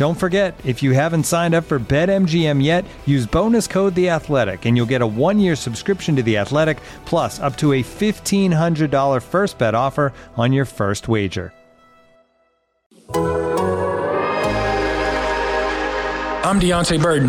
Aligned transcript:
Don't 0.00 0.14
forget, 0.14 0.58
if 0.64 0.82
you 0.82 0.92
haven't 0.92 1.24
signed 1.24 1.54
up 1.54 1.64
for 1.64 1.78
BetMGM 1.78 2.64
yet, 2.64 2.86
use 3.04 3.26
bonus 3.26 3.66
code 3.66 3.94
The 3.94 4.08
Athletic, 4.08 4.64
and 4.64 4.74
you'll 4.74 4.86
get 4.86 5.02
a 5.02 5.06
one-year 5.06 5.54
subscription 5.54 6.16
to 6.16 6.22
The 6.22 6.38
Athletic, 6.38 6.80
plus 7.04 7.38
up 7.38 7.54
to 7.58 7.74
a 7.74 7.82
$1,500 7.82 9.22
first 9.22 9.58
bet 9.58 9.74
offer 9.74 10.14
on 10.38 10.54
your 10.54 10.64
first 10.64 11.06
wager. 11.06 11.52
I'm 16.46 16.58
Deonte 16.58 17.02
Burton, 17.02 17.28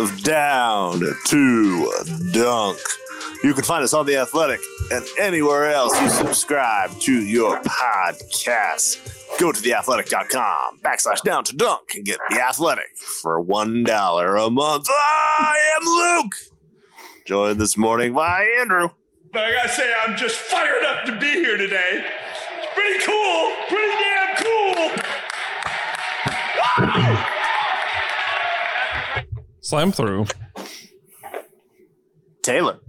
of 0.00 0.22
Down 0.22 1.02
to 1.26 1.92
Dunk. 2.32 2.78
You 3.44 3.52
can 3.52 3.62
find 3.62 3.84
us 3.84 3.92
on 3.92 4.06
The 4.06 4.16
Athletic 4.16 4.60
and 4.90 5.04
anywhere 5.18 5.70
else 5.70 6.00
you 6.00 6.08
subscribe 6.08 6.98
to 7.00 7.12
your 7.12 7.60
podcast. 7.60 9.38
Go 9.38 9.52
to 9.52 9.60
theathletic.com 9.60 10.78
backslash 10.78 11.20
down 11.22 11.44
to 11.44 11.54
dunk 11.54 11.94
and 11.94 12.06
get 12.06 12.20
The 12.30 12.40
Athletic 12.40 12.96
for 12.96 13.44
$1 13.44 14.46
a 14.46 14.50
month. 14.50 14.86
I 14.88 15.58
am 15.76 15.84
Luke. 16.22 16.32
Joined 17.26 17.60
this 17.60 17.76
morning 17.76 18.14
by 18.14 18.46
Andrew. 18.60 18.88
But 19.30 19.44
I 19.44 19.52
gotta 19.52 19.68
say, 19.68 19.92
I'm 20.02 20.16
just 20.16 20.36
fired 20.36 20.84
up 20.84 21.04
to 21.04 21.18
be 21.18 21.32
here 21.32 21.58
today. 21.58 22.06
It's 22.92 23.04
pretty 23.04 23.18
cool, 23.18 23.52
pretty 23.68 23.94
damn 24.02 24.36
cool. 24.36 24.90
Slam 29.60 29.92
through. 29.92 30.26
Taylor. 32.42 32.80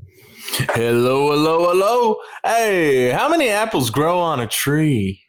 Hello, 0.74 1.32
hello, 1.32 1.70
hello. 1.70 2.16
Hey, 2.44 3.12
how 3.12 3.30
many 3.30 3.50
apples 3.50 3.92
grow 3.92 4.18
on 4.20 4.40
a 4.40 4.48
tree? 4.48 5.22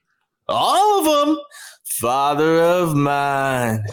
All 0.49 1.01
of 1.01 1.05
them. 1.27 1.39
Father 1.85 2.63
of 2.63 2.97
mine, 2.97 3.85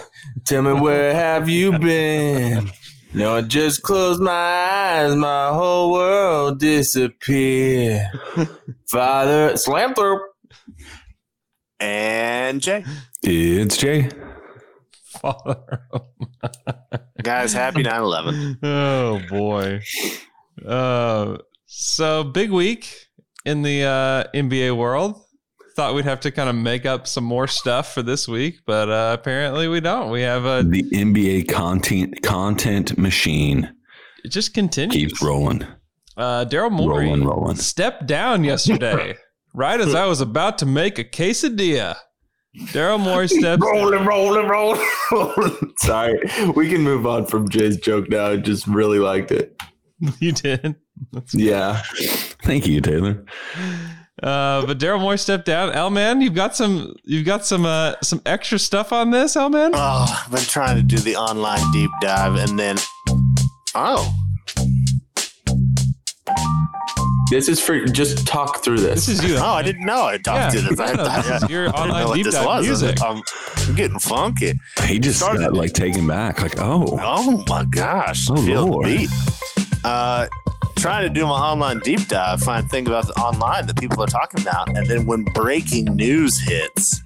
tell 0.46 0.61
me 0.61 0.72
where 0.73 1.13
have 1.13 1.50
you 1.50 1.78
been? 1.78 2.72
No, 3.13 3.35
I 3.35 3.41
just 3.41 3.84
closed 3.84 4.22
my 4.22 4.31
eyes, 4.31 5.16
my 5.16 5.50
whole 5.50 5.91
world 5.91 6.59
disappeared. 6.59 8.07
Father, 8.88 9.57
slam 9.57 9.94
through. 9.94 10.22
And 11.80 12.62
Jay. 12.62 12.84
It's 13.24 13.78
Jay. 13.78 14.09
Guys, 17.24 17.53
happy 17.53 17.84
9 17.84 18.02
11. 18.02 18.59
Oh 18.63 19.22
boy. 19.29 19.81
Uh, 20.66 21.38
so 21.66 22.24
big 22.24 22.52
week 22.52 23.08
in 23.46 23.62
the 23.62 23.84
uh, 23.84 24.24
NBA 24.34 24.75
world. 24.78 25.22
Thought 25.75 25.96
we'd 25.96 26.06
have 26.06 26.19
to 26.22 26.31
kind 26.31 26.50
of 26.50 26.56
make 26.56 26.85
up 26.85 27.08
some 27.08 27.24
more 27.24 27.47
stuff 27.47 27.94
for 27.94 28.02
this 28.02 28.28
week, 28.28 28.59
but 28.66 28.90
uh, 28.90 29.16
apparently 29.18 29.68
we 29.69 29.79
don't. 29.79 30.09
We 30.12 30.22
have 30.22 30.44
a 30.46 30.63
The 30.63 30.84
NBA 30.84 31.47
content 31.50 32.22
content 32.22 32.97
machine 32.97 33.74
it 34.25 34.29
just 34.29 34.53
continues. 34.53 34.94
keeps 34.94 35.22
rolling. 35.22 35.66
Uh, 36.18 36.44
Daryl 36.50 36.69
Morey 36.72 37.06
Rolling, 37.06 37.24
rolling. 37.24 37.56
stepped 37.56 38.06
down 38.06 38.44
yesterday, 38.44 39.16
right 39.53 39.79
as 39.79 39.95
I 39.95 40.05
was 40.05 40.21
about 40.21 40.57
to 40.59 40.65
make 40.65 40.99
a 40.99 41.03
quesadilla. 41.03 41.95
Daryl 42.67 42.99
Morey 42.99 43.27
steps 43.29 43.61
Rolling, 43.61 44.05
rolling, 44.05 44.47
rolling, 44.47 44.87
rolling. 45.11 45.73
Sorry, 45.77 46.19
we 46.55 46.69
can 46.69 46.81
move 46.81 47.05
on 47.05 47.25
from 47.25 47.47
Jay's 47.49 47.77
joke 47.77 48.09
now. 48.09 48.27
I 48.27 48.37
just 48.37 48.67
really 48.67 48.99
liked 48.99 49.31
it. 49.31 49.55
You 50.19 50.31
did. 50.31 50.75
That's 51.11 51.35
Yeah. 51.35 51.81
Thank 52.43 52.67
you, 52.67 52.79
Taylor. 52.79 53.25
Uh, 54.23 54.65
but 54.65 54.79
Daryl 54.79 54.99
Morey 55.01 55.17
stepped 55.17 55.45
down. 55.45 55.71
L 55.73 55.89
man, 55.89 56.21
you've 56.21 56.33
got 56.35 56.55
some 56.55 56.95
you've 57.03 57.25
got 57.25 57.45
some 57.45 57.66
uh 57.66 57.95
some 58.01 58.21
extra 58.25 58.59
stuff 58.59 58.93
on 58.93 59.11
this, 59.11 59.35
L 59.35 59.49
man. 59.49 59.71
Oh, 59.73 60.23
I've 60.25 60.31
been 60.31 60.41
trying 60.41 60.77
to 60.77 60.83
do 60.83 60.97
the 60.97 61.16
online 61.17 61.59
deep 61.73 61.91
dive 62.01 62.35
and 62.35 62.57
then. 62.57 62.77
Oh, 63.75 64.13
This 67.29 67.47
is 67.47 67.59
for 67.59 67.85
just 67.85 68.25
talk 68.25 68.63
through 68.63 68.79
this. 68.79 69.06
This 69.06 69.19
is 69.19 69.23
you. 69.29 69.38
oh, 69.38 69.45
I 69.53 69.62
didn't 69.62 69.85
know 69.85 70.06
I 70.06 70.17
talked 70.17 70.56
Yeah, 70.56 70.62
to 70.62 70.67
this. 70.69 70.79
no, 70.79 70.85
I, 70.85 70.94
no, 70.94 71.03
I, 71.03 71.22
this 71.22 71.44
is 71.44 71.50
your 71.50 71.63
I 71.63 71.66
didn't 71.66 71.75
know 71.75 71.81
online 71.84 72.06
what 72.07 72.16
deep 72.16 72.25
this 72.25 72.34
dive 72.35 72.45
was. 72.45 72.66
music. 72.66 73.01
I'm, 73.03 73.22
I'm 73.67 73.75
getting 73.75 74.00
funky. 74.00 74.53
He 74.85 74.97
just 75.00 75.19
Started- 75.19 75.41
got 75.41 75.53
like 75.53 75.73
taken 75.73 76.07
back. 76.07 76.41
Like, 76.41 76.56
oh, 76.59 76.97
Oh 77.01 77.44
my 77.47 77.66
gosh. 77.66 78.28
Oh, 78.31 78.35
feel 78.38 78.66
Lord. 78.67 78.85
the 78.88 78.97
beat. 78.97 79.09
Uh, 79.84 80.28
trying 80.78 81.07
to 81.07 81.13
do 81.13 81.25
my 81.25 81.31
online 81.31 81.79
deep 81.79 82.07
dive, 82.07 82.41
find 82.41 82.69
things 82.69 82.88
about 82.88 83.06
the 83.07 83.13
online 83.13 83.67
that 83.67 83.78
people 83.79 84.01
are 84.03 84.07
talking 84.07 84.41
about. 84.41 84.75
And 84.75 84.88
then 84.88 85.06
when 85.06 85.23
breaking 85.23 85.85
news 85.96 86.40
hits, 86.40 87.01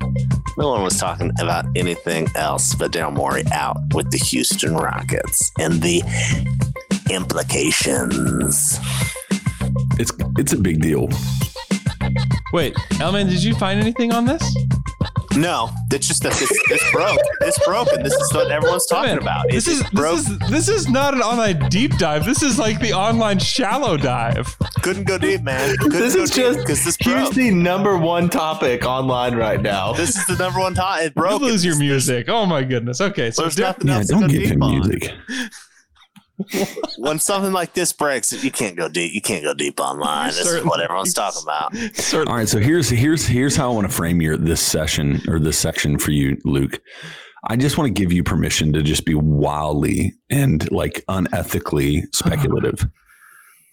no 0.58 0.70
one 0.70 0.84
was 0.84 0.98
talking 0.98 1.32
about 1.40 1.66
anything 1.76 2.28
else 2.36 2.76
but 2.76 2.92
Daryl 2.92 3.14
Morey 3.14 3.44
out 3.52 3.78
with 3.94 4.10
the 4.12 4.18
Houston 4.20 4.76
Rockets 4.76 5.52
and 5.60 5.82
the 5.82 6.02
implications. 7.10 8.80
It's 10.00 10.12
it's 10.38 10.54
a 10.54 10.58
big 10.58 10.82
deal. 10.82 11.10
Wait, 12.52 12.76
Elman, 13.00 13.28
did 13.28 13.44
you 13.44 13.56
find 13.56 13.80
anything 13.80 14.12
on 14.14 14.26
this? 14.26 14.56
No, 15.36 15.72
it's 15.92 16.08
just 16.08 16.22
that 16.22 16.34
this, 16.34 16.52
this 16.70 16.92
broke. 16.92 17.18
This 17.40 17.58
broke, 17.66 17.92
and 17.92 18.06
this 18.06 18.14
is 18.14 18.32
what 18.36 18.52
everyone's 18.52 18.86
talking 18.86 19.10
Man, 19.14 19.18
about. 19.18 19.50
This 19.50 19.68
It- 19.68 19.72
is 19.72 19.82
it 19.82 19.92
broke. 19.92 20.18
this 20.18 20.30
is 20.30 20.38
this 20.52 20.70
is 20.70 20.90
not 20.90 21.16
an 21.16 21.22
online 21.22 21.68
deep 21.70 21.98
dive. 21.98 22.24
This 22.24 22.44
is 22.44 22.60
like 22.60 22.80
the 22.80 22.94
online 22.94 23.40
shallow 23.40 23.98
dive. 23.98 24.56
Couldn't 24.84 25.06
go 25.06 25.18
deep, 25.18 25.42
man. 25.42 25.76
Couldn't 25.80 26.00
This 26.00 26.14
go 26.16 26.22
is 26.22 26.30
deep 26.30 26.44
just 26.46 26.60
because 26.60 26.86
this 26.86 26.98
here's 27.00 27.22
broke. 27.30 27.34
the 27.34 27.50
number 27.50 27.98
one 27.98 28.30
topic 28.30 28.86
online 28.86 29.34
right 29.36 29.60
now. 29.62 29.94
This 29.94 30.16
is 30.16 30.24
the 30.28 30.36
number 30.36 30.60
one 30.60 30.76
topic. 30.76 31.06
It 31.08 31.14
You 31.16 31.22
broke. 31.24 31.42
lose 31.42 31.66
your 31.66 31.78
music. 31.80 32.30
Oh 32.30 32.46
my 32.46 32.62
goodness. 32.64 33.02
Okay, 33.02 33.32
so 33.32 33.42
There's 33.42 33.56
Dar- 33.56 33.70
nothing 33.70 33.88
Yeah, 33.88 33.96
else 33.98 34.08
to 34.08 34.14
don't 34.14 34.28
give 34.30 34.44
him 34.44 34.62
on. 34.62 34.72
music. 34.88 35.12
When 36.98 37.20
something 37.20 37.52
like 37.52 37.74
this 37.74 37.94
breaks, 37.94 38.32
you 38.44 38.52
can't 38.52 38.76
go 38.76 38.90
deep. 38.90 39.14
You 39.14 39.22
can't 39.22 39.44
go 39.44 39.54
deep 39.54 39.80
online. 39.80 40.30
This 40.30 40.46
is 40.46 40.66
what 40.66 40.82
everyone's 40.82 41.14
talking 41.14 41.44
about. 41.44 41.76
certainly. 41.96 42.28
All 42.28 42.38
right, 42.38 42.50
so 42.50 42.60
here's 42.60 42.90
here's 42.90 43.26
here's 43.26 43.56
how 43.56 43.72
I 43.72 43.74
want 43.74 43.88
to 43.88 43.94
frame 43.94 44.22
your 44.22 44.38
this 44.38 44.62
session 44.62 45.22
or 45.28 45.40
this 45.40 45.58
section 45.58 46.00
for 46.00 46.12
you, 46.12 46.40
Luke. 46.44 46.82
I 47.46 47.56
just 47.56 47.78
want 47.78 47.94
to 47.94 48.02
give 48.02 48.14
you 48.14 48.24
permission 48.24 48.72
to 48.74 48.82
just 48.82 49.06
be 49.06 49.16
wildly 49.16 50.14
and 50.30 50.70
like 50.72 51.04
unethically 51.10 52.04
speculative. 52.14 52.88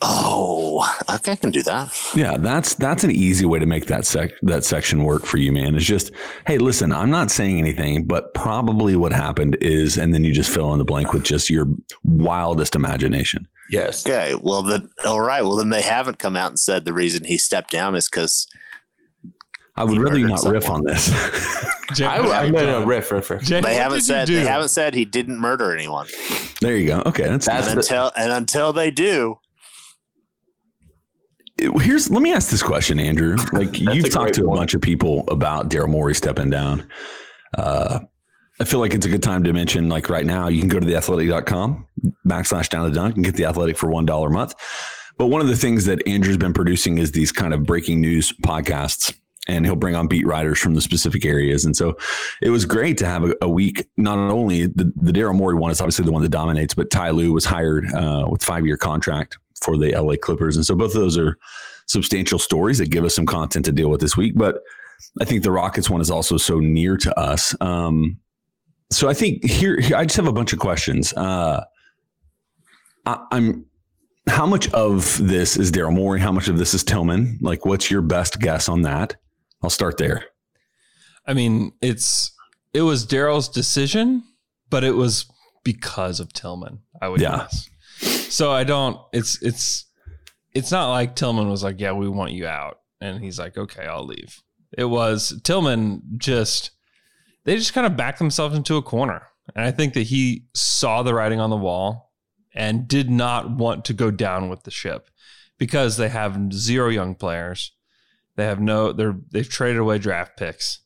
Oh, 0.03 0.83
okay, 1.15 1.33
I 1.33 1.37
can 1.37 1.51
do 1.51 1.63
that. 1.65 1.95
Yeah, 2.15 2.39
that's 2.39 2.75
that's 2.75 3.05
an 3.05 3.11
easy 3.11 3.45
way 3.45 3.59
to 3.59 3.67
make 3.67 3.87
that 3.87 4.07
sec 4.07 4.31
that 4.43 4.65
section 4.65 5.05
work 5.05 5.27
for 5.27 5.37
you, 5.37 5.53
man. 5.53 5.75
It's 5.75 5.85
just, 5.85 6.11
hey, 6.47 6.57
listen, 6.59 6.91
I'm 6.93 7.11
not 7.11 7.31
saying 7.31 7.59
anything, 7.59 8.05
but 8.07 8.33
probably 8.33 8.97
what 8.97 9.13
happened 9.13 9.59
is, 9.61 9.99
and 9.99 10.15
then 10.15 10.25
you 10.25 10.33
just 10.33 10.51
fill 10.51 10.73
in 10.73 10.79
the 10.79 10.85
blank 10.85 11.13
with 11.13 11.23
just 11.23 11.51
your 11.51 11.67
wildest 12.03 12.75
imagination. 12.75 13.47
Yes. 13.71 14.07
Okay, 14.07 14.35
well 14.41 14.63
then, 14.63 14.89
all 15.05 15.21
right. 15.21 15.43
Well 15.43 15.57
then, 15.57 15.69
they 15.69 15.83
haven't 15.83 16.19
come 16.19 16.35
out 16.35 16.49
and 16.49 16.59
said 16.59 16.85
the 16.87 16.93
reason 16.95 17.25
he 17.25 17.37
stepped 17.39 17.71
down 17.71 17.95
is 17.95 18.09
because 18.09 18.47
I 19.77 19.85
would 19.85 19.93
He 19.93 19.99
rather 19.99 20.19
you 20.19 20.29
murdered 20.29 20.45
not 20.45 20.53
riff 20.53 20.71
on 20.71 20.83
this. 20.85 21.09
Jay, 21.95 22.07
I, 22.07 22.21
what 22.21 22.31
I, 22.33 22.49
no, 22.49 22.81
no, 22.81 22.87
riff, 22.87 23.11
riff, 23.13 23.31
riff. 23.31 23.43
Jim, 23.43 23.63
they 23.65 23.75
haven't 23.75 24.01
said 24.03 24.29
they 24.29 24.45
haven't 24.47 24.69
said 24.69 24.95
he 24.95 25.05
didn't 25.05 25.39
murder 25.39 25.75
anyone. 25.75 26.07
there 26.61 26.77
you 26.77 26.87
go. 26.87 27.03
Okay, 27.05 27.25
that's, 27.25 27.47
That's 27.47 27.67
And 27.69 27.77
the- 27.77 27.81
until 27.83 28.13
and 28.17 28.33
until 28.33 28.73
they 28.73 28.91
do, 28.91 29.39
here's 31.81 32.11
let 32.11 32.23
me 32.23 32.33
ask 32.33 32.51
this 32.51 32.63
question, 32.63 32.99
Andrew. 32.99 33.37
Like 33.53 33.81
you've 33.81 34.11
talked 34.11 34.35
to 34.35 34.43
a 34.43 34.47
point. 34.47 34.59
bunch 34.59 34.75
of 34.75 34.81
people 34.81 35.25
about 35.29 35.69
Daryl 35.71 35.89
Morey 35.89 36.15
stepping 36.15 36.51
down. 36.51 36.89
Uh, 37.57 38.01
I 38.61 38.65
feel 38.65 38.79
like 38.81 38.95
it's 38.95 39.07
a 39.07 39.09
good 39.09 39.23
time 39.23 39.43
to 39.45 39.53
mention, 39.53 39.89
like 39.89 40.09
right 40.09 40.25
now, 40.25 40.49
you 40.49 40.61
can 40.61 40.69
go 40.69 40.79
to 40.79 40.87
theathletic.com 40.87 41.87
backslash 42.27 42.69
down 42.69 42.89
the 42.89 42.95
dunk 42.95 43.17
and 43.17 43.25
get 43.25 43.35
the 43.35 43.47
athletic 43.47 43.77
for 43.77 43.89
one 43.91 44.07
dollar 44.07 44.29
a 44.29 44.31
month. 44.31 44.55
But 45.19 45.27
one 45.27 45.41
of 45.41 45.49
the 45.49 45.57
things 45.57 45.85
that 45.87 46.07
Andrew's 46.07 46.37
been 46.37 46.53
producing 46.53 46.99
is 46.99 47.13
these 47.13 47.33
kind 47.33 47.53
of 47.53 47.65
breaking 47.65 48.01
news 48.01 48.33
podcasts. 48.33 49.15
And 49.49 49.65
he'll 49.65 49.75
bring 49.75 49.97
on 49.97 50.07
beat 50.07 50.27
writers 50.27 50.61
from 50.61 50.75
the 50.75 50.81
specific 50.81 51.25
areas. 51.25 51.65
And 51.65 51.75
so 51.77 51.97
it 52.41 52.51
was 52.51 52.65
great 52.65 52.99
to 52.99 53.07
have 53.07 53.25
a, 53.25 53.35
a 53.43 53.49
week. 53.49 53.85
Not 53.97 54.17
only 54.19 54.67
the, 54.67 54.93
the 54.95 55.11
Daryl 55.13 55.35
Morey 55.35 55.57
one 55.57 55.71
is 55.71 55.81
obviously 55.81 56.05
the 56.05 56.13
one 56.13 56.23
that 56.23 56.29
dominates, 56.29 56.75
but 56.75 56.91
Ty 56.91 57.11
Lue 57.11 57.33
was 57.33 57.47
hired 57.47 57.93
uh, 57.93 58.27
with 58.31 58.45
five 58.45 58.65
year 58.65 58.77
contract 58.77 59.39
for 59.61 59.77
the 59.77 59.93
LA 59.93 60.15
Clippers. 60.17 60.57
And 60.57 60.65
so 60.65 60.75
both 60.75 60.95
of 60.95 61.01
those 61.01 61.19
are 61.19 61.37
substantial 61.87 62.39
stories 62.39 62.79
that 62.79 62.91
give 62.91 63.05
us 63.05 63.15
some 63.15 63.27
content 63.27 63.65
to 63.67 63.73
deal 63.73 63.91
with 63.91 64.01
this 64.01 64.17
week. 64.17 64.35
But 64.37 64.61
I 65.21 65.25
think 65.25 65.43
the 65.43 65.51
Rockets 65.53 65.91
one 65.91 66.01
is 66.01 66.11
also 66.11 66.37
so 66.37 66.59
near 66.61 66.97
to 66.99 67.19
us. 67.19 67.55
Um, 67.61 68.19
so 68.91 69.09
I 69.09 69.15
think 69.15 69.45
here, 69.45 69.81
here 69.81 69.97
I 69.97 70.05
just 70.05 70.17
have 70.17 70.27
a 70.27 70.33
bunch 70.33 70.53
of 70.53 70.59
questions. 70.59 71.13
Uh, 71.13 71.65
I, 73.07 73.25
I'm 73.33 73.67
how 74.29 74.47
much 74.47 74.71
of 74.73 75.19
this 75.27 75.57
is 75.57 75.73
Daryl 75.73 75.93
Morey? 75.95 76.21
How 76.21 76.31
much 76.31 76.47
of 76.49 76.59
this 76.59 76.75
is 76.75 76.85
Tilman? 76.85 77.39
Like, 77.41 77.65
what's 77.65 77.91
your 77.91 78.03
best 78.03 78.39
guess 78.39 78.69
on 78.69 78.83
that? 78.83 79.17
I'll 79.63 79.71
start 79.71 79.97
there. 79.97 80.25
I 81.27 81.35
mean, 81.35 81.73
it's 81.81 82.33
it 82.73 82.83
was 82.83 83.07
Daryl's 83.07 83.49
decision, 83.49 84.23
but 84.69 84.85
it 84.85 84.93
was 84.95 85.27
because 85.65 86.21
of 86.21 86.33
Tilman. 86.33 86.81
I 87.01 87.09
would 87.09 87.21
Yeah. 87.21 87.39
guess. 87.39 87.69
So 88.31 88.53
I 88.53 88.65
don't. 88.65 88.99
It's 89.13 89.43
it's 89.43 89.87
it's 90.55 90.71
not 90.71 90.91
like 90.91 91.17
Tilman 91.17 91.51
was 91.51 91.65
like, 91.65 91.81
"Yeah, 91.81 91.93
we 91.93 92.09
want 92.09 92.33
you 92.33 92.47
out," 92.47 92.79
and 93.01 93.23
he's 93.23 93.39
like, 93.39 93.59
"Okay, 93.59 93.85
I'll 93.85 94.07
leave." 94.07 94.41
It 94.77 94.85
was 94.85 95.41
Tilman 95.43 96.03
just 96.17 96.71
they 97.45 97.57
just 97.57 97.75
kind 97.75 97.87
of 97.87 97.97
backed 97.97 98.19
themselves 98.19 98.57
into 98.57 98.77
a 98.77 98.83
corner, 98.83 99.27
and 99.55 99.65
I 99.65 99.73
think 99.73 99.95
that 99.95 100.05
he 100.05 100.47
saw 100.55 101.03
the 101.03 101.15
writing 101.15 101.41
on 101.41 101.51
the 101.51 101.57
wall 101.57 102.13
and 102.55 102.87
did 102.87 103.11
not 103.11 103.51
want 103.51 103.85
to 103.87 103.93
go 103.93 104.11
down 104.11 104.49
with 104.49 104.63
the 104.63 104.71
ship 104.71 105.11
because 105.59 105.97
they 105.97 106.09
have 106.09 106.53
zero 106.53 106.89
young 106.89 107.15
players. 107.15 107.73
They 108.37 108.45
have 108.45 108.61
no. 108.61 108.93
They're 108.93 109.17
they've 109.31 109.49
traded 109.49 109.79
away 109.79 109.99
draft 109.99 110.37
picks 110.37 110.81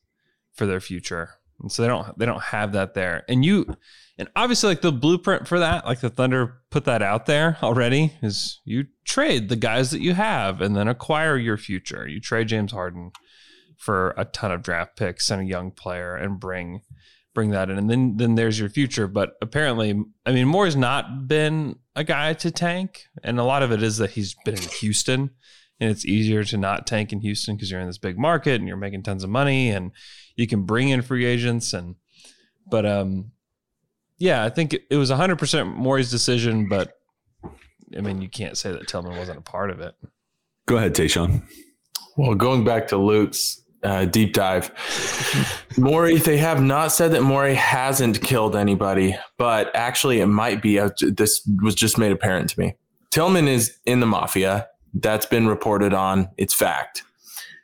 for 0.54 0.66
their 0.66 0.80
future, 0.80 1.34
and 1.60 1.70
so 1.70 1.82
they 1.82 1.88
don't 1.88 2.18
they 2.18 2.26
don't 2.26 2.42
have 2.42 2.72
that 2.72 2.94
there. 2.94 3.24
And 3.28 3.44
you, 3.44 3.76
and 4.16 4.28
obviously, 4.36 4.68
like 4.68 4.80
the 4.80 4.92
blueprint 4.92 5.48
for 5.48 5.58
that, 5.58 5.86
like 5.86 6.00
the 6.00 6.10
Thunder 6.10 6.58
put 6.70 6.84
that 6.84 7.02
out 7.02 7.26
there 7.26 7.58
already, 7.62 8.12
is 8.22 8.60
you 8.64 8.86
trade 9.04 9.48
the 9.48 9.56
guys 9.56 9.90
that 9.90 10.00
you 10.00 10.14
have 10.14 10.60
and 10.60 10.76
then 10.76 10.86
acquire 10.86 11.36
your 11.36 11.56
future. 11.56 12.06
You 12.06 12.20
trade 12.20 12.48
James 12.48 12.72
Harden 12.72 13.10
for 13.76 14.14
a 14.16 14.24
ton 14.24 14.52
of 14.52 14.62
draft 14.62 14.96
picks 14.96 15.30
and 15.30 15.42
a 15.42 15.44
young 15.44 15.72
player, 15.72 16.14
and 16.14 16.38
bring 16.38 16.82
bring 17.34 17.50
that 17.50 17.70
in, 17.70 17.76
and 17.76 17.90
then 17.90 18.16
then 18.16 18.36
there's 18.36 18.60
your 18.60 18.68
future. 18.68 19.08
But 19.08 19.32
apparently, 19.42 20.00
I 20.24 20.32
mean, 20.32 20.46
Morey's 20.46 20.76
not 20.76 21.26
been 21.26 21.80
a 21.96 22.04
guy 22.04 22.34
to 22.34 22.52
tank, 22.52 23.06
and 23.24 23.40
a 23.40 23.44
lot 23.44 23.64
of 23.64 23.72
it 23.72 23.82
is 23.82 23.98
that 23.98 24.10
he's 24.10 24.36
been 24.44 24.54
in 24.54 24.68
Houston 24.80 25.30
and 25.80 25.90
it's 25.90 26.04
easier 26.04 26.44
to 26.44 26.56
not 26.56 26.86
tank 26.86 27.12
in 27.12 27.20
Houston 27.20 27.56
because 27.56 27.70
you're 27.70 27.80
in 27.80 27.86
this 27.86 27.98
big 27.98 28.18
market 28.18 28.60
and 28.60 28.68
you're 28.68 28.76
making 28.76 29.02
tons 29.02 29.24
of 29.24 29.30
money 29.30 29.70
and 29.70 29.90
you 30.36 30.46
can 30.46 30.62
bring 30.62 30.88
in 30.88 31.02
free 31.02 31.24
agents 31.24 31.72
and 31.72 31.96
but 32.66 32.86
um 32.86 33.32
yeah 34.18 34.44
I 34.44 34.50
think 34.50 34.74
it, 34.74 34.84
it 34.90 34.96
was 34.96 35.10
100% 35.10 35.74
Morey's 35.74 36.10
decision 36.10 36.68
but 36.68 36.92
I 37.96 38.00
mean 38.00 38.20
you 38.22 38.28
can't 38.28 38.56
say 38.56 38.72
that 38.72 38.88
Tilman 38.88 39.16
wasn't 39.16 39.38
a 39.38 39.42
part 39.42 39.70
of 39.70 39.80
it 39.80 39.94
Go 40.66 40.78
ahead, 40.78 40.94
Tayshawn. 40.94 41.42
Well, 42.16 42.34
going 42.34 42.64
back 42.64 42.88
to 42.88 42.96
Luke's 42.96 43.60
uh, 43.82 44.06
deep 44.06 44.32
dive, 44.32 44.70
Morey, 45.76 46.16
they 46.16 46.38
have 46.38 46.62
not 46.62 46.90
said 46.90 47.12
that 47.12 47.22
Morey 47.22 47.54
hasn't 47.54 48.22
killed 48.22 48.56
anybody, 48.56 49.16
but 49.36 49.70
actually, 49.74 50.20
it 50.20 50.26
might 50.26 50.62
be. 50.62 50.78
Uh, 50.78 50.90
this 51.00 51.46
was 51.62 51.74
just 51.74 51.98
made 51.98 52.12
apparent 52.12 52.48
to 52.50 52.60
me. 52.60 52.76
Tilman 53.10 53.46
is 53.46 53.76
in 53.84 54.00
the 54.00 54.06
mafia. 54.06 54.68
That's 54.94 55.26
been 55.26 55.46
reported 55.46 55.92
on. 55.92 56.28
It's 56.38 56.54
fact. 56.54 57.02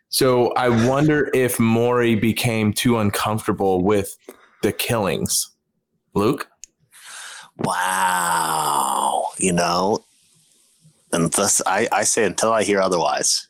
So 0.09 0.53
I 0.55 0.69
wonder 0.89 1.31
if 1.33 1.59
Morey 1.59 2.17
became 2.17 2.73
too 2.73 2.99
uncomfortable 2.99 3.83
with 3.83 4.17
the 4.63 4.73
killings. 4.73 5.50
Luke? 6.15 6.49
wow, 7.59 9.27
you 9.39 9.53
know, 9.53 10.05
and 11.13 11.31
thus 11.33 11.61
I, 11.67 11.89
I 11.93 12.05
say 12.05 12.25
until 12.25 12.53
I 12.53 12.63
hear 12.63 12.81
otherwise, 12.81 13.49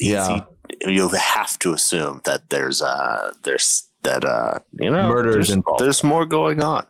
Yeah. 0.00 0.44
you, 0.80 0.90
you 0.92 1.08
have 1.10 1.58
to 1.60 1.72
assume 1.72 2.20
that 2.24 2.50
there's 2.50 2.82
uh 2.82 3.32
there's 3.44 3.84
that 4.02 4.24
uh 4.24 4.58
you 4.80 4.90
know 4.90 5.08
Murder 5.08 5.28
is 5.30 5.34
there's, 5.34 5.50
involved. 5.50 5.80
there's 5.82 6.02
more 6.02 6.26
going 6.26 6.62
on. 6.62 6.86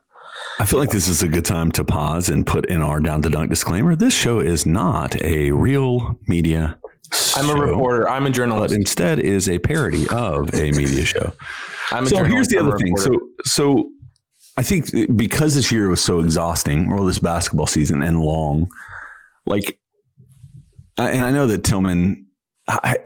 I 0.58 0.64
feel 0.64 0.78
like 0.78 0.90
this 0.90 1.08
is 1.08 1.22
a 1.22 1.28
good 1.28 1.44
time 1.44 1.70
to 1.72 1.84
pause 1.84 2.28
and 2.28 2.46
put 2.46 2.66
in 2.66 2.80
our 2.82 3.00
down 3.00 3.22
to 3.22 3.28
dunk 3.30 3.50
disclaimer. 3.50 3.94
This 3.96 4.14
show 4.14 4.40
is 4.40 4.64
not 4.66 5.20
a 5.22 5.50
real 5.52 6.18
media. 6.26 6.78
I'm 7.36 7.50
a 7.50 7.54
reporter. 7.54 8.08
I'm 8.08 8.24
a 8.24 8.30
but 8.30 8.34
journalist. 8.34 8.74
instead 8.74 9.18
is 9.18 9.48
a 9.48 9.58
parody 9.58 10.08
of 10.08 10.54
a 10.54 10.70
media 10.72 11.04
show. 11.04 11.32
I'm 11.90 12.04
a 12.06 12.08
so 12.08 12.24
here's 12.24 12.48
the 12.48 12.58
I'm 12.58 12.68
other 12.68 12.78
thing. 12.78 12.96
So 12.96 13.10
so 13.44 13.90
I 14.56 14.62
think 14.62 14.90
because 15.16 15.54
this 15.54 15.72
year 15.72 15.88
was 15.88 16.02
so 16.02 16.20
exhausting, 16.20 16.92
or 16.92 17.06
this 17.06 17.18
basketball 17.18 17.66
season 17.66 18.02
and 18.02 18.20
long, 18.20 18.70
like, 19.46 19.78
and 20.98 21.24
I 21.24 21.30
know 21.30 21.46
that 21.46 21.64
Tilman, 21.64 22.26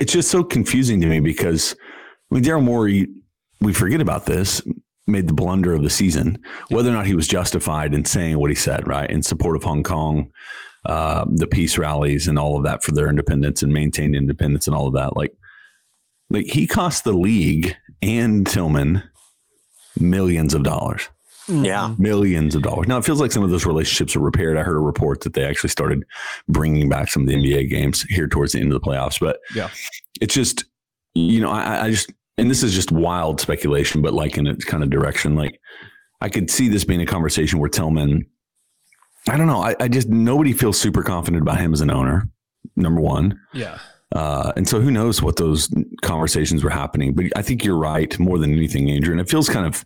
it's 0.00 0.12
just 0.12 0.30
so 0.30 0.42
confusing 0.42 1.00
to 1.00 1.06
me 1.06 1.20
because 1.20 1.76
I 2.30 2.34
mean 2.34 2.44
Daryl 2.44 2.64
Morey, 2.64 3.08
we 3.60 3.72
forget 3.72 4.00
about 4.00 4.26
this, 4.26 4.60
made 5.06 5.28
the 5.28 5.34
blunder 5.34 5.72
of 5.72 5.82
the 5.82 5.90
season, 5.90 6.38
whether 6.68 6.90
or 6.90 6.94
not 6.94 7.06
he 7.06 7.14
was 7.14 7.28
justified 7.28 7.94
in 7.94 8.04
saying 8.04 8.38
what 8.38 8.50
he 8.50 8.56
said, 8.56 8.88
right, 8.88 9.08
in 9.08 9.22
support 9.22 9.56
of 9.56 9.62
Hong 9.62 9.82
Kong. 9.82 10.30
Uh, 10.84 11.24
the 11.28 11.48
peace 11.48 11.78
rallies 11.78 12.28
and 12.28 12.38
all 12.38 12.56
of 12.56 12.62
that 12.62 12.84
for 12.84 12.92
their 12.92 13.08
independence 13.08 13.60
and 13.60 13.72
maintained 13.72 14.14
independence 14.14 14.68
and 14.68 14.76
all 14.76 14.86
of 14.86 14.94
that. 14.94 15.16
Like, 15.16 15.32
like 16.30 16.46
he 16.46 16.68
cost 16.68 17.02
the 17.02 17.12
league 17.12 17.74
and 18.02 18.46
Tilman 18.46 19.02
millions 19.98 20.54
of 20.54 20.62
dollars 20.62 21.08
Yeah. 21.48 21.94
millions 21.98 22.54
of 22.54 22.62
dollars. 22.62 22.88
Now 22.88 22.98
it 22.98 23.04
feels 23.04 23.20
like 23.20 23.32
some 23.32 23.42
of 23.42 23.50
those 23.50 23.66
relationships 23.66 24.16
are 24.16 24.20
repaired. 24.20 24.56
I 24.56 24.62
heard 24.62 24.76
a 24.76 24.80
report 24.80 25.20
that 25.22 25.34
they 25.34 25.44
actually 25.44 25.70
started 25.70 26.04
bringing 26.48 26.88
back 26.88 27.08
some 27.08 27.22
of 27.22 27.28
the 27.28 27.34
NBA 27.34 27.70
games 27.70 28.02
here 28.02 28.26
towards 28.28 28.52
the 28.52 28.60
end 28.60 28.72
of 28.72 28.80
the 28.80 28.86
playoffs. 28.86 29.20
But 29.20 29.38
Yeah. 29.54 29.70
it's 30.20 30.34
just 30.34 30.64
you 31.14 31.40
know 31.40 31.50
I, 31.50 31.86
I 31.86 31.90
just 31.90 32.12
and 32.38 32.50
this 32.50 32.62
is 32.62 32.74
just 32.74 32.92
wild 32.92 33.40
speculation, 33.40 34.02
but 34.02 34.12
like 34.12 34.36
in 34.36 34.46
its 34.46 34.64
kind 34.64 34.82
of 34.82 34.90
direction. 34.90 35.36
Like 35.36 35.60
I 36.20 36.28
could 36.28 36.50
see 36.50 36.68
this 36.68 36.84
being 36.84 37.00
a 37.00 37.06
conversation 37.06 37.58
where 37.58 37.68
Tilman. 37.70 38.26
I 39.28 39.36
don't 39.36 39.46
know. 39.48 39.60
I, 39.62 39.74
I 39.80 39.88
just 39.88 40.08
nobody 40.08 40.52
feels 40.52 40.78
super 40.80 41.02
confident 41.02 41.42
about 41.42 41.58
him 41.58 41.72
as 41.72 41.80
an 41.80 41.90
owner. 41.90 42.28
Number 42.76 43.00
one. 43.00 43.40
yeah 43.54 43.78
Uh, 44.12 44.52
and 44.56 44.68
so 44.68 44.80
who 44.80 44.90
knows 44.90 45.20
what 45.22 45.36
those 45.36 45.68
conversations 46.02 46.62
were 46.62 46.70
happening. 46.70 47.12
But 47.14 47.26
I 47.36 47.42
think 47.42 47.64
you're 47.64 47.76
right 47.78 48.16
more 48.20 48.38
than 48.38 48.52
anything, 48.52 48.90
Andrew. 48.90 49.12
And 49.12 49.20
it 49.20 49.28
feels 49.28 49.48
kind 49.48 49.66
of, 49.66 49.84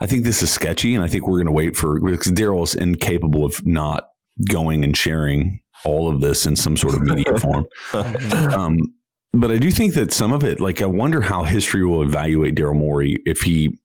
I 0.00 0.06
think 0.06 0.24
this 0.24 0.42
is 0.42 0.50
sketchy. 0.50 0.94
And 0.94 1.02
I 1.02 1.08
think 1.08 1.26
we're 1.26 1.38
going 1.38 1.46
to 1.46 1.52
wait 1.52 1.76
for, 1.76 1.98
because 2.00 2.32
Daryl's 2.32 2.74
incapable 2.74 3.44
of 3.44 3.64
not 3.66 4.08
going 4.48 4.84
and 4.84 4.96
sharing 4.96 5.60
all 5.84 6.08
of 6.08 6.20
this 6.20 6.46
in 6.46 6.56
some 6.56 6.76
sort 6.76 6.94
of 6.94 7.02
media 7.02 7.38
form. 7.40 7.66
Um, 7.92 8.94
but 9.32 9.50
I 9.50 9.58
do 9.58 9.70
think 9.70 9.94
that 9.94 10.12
some 10.12 10.32
of 10.32 10.44
it, 10.44 10.60
like, 10.60 10.80
I 10.82 10.86
wonder 10.86 11.20
how 11.20 11.44
history 11.44 11.84
will 11.84 12.02
evaluate 12.02 12.54
Daryl 12.54 12.76
Morey 12.76 13.22
if 13.26 13.42
he, 13.42 13.78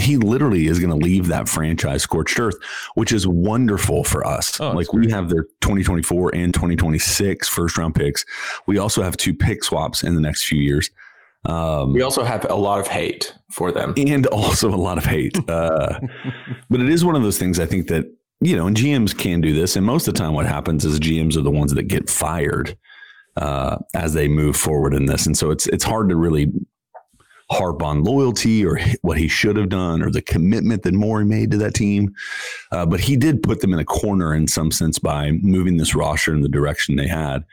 he 0.00 0.16
literally 0.16 0.66
is 0.66 0.78
going 0.80 0.90
to 0.90 0.96
leave 0.96 1.28
that 1.28 1.48
franchise 1.48 2.02
scorched 2.02 2.38
earth, 2.40 2.56
which 2.94 3.12
is 3.12 3.26
wonderful 3.26 4.02
for 4.02 4.26
us. 4.26 4.60
Oh, 4.60 4.72
like 4.72 4.92
we 4.92 5.10
have 5.10 5.28
their 5.28 5.44
2024 5.60 6.34
and 6.34 6.52
2026 6.52 7.48
first 7.48 7.78
round 7.78 7.94
picks. 7.94 8.24
We 8.66 8.78
also 8.78 9.02
have 9.02 9.16
two 9.16 9.34
pick 9.34 9.62
swaps 9.62 10.02
in 10.02 10.14
the 10.14 10.20
next 10.20 10.44
few 10.44 10.60
years. 10.60 10.90
Um, 11.44 11.92
We 11.92 12.02
also 12.02 12.24
have 12.24 12.48
a 12.50 12.54
lot 12.54 12.80
of 12.80 12.86
hate 12.86 13.34
for 13.50 13.70
them. 13.72 13.94
and 13.96 14.26
also 14.28 14.68
a 14.72 14.76
lot 14.76 14.98
of 14.98 15.04
hate. 15.04 15.38
Uh, 15.48 16.00
but 16.70 16.80
it 16.80 16.88
is 16.88 17.04
one 17.04 17.14
of 17.14 17.22
those 17.22 17.38
things 17.38 17.60
I 17.60 17.66
think 17.66 17.88
that, 17.88 18.06
you 18.40 18.56
know, 18.56 18.66
and 18.66 18.76
GMs 18.76 19.16
can 19.16 19.40
do 19.40 19.52
this. 19.52 19.76
And 19.76 19.84
most 19.86 20.08
of 20.08 20.14
the 20.14 20.18
time, 20.18 20.32
what 20.32 20.46
happens 20.46 20.84
is 20.84 20.98
GMs 20.98 21.36
are 21.36 21.42
the 21.42 21.50
ones 21.50 21.74
that 21.74 21.84
get 21.84 22.08
fired 22.08 22.76
uh, 23.36 23.76
as 23.94 24.14
they 24.14 24.26
move 24.26 24.56
forward 24.56 24.94
in 24.94 25.06
this. 25.06 25.26
And 25.26 25.36
so 25.36 25.50
it's, 25.50 25.66
it's 25.68 25.84
hard 25.84 26.08
to 26.08 26.16
really 26.16 26.52
harp 27.50 27.82
on 27.82 28.02
loyalty 28.02 28.64
or 28.64 28.78
what 29.02 29.18
he 29.18 29.28
should 29.28 29.56
have 29.56 29.68
done 29.68 30.02
or 30.02 30.10
the 30.10 30.22
commitment 30.22 30.82
that 30.82 30.94
Morey 30.94 31.24
made 31.24 31.50
to 31.50 31.58
that 31.58 31.74
team. 31.74 32.14
Uh, 32.72 32.86
but 32.86 33.00
he 33.00 33.16
did 33.16 33.42
put 33.42 33.60
them 33.60 33.72
in 33.72 33.78
a 33.78 33.84
corner 33.84 34.34
in 34.34 34.48
some 34.48 34.70
sense 34.70 34.98
by 34.98 35.32
moving 35.42 35.76
this 35.76 35.94
roster 35.94 36.32
in 36.32 36.40
the 36.40 36.48
direction 36.48 36.96
they 36.96 37.06
had. 37.06 37.44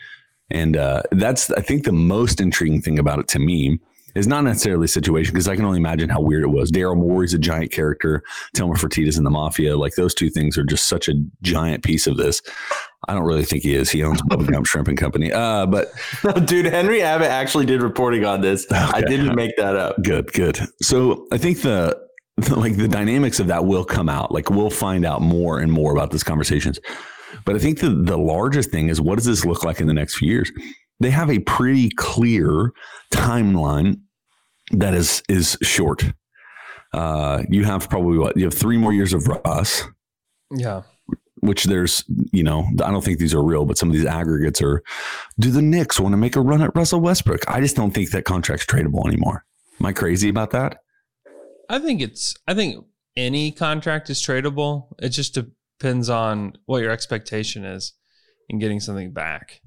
And 0.52 0.78
uh, 0.78 1.04
that's, 1.12 1.52
I 1.52 1.62
think, 1.62 1.84
the 1.84 1.92
most 1.92 2.40
intriguing 2.42 2.82
thing 2.82 3.00
about 3.00 3.20
it 3.20 3.28
to 3.30 3.40
me 3.40 3.80
is 4.16 4.28
not 4.28 4.44
necessarily 4.44 4.84
the 4.84 4.90
situation 4.90 5.34
because 5.34 5.48
I 5.48 5.56
can 5.56 5.66
only 5.66 5.78
imagine 5.78 6.10
how 6.10 6.22
weird 6.22 6.44
it 6.44 6.48
was. 6.48 6.72
Daryl 6.72 6.98
Morey's 6.98 7.34
a 7.34 7.40
giant 7.40 7.72
character. 7.72 8.24
Tilman 8.54 8.78
Fertitta's 8.78 9.18
in 9.18 9.24
the 9.24 9.30
mafia. 9.30 9.78
Like 9.78 9.96
those 9.96 10.14
two 10.14 10.30
things 10.30 10.58
are 10.58 10.64
just 10.64 10.88
such 10.88 11.08
a 11.08 11.14
giant 11.42 11.84
piece 11.84 12.08
of 12.08 12.18
this. 12.18 12.42
I 13.08 13.14
don't 13.14 13.24
really 13.24 13.46
think 13.46 13.64
he 13.64 13.74
is. 13.74 13.90
He 13.90 14.04
owns 14.04 14.22
Bubba 14.24 14.52
Gump 14.52 14.66
Shrimp 14.66 14.88
and 14.88 14.98
Company. 14.98 15.32
Uh, 15.32 15.66
but 15.66 15.92
Dude, 16.46 16.66
Henry 16.66 17.02
Abbott 17.02 17.30
actually 17.30 17.66
did 17.66 17.82
reporting 17.82 18.26
on 18.26 18.42
this. 18.42 18.68
I 18.72 19.02
didn't 19.02 19.36
make 19.36 19.56
that 19.58 19.76
up. 19.76 20.02
good, 20.04 20.32
good. 20.34 20.60
So 20.82 21.28
I 21.32 21.38
think 21.38 21.62
the 21.62 21.98
like 22.50 22.76
the 22.78 22.88
dynamics 22.88 23.40
of 23.40 23.48
that 23.48 23.66
will 23.66 23.86
come 23.86 24.10
out. 24.10 24.32
Like 24.32 24.50
we'll 24.50 24.70
find 24.70 25.06
out 25.06 25.22
more 25.22 25.60
and 25.60 25.72
more 25.72 25.94
about 25.94 26.12
these 26.12 26.24
conversations. 26.24 26.80
But 27.46 27.56
I 27.56 27.60
think 27.60 27.80
the 27.80 27.90
the 27.90 28.18
largest 28.18 28.72
thing 28.72 28.90
is 28.90 29.00
what 29.02 29.16
does 29.16 29.26
this 29.26 29.46
look 29.46 29.64
like 29.64 29.80
in 29.82 29.88
the 29.88 29.94
next 29.94 30.18
few 30.18 30.32
years? 30.32 30.52
They 31.00 31.10
have 31.12 31.30
a 31.30 31.40
pretty 31.40 31.90
clear 31.90 32.72
timeline 33.12 34.02
that 34.72 34.94
is 34.94 35.24
is 35.30 35.58
short. 35.62 36.04
Uh, 36.94 37.44
you 37.50 37.64
have 37.64 37.90
probably 37.90 38.18
what 38.18 38.36
you 38.38 38.44
have 38.44 38.54
three 38.54 38.78
more 38.78 38.94
years 38.94 39.14
of 39.14 39.28
Russ, 39.28 39.84
Yeah. 40.54 40.82
which 41.40 41.64
there's 41.64 42.04
you 42.32 42.44
know 42.44 42.66
I 42.84 42.92
don't 42.92 43.04
think 43.04 43.20
these 43.20 43.34
are 43.34 43.44
real, 43.44 43.66
but 43.66 43.78
some 43.78 43.90
of 43.90 43.96
these 43.96 44.06
aggregates 44.06 44.62
are. 44.62 44.84
Do 45.40 45.50
the 45.52 45.62
Knicks 45.62 46.00
want 46.00 46.14
to 46.14 46.18
make 46.18 46.36
a 46.36 46.42
run 46.42 46.62
at 46.62 46.76
Russell 46.76 47.00
Westbrook? 47.02 47.42
I 47.48 47.62
just 47.62 47.76
don't 47.76 47.92
think 47.92 48.12
that 48.12 48.26
contract's 48.26 48.66
tradable 48.66 49.08
anymore. 49.08 49.46
Am 49.80 49.86
I 49.86 49.94
crazy 49.94 50.30
about 50.30 50.52
that? 50.52 50.80
I 51.70 51.80
think 51.80 52.02
it's 52.02 52.36
I 52.48 52.54
think 52.54 52.86
any 53.18 53.52
contract 53.52 54.10
is 54.10 54.22
tradable. 54.22 54.88
It 55.00 55.10
just 55.10 55.38
depends 55.82 56.10
on 56.10 56.54
what 56.66 56.82
your 56.82 56.92
expectation 56.92 57.66
is 57.66 57.94
in 58.50 58.60
getting 58.60 58.80
something 58.80 59.12
back. 59.12 59.62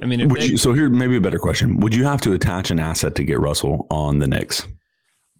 I 0.00 0.06
mean, 0.06 0.28
they, 0.28 0.44
you, 0.44 0.56
so 0.56 0.72
here, 0.72 0.88
maybe 0.88 1.16
a 1.16 1.20
better 1.20 1.38
question: 1.38 1.80
Would 1.80 1.94
you 1.94 2.04
have 2.04 2.20
to 2.22 2.32
attach 2.32 2.70
an 2.70 2.78
asset 2.78 3.16
to 3.16 3.24
get 3.24 3.40
Russell 3.40 3.86
on 3.90 4.20
the 4.20 4.28
Knicks? 4.28 4.66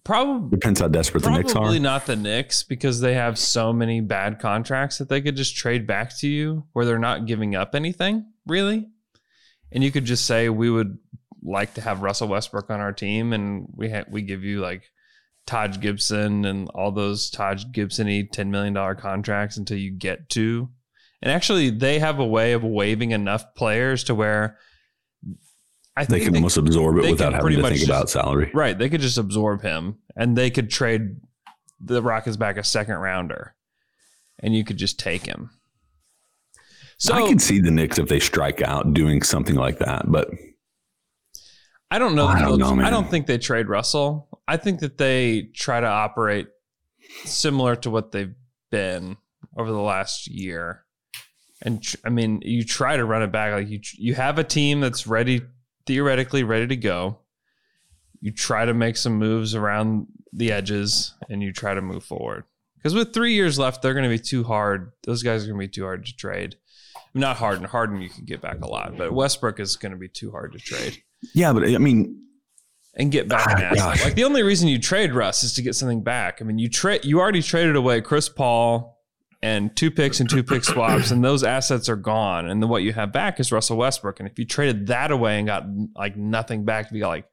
probably 0.03 0.49
Depends 0.49 0.79
how 0.79 0.87
desperate 0.87 1.23
the 1.23 1.29
Knicks 1.29 1.51
are. 1.51 1.61
probably 1.61 1.79
not 1.79 2.05
the 2.07 2.15
Knicks 2.15 2.63
because 2.63 2.99
they 2.99 3.13
have 3.13 3.37
so 3.37 3.71
many 3.71 4.01
bad 4.01 4.39
contracts 4.39 4.97
that 4.97 5.07
they 5.07 5.21
could 5.21 5.35
just 5.35 5.55
trade 5.55 5.85
back 5.85 6.17
to 6.19 6.27
you 6.27 6.65
where 6.73 6.83
they're 6.83 6.97
not 6.97 7.27
giving 7.27 7.55
up 7.55 7.75
anything 7.75 8.25
really, 8.47 8.89
and 9.71 9.83
you 9.83 9.91
could 9.91 10.05
just 10.05 10.25
say 10.25 10.49
we 10.49 10.69
would 10.69 10.97
like 11.41 11.75
to 11.75 11.81
have 11.81 12.01
Russell 12.01 12.27
Westbrook 12.27 12.69
on 12.69 12.81
our 12.81 12.91
team, 12.91 13.31
and 13.31 13.67
we 13.73 13.89
ha- 13.89 14.05
we 14.09 14.21
give 14.21 14.43
you 14.43 14.59
like 14.59 14.83
Taj 15.49 15.79
Gibson 15.79 16.45
and 16.45 16.69
all 16.75 16.91
those 16.91 17.31
Todd 17.31 17.59
Gibson-y 17.71 18.27
ten 18.31 18.51
million 18.51 18.75
dollar 18.75 18.93
contracts 18.93 19.57
until 19.57 19.77
you 19.79 19.89
get 19.89 20.29
to. 20.29 20.69
And 21.23 21.31
actually, 21.31 21.71
they 21.71 21.97
have 21.97 22.19
a 22.19 22.25
way 22.25 22.53
of 22.53 22.63
waiving 22.63 23.09
enough 23.11 23.55
players 23.55 24.03
to 24.05 24.13
where 24.15 24.59
I 25.97 26.05
think 26.05 26.19
They 26.19 26.25
can 26.25 26.35
almost 26.35 26.57
absorb 26.57 26.99
it 26.99 27.09
without 27.09 27.33
having 27.33 27.55
to 27.55 27.63
think 27.63 27.77
just- 27.77 27.89
about 27.89 28.11
salary. 28.11 28.51
Right. 28.53 28.77
They 28.77 28.89
could 28.89 29.01
just 29.01 29.17
absorb 29.17 29.63
him 29.63 29.97
and 30.15 30.37
they 30.37 30.51
could 30.51 30.69
trade 30.69 31.17
the 31.83 32.03
Rockets 32.03 32.37
back 32.37 32.57
a 32.57 32.63
second 32.63 32.95
rounder 32.97 33.55
and 34.37 34.55
you 34.55 34.63
could 34.63 34.77
just 34.77 34.99
take 34.99 35.25
him. 35.25 35.49
So 36.99 37.15
I 37.15 37.27
can 37.27 37.39
see 37.39 37.59
the 37.59 37.71
Knicks 37.71 37.97
if 37.97 38.07
they 38.07 38.19
strike 38.19 38.61
out 38.61 38.93
doing 38.93 39.23
something 39.23 39.55
like 39.55 39.79
that, 39.79 40.03
but 40.11 40.29
I 41.91 41.97
don't 41.97 42.15
know. 42.15 42.27
I 42.27 42.39
don't 42.39 42.59
know. 42.59 42.85
I 42.85 42.89
don't 42.89 43.09
think 43.09 43.25
they 43.25 43.37
trade 43.37 43.67
Russell. 43.67 44.27
I 44.47 44.57
think 44.57 44.79
that 44.81 44.97
they 44.97 45.49
try 45.55 45.79
to 45.79 45.87
operate 45.87 46.47
similar 47.25 47.75
to 47.77 47.89
what 47.89 48.11
they've 48.11 48.35
been 48.71 49.17
over 49.57 49.71
the 49.71 49.81
last 49.81 50.27
year. 50.27 50.85
And 51.63 51.81
tr- 51.81 51.97
I 52.05 52.09
mean, 52.09 52.41
you 52.43 52.63
try 52.63 52.95
to 52.95 53.05
run 53.05 53.23
it 53.23 53.31
back 53.31 53.53
like 53.53 53.69
you 53.69 53.79
you 53.97 54.13
have 54.13 54.37
a 54.37 54.43
team 54.43 54.81
that's 54.81 55.07
ready 55.07 55.41
theoretically 55.85 56.43
ready 56.43 56.67
to 56.67 56.75
go. 56.75 57.19
You 58.21 58.31
try 58.31 58.65
to 58.65 58.73
make 58.73 58.95
some 58.95 59.13
moves 59.13 59.55
around 59.55 60.07
the 60.31 60.51
edges 60.51 61.15
and 61.29 61.41
you 61.41 61.51
try 61.51 61.73
to 61.73 61.81
move 61.81 62.03
forward. 62.03 62.43
Because 62.77 62.93
with 62.93 63.13
3 63.13 63.33
years 63.33 63.59
left, 63.59 63.81
they're 63.81 63.93
going 63.93 64.03
to 64.03 64.09
be 64.09 64.19
too 64.19 64.43
hard. 64.43 64.93
Those 65.03 65.23
guys 65.23 65.43
are 65.43 65.47
going 65.47 65.59
to 65.59 65.67
be 65.67 65.71
too 65.71 65.83
hard 65.83 66.05
to 66.05 66.15
trade. 66.15 66.55
Not 67.13 67.37
Harden. 67.37 67.65
Harden 67.65 68.01
you 68.01 68.09
can 68.09 68.25
get 68.25 68.41
back 68.41 68.61
a 68.61 68.67
lot, 68.67 68.95
but 68.95 69.11
Westbrook 69.11 69.59
is 69.59 69.75
going 69.75 69.91
to 69.91 69.97
be 69.97 70.07
too 70.07 70.31
hard 70.31 70.53
to 70.53 70.59
trade 70.59 71.01
yeah, 71.33 71.53
but 71.53 71.63
I 71.63 71.77
mean, 71.77 72.15
and 72.95 73.11
get 73.11 73.27
back 73.29 73.47
Ah, 73.47 73.91
an. 73.91 73.99
Like 74.03 74.15
the 74.15 74.23
only 74.23 74.43
reason 74.43 74.67
you 74.67 74.79
trade 74.79 75.13
Russ 75.13 75.43
is 75.43 75.53
to 75.53 75.61
get 75.61 75.75
something 75.75 76.03
back. 76.03 76.41
I 76.41 76.45
mean, 76.45 76.59
you 76.59 76.69
trade 76.69 77.05
you 77.05 77.19
already 77.19 77.41
traded 77.41 77.75
away 77.75 78.01
Chris 78.01 78.29
Paul 78.29 78.97
and 79.41 79.73
two 79.75 79.89
picks 79.89 80.19
and 80.19 80.29
two 80.29 80.43
pick 80.43 80.65
swaps, 80.65 81.11
and 81.11 81.23
those 81.23 81.43
assets 81.43 81.87
are 81.87 81.95
gone. 81.95 82.49
And 82.49 82.61
then 82.61 82.69
what 82.69 82.83
you 82.83 82.91
have 82.93 83.13
back 83.13 83.39
is 83.39 83.51
Russell 83.51 83.77
Westbrook. 83.77 84.19
And 84.19 84.27
if 84.27 84.37
you 84.37 84.45
traded 84.45 84.87
that 84.87 85.11
away 85.11 85.37
and 85.37 85.47
got 85.47 85.63
like 85.95 86.17
nothing 86.17 86.65
back, 86.65 86.91
you 86.91 86.99
got 86.99 87.07
like 87.09 87.25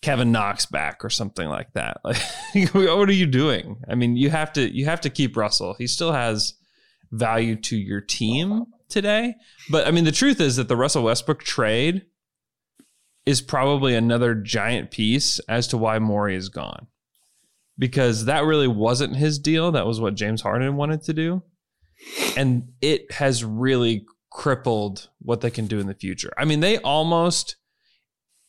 Kevin 0.00 0.32
Knox 0.32 0.64
back 0.66 1.04
or 1.04 1.10
something 1.10 1.48
like 1.48 1.72
that. 1.74 1.98
Like, 2.54 2.72
what 2.72 3.08
are 3.10 3.12
you 3.12 3.26
doing? 3.26 3.76
I 3.86 3.94
mean, 3.96 4.16
you 4.16 4.30
have 4.30 4.50
to 4.54 4.74
you 4.74 4.86
have 4.86 5.02
to 5.02 5.10
keep 5.10 5.36
Russell. 5.36 5.74
He 5.76 5.86
still 5.86 6.12
has 6.12 6.54
value 7.12 7.56
to 7.56 7.76
your 7.76 8.00
team 8.00 8.64
today. 8.88 9.34
But 9.70 9.86
I 9.86 9.90
mean, 9.90 10.04
the 10.04 10.12
truth 10.12 10.40
is 10.40 10.56
that 10.56 10.68
the 10.68 10.76
Russell 10.76 11.02
Westbrook 11.02 11.42
trade 11.44 12.06
is 13.26 13.42
probably 13.42 13.94
another 13.94 14.34
giant 14.34 14.90
piece 14.90 15.40
as 15.48 15.66
to 15.68 15.76
why 15.76 15.98
Morey 15.98 16.36
is 16.36 16.48
gone. 16.48 16.86
Because 17.78 18.24
that 18.24 18.44
really 18.44 18.68
wasn't 18.68 19.16
his 19.16 19.38
deal. 19.38 19.72
That 19.72 19.86
was 19.86 20.00
what 20.00 20.14
James 20.14 20.40
Harden 20.40 20.76
wanted 20.76 21.02
to 21.02 21.12
do. 21.12 21.42
And 22.36 22.70
it 22.80 23.12
has 23.12 23.44
really 23.44 24.06
crippled 24.30 25.10
what 25.18 25.40
they 25.40 25.50
can 25.50 25.66
do 25.66 25.78
in 25.78 25.86
the 25.86 25.94
future. 25.94 26.32
I 26.38 26.44
mean, 26.44 26.60
they 26.60 26.78
almost 26.78 27.56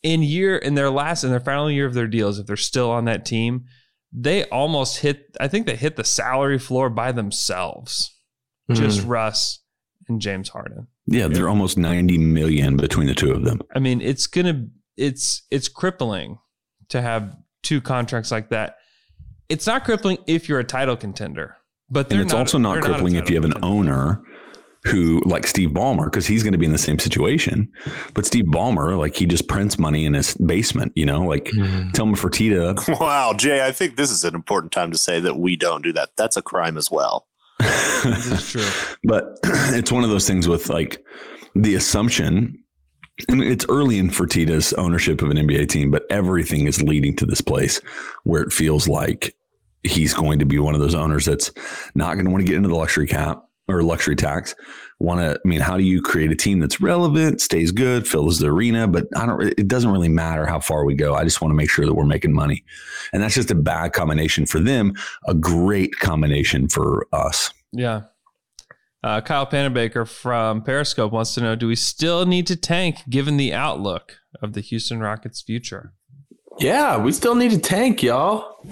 in 0.03 0.21
year 0.21 0.55
in 0.55 0.75
their 0.75 0.89
last 0.89 1.23
in 1.23 1.31
their 1.31 1.39
final 1.39 1.69
year 1.69 1.85
of 1.85 1.93
their 1.93 2.07
deals, 2.07 2.39
if 2.39 2.45
they're 2.45 2.55
still 2.55 2.91
on 2.91 3.05
that 3.05 3.25
team, 3.25 3.65
they 4.13 4.45
almost 4.45 4.99
hit 4.99 5.35
I 5.39 5.47
think 5.47 5.65
they 5.65 5.75
hit 5.75 5.95
the 5.95 6.03
salary 6.03 6.59
floor 6.59 6.89
by 6.89 7.11
themselves. 7.11 8.13
Just 8.71 9.01
hmm. 9.01 9.07
Russ 9.07 9.59
and 10.07 10.21
James 10.21 10.49
Harden. 10.49 10.87
yeah, 11.07 11.27
they're 11.27 11.49
almost 11.49 11.77
90 11.77 12.17
million 12.17 12.77
between 12.77 13.07
the 13.07 13.15
two 13.15 13.31
of 13.31 13.43
them. 13.43 13.61
I 13.75 13.79
mean, 13.79 14.01
it's 14.01 14.27
gonna 14.27 14.67
it's 14.95 15.43
it's 15.51 15.67
crippling 15.67 16.39
to 16.89 17.01
have 17.01 17.35
two 17.63 17.81
contracts 17.81 18.31
like 18.31 18.49
that. 18.49 18.77
It's 19.49 19.67
not 19.67 19.85
crippling 19.85 20.17
if 20.27 20.49
you're 20.49 20.59
a 20.59 20.63
title 20.63 20.97
contender, 20.97 21.57
but 21.89 22.07
And 22.09 22.17
they're 22.17 22.21
it's 22.23 22.33
not- 22.33 22.39
also 22.39 22.57
not 22.57 22.73
they're 22.73 22.83
a 22.83 22.85
crippling 22.85 23.15
if 23.15 23.29
you 23.29 23.35
have 23.35 23.45
an 23.45 23.51
contender. 23.51 23.75
owner 23.75 24.21
who, 24.85 25.21
like 25.25 25.45
Steve 25.45 25.69
Ballmer, 25.71 26.05
because 26.05 26.25
he's 26.25 26.43
going 26.43 26.53
to 26.53 26.57
be 26.57 26.65
in 26.65 26.71
the 26.71 26.77
same 26.77 26.97
situation. 26.99 27.69
But 28.13 28.25
Steve 28.25 28.45
Ballmer, 28.45 28.97
like 28.97 29.15
he 29.15 29.25
just 29.25 29.47
prints 29.49 29.77
money 29.77 30.05
in 30.05 30.13
his 30.13 30.35
basement, 30.35 30.93
you 30.95 31.05
know, 31.05 31.23
like 31.23 31.45
mm-hmm. 31.45 31.91
Tilman 31.91 32.15
Fertitta. 32.15 32.99
Wow, 32.99 33.33
Jay, 33.33 33.65
I 33.65 33.71
think 33.71 33.97
this 33.97 34.11
is 34.11 34.23
an 34.23 34.33
important 34.35 34.71
time 34.71 34.91
to 34.91 34.97
say 34.97 35.19
that 35.19 35.37
we 35.37 35.55
don't 35.57 35.83
do 35.83 35.91
that. 35.93 36.11
That's 36.15 36.37
a 36.37 36.41
crime 36.41 36.77
as 36.77 36.89
well. 36.89 37.27
This 37.59 38.25
is 38.31 38.51
true. 38.51 38.95
but 39.03 39.39
it's 39.73 39.91
one 39.91 40.03
of 40.03 40.09
those 40.09 40.27
things 40.27 40.47
with 40.47 40.69
like 40.69 41.03
the 41.55 41.75
assumption 41.75 42.63
and 43.29 43.41
it's 43.41 43.65
early 43.67 43.97
in 43.97 44.09
Fertitta's 44.09 44.73
ownership 44.73 45.21
of 45.21 45.31
an 45.31 45.37
NBA 45.37 45.69
team, 45.69 45.89
but 45.89 46.05
everything 46.09 46.67
is 46.67 46.83
leading 46.83 47.15
to 47.15 47.25
this 47.25 47.41
place 47.41 47.81
where 48.23 48.43
it 48.43 48.53
feels 48.53 48.87
like 48.87 49.35
he's 49.83 50.13
going 50.13 50.39
to 50.39 50.45
be 50.45 50.59
one 50.59 50.75
of 50.75 50.81
those 50.81 50.93
owners 50.93 51.25
that's 51.25 51.51
not 51.95 52.13
going 52.13 52.25
to 52.25 52.31
want 52.31 52.41
to 52.41 52.47
get 52.47 52.57
into 52.57 52.69
the 52.69 52.75
luxury 52.75 53.07
cap 53.07 53.43
or 53.67 53.81
luxury 53.81 54.15
tax. 54.15 54.53
Want 54.99 55.19
to, 55.19 55.39
I 55.43 55.47
mean, 55.47 55.59
how 55.59 55.77
do 55.77 55.83
you 55.83 56.01
create 56.01 56.31
a 56.31 56.35
team 56.35 56.59
that's 56.59 56.81
relevant, 56.81 57.39
stays 57.39 57.71
good, 57.71 58.07
fills 58.07 58.39
the 58.39 58.47
arena? 58.47 58.87
But 58.87 59.05
I 59.15 59.27
don't, 59.27 59.43
it 59.43 59.67
doesn't 59.67 59.91
really 59.91 60.09
matter 60.09 60.47
how 60.47 60.59
far 60.59 60.85
we 60.85 60.95
go. 60.95 61.13
I 61.13 61.23
just 61.23 61.39
want 61.39 61.51
to 61.51 61.55
make 61.55 61.69
sure 61.69 61.85
that 61.85 61.93
we're 61.93 62.05
making 62.05 62.33
money. 62.33 62.63
And 63.13 63.21
that's 63.21 63.35
just 63.35 63.51
a 63.51 63.55
bad 63.55 63.93
combination 63.93 64.47
for 64.47 64.59
them, 64.59 64.93
a 65.27 65.35
great 65.35 65.99
combination 65.99 66.67
for 66.67 67.07
us. 67.13 67.53
Yeah. 67.71 68.03
Uh, 69.03 69.21
Kyle 69.21 69.45
Panabaker 69.45 70.07
from 70.07 70.63
Periscope 70.63 71.11
wants 71.11 71.35
to 71.35 71.41
know: 71.41 71.55
Do 71.55 71.67
we 71.67 71.75
still 71.75 72.25
need 72.25 72.47
to 72.47 72.55
tank 72.55 72.97
given 73.07 73.37
the 73.37 73.53
outlook 73.53 74.17
of 74.41 74.53
the 74.53 74.61
Houston 74.61 74.99
Rockets' 74.99 75.41
future? 75.41 75.93
Yeah, 76.59 76.97
we 76.97 77.11
still 77.11 77.35
need 77.35 77.51
to 77.51 77.59
tank, 77.59 78.01
y'all. 78.01 78.65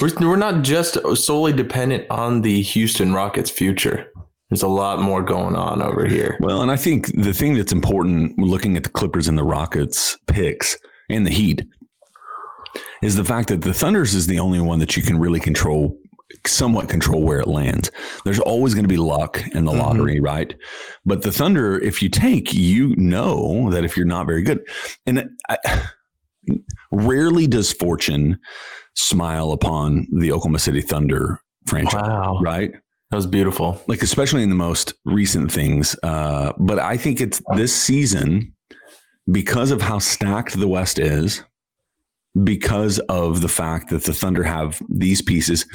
We're, 0.00 0.10
we're 0.20 0.36
not 0.36 0.62
just 0.62 0.98
solely 1.16 1.52
dependent 1.52 2.10
on 2.10 2.42
the 2.42 2.60
Houston 2.62 3.12
Rockets' 3.12 3.50
future. 3.50 4.12
There's 4.54 4.62
a 4.62 4.68
lot 4.68 5.00
more 5.00 5.20
going 5.20 5.56
on 5.56 5.82
over 5.82 6.06
here. 6.06 6.36
Well, 6.38 6.62
and 6.62 6.70
I 6.70 6.76
think 6.76 7.08
the 7.20 7.32
thing 7.34 7.54
that's 7.54 7.72
important 7.72 8.38
looking 8.38 8.76
at 8.76 8.84
the 8.84 8.88
Clippers 8.88 9.26
and 9.26 9.36
the 9.36 9.42
Rockets 9.42 10.16
picks 10.28 10.78
and 11.10 11.26
the 11.26 11.32
Heat 11.32 11.66
is 13.02 13.16
the 13.16 13.24
fact 13.24 13.48
that 13.48 13.62
the 13.62 13.74
Thunders 13.74 14.14
is 14.14 14.28
the 14.28 14.38
only 14.38 14.60
one 14.60 14.78
that 14.78 14.96
you 14.96 15.02
can 15.02 15.18
really 15.18 15.40
control, 15.40 15.98
somewhat 16.46 16.88
control 16.88 17.22
where 17.22 17.40
it 17.40 17.48
lands. 17.48 17.90
There's 18.24 18.38
always 18.38 18.74
going 18.74 18.84
to 18.84 18.88
be 18.88 18.96
luck 18.96 19.42
in 19.56 19.64
the 19.64 19.72
Mhm. 19.72 19.78
lottery, 19.80 20.20
right? 20.20 20.54
But 21.04 21.22
the 21.22 21.32
Thunder, 21.32 21.76
if 21.80 22.00
you 22.00 22.08
take, 22.08 22.54
you 22.54 22.94
know 22.94 23.70
that 23.72 23.84
if 23.84 23.96
you're 23.96 24.06
not 24.06 24.24
very 24.28 24.42
good, 24.42 24.60
and 25.04 25.30
I, 25.48 25.58
rarely 26.92 27.48
does 27.48 27.72
fortune 27.72 28.38
smile 28.94 29.50
upon 29.50 30.06
the 30.12 30.30
Oklahoma 30.30 30.60
City 30.60 30.80
Thunder 30.80 31.40
franchise, 31.66 32.02
Wow. 32.06 32.38
right? 32.40 32.70
That 33.10 33.16
was 33.16 33.26
beautiful. 33.26 33.80
like 33.86 34.02
especially 34.02 34.42
in 34.42 34.48
the 34.48 34.56
most 34.56 34.94
recent 35.04 35.52
things. 35.52 35.96
Uh, 36.02 36.52
but 36.58 36.78
I 36.78 36.96
think 36.96 37.20
it's 37.20 37.40
this 37.54 37.74
season 37.74 38.54
because 39.30 39.70
of 39.70 39.80
how 39.80 39.98
stacked 39.98 40.58
the 40.58 40.68
West 40.68 40.98
is, 40.98 41.42
because 42.42 42.98
of 43.08 43.40
the 43.40 43.48
fact 43.48 43.90
that 43.90 44.04
the 44.04 44.12
Thunder 44.12 44.42
have 44.42 44.80
these 44.88 45.22
pieces. 45.22 45.66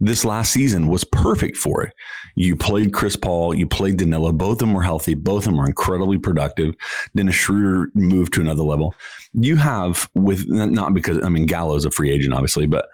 This 0.00 0.24
last 0.24 0.52
season 0.52 0.88
was 0.88 1.04
perfect 1.04 1.56
for 1.56 1.84
it. 1.84 1.94
You 2.34 2.56
played 2.56 2.92
Chris 2.92 3.14
Paul, 3.14 3.54
you 3.54 3.68
played 3.68 3.98
Danilo. 3.98 4.32
Both 4.32 4.54
of 4.54 4.58
them 4.58 4.72
were 4.72 4.82
healthy. 4.82 5.14
Both 5.14 5.44
of 5.46 5.52
them 5.52 5.58
were 5.58 5.66
incredibly 5.66 6.18
productive. 6.18 6.74
Dennis 7.14 7.36
Schroeder 7.36 7.88
moved 7.94 8.32
to 8.34 8.40
another 8.40 8.64
level. 8.64 8.96
You 9.32 9.54
have 9.56 10.10
with 10.14 10.48
not 10.48 10.92
because 10.92 11.22
I 11.22 11.28
mean 11.28 11.46
Gallo's 11.46 11.84
a 11.84 11.90
free 11.92 12.10
agent, 12.10 12.34
obviously, 12.34 12.66
but 12.66 12.88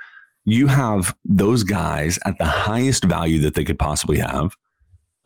you 0.51 0.67
have 0.67 1.15
those 1.25 1.63
guys 1.63 2.19
at 2.25 2.39
the 2.39 2.45
highest 2.45 3.05
value 3.05 3.39
that 3.41 3.55
they 3.55 3.65
could 3.65 3.79
possibly 3.79 4.19
have. 4.19 4.57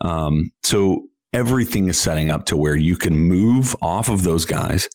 Um, 0.00 0.50
so 0.64 1.04
everything 1.32 1.88
is 1.88 1.98
setting 1.98 2.30
up 2.30 2.44
to 2.46 2.56
where 2.56 2.76
you 2.76 2.96
can 2.96 3.14
move 3.14 3.76
off 3.80 4.08
of 4.08 4.24
those 4.24 4.44
guys 4.44 4.88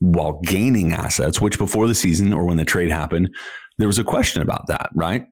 while 0.00 0.40
gaining 0.42 0.92
assets, 0.92 1.40
which 1.40 1.58
before 1.58 1.88
the 1.88 1.94
season 1.94 2.32
or 2.32 2.44
when 2.44 2.58
the 2.58 2.64
trade 2.64 2.90
happened, 2.90 3.34
there 3.78 3.88
was 3.88 3.98
a 3.98 4.04
question 4.04 4.42
about 4.42 4.66
that, 4.66 4.90
right? 4.94 5.26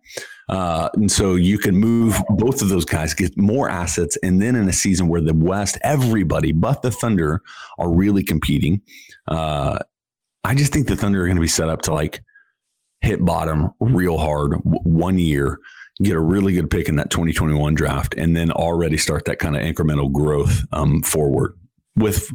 Uh, 0.48 0.88
and 0.94 1.10
so 1.10 1.34
you 1.34 1.58
can 1.58 1.76
move 1.76 2.16
both 2.30 2.62
of 2.62 2.68
those 2.68 2.84
guys, 2.84 3.14
get 3.14 3.36
more 3.36 3.68
assets, 3.68 4.16
and 4.22 4.40
then 4.40 4.56
in 4.56 4.68
a 4.68 4.72
season 4.72 5.08
where 5.08 5.20
the 5.20 5.34
West, 5.34 5.78
everybody 5.82 6.52
but 6.52 6.82
the 6.82 6.90
Thunder 6.90 7.42
are 7.78 7.92
really 7.92 8.22
competing. 8.22 8.80
Uh, 9.28 9.78
I 10.42 10.54
just 10.54 10.72
think 10.72 10.88
the 10.88 10.96
Thunder 10.96 11.22
are 11.22 11.26
going 11.26 11.36
to 11.36 11.42
be 11.42 11.48
set 11.48 11.68
up 11.68 11.82
to 11.82 11.94
like 11.94 12.22
hit 13.02 13.24
bottom 13.24 13.70
real 13.80 14.18
hard 14.18 14.52
w- 14.52 14.82
one 14.82 15.18
year, 15.18 15.58
get 16.02 16.14
a 16.14 16.20
really 16.20 16.54
good 16.54 16.70
pick 16.70 16.88
in 16.88 16.96
that 16.96 17.10
2021 17.10 17.74
draft, 17.74 18.14
and 18.16 18.36
then 18.36 18.50
already 18.52 18.96
start 18.96 19.24
that 19.26 19.38
kind 19.38 19.56
of 19.56 19.62
incremental 19.62 20.10
growth 20.10 20.64
um, 20.72 21.02
forward 21.02 21.54
with. 21.96 22.30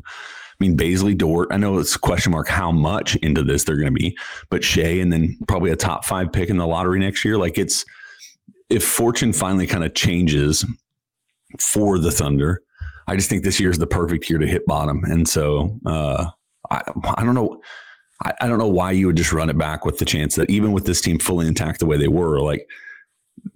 I 0.59 0.63
mean, 0.63 0.75
Bazley, 0.75 1.15
Dort. 1.15 1.49
I 1.51 1.57
know 1.57 1.77
it's 1.77 1.95
a 1.95 1.99
question 1.99 2.31
mark 2.31 2.47
how 2.47 2.71
much 2.71 3.15
into 3.17 3.43
this 3.43 3.63
they're 3.63 3.75
going 3.75 3.93
to 3.93 3.99
be, 3.99 4.17
but 4.49 4.63
Shai, 4.63 4.99
and 4.99 5.13
then 5.13 5.37
probably 5.47 5.69
a 5.69 5.75
top 5.75 6.03
five 6.03 6.31
pick 6.31 6.49
in 6.49 6.57
the 6.57 6.65
lottery 6.65 6.99
next 6.99 7.23
year. 7.23 7.37
Like 7.37 7.59
it's 7.59 7.85
if 8.69 8.83
fortune 8.83 9.33
finally 9.33 9.67
kind 9.67 9.83
of 9.83 9.93
changes 9.93 10.65
for 11.59 11.99
the 11.99 12.11
Thunder, 12.11 12.63
I 13.07 13.15
just 13.15 13.29
think 13.29 13.43
this 13.43 13.59
year 13.59 13.69
is 13.69 13.77
the 13.77 13.87
perfect 13.87 14.29
year 14.29 14.39
to 14.39 14.47
hit 14.47 14.65
bottom. 14.65 15.03
And 15.03 15.27
so 15.27 15.79
uh, 15.85 16.25
I, 16.69 16.81
I 17.15 17.23
don't 17.23 17.35
know. 17.35 17.61
I, 18.23 18.33
I 18.41 18.47
don't 18.47 18.57
know 18.57 18.67
why 18.67 18.91
you 18.91 19.07
would 19.07 19.17
just 19.17 19.33
run 19.33 19.49
it 19.49 19.57
back 19.57 19.85
with 19.85 19.99
the 19.99 20.05
chance 20.05 20.35
that 20.35 20.49
even 20.49 20.71
with 20.71 20.85
this 20.85 21.01
team 21.01 21.19
fully 21.19 21.47
intact 21.47 21.79
the 21.79 21.85
way 21.85 21.97
they 21.97 22.07
were, 22.07 22.41
like 22.41 22.67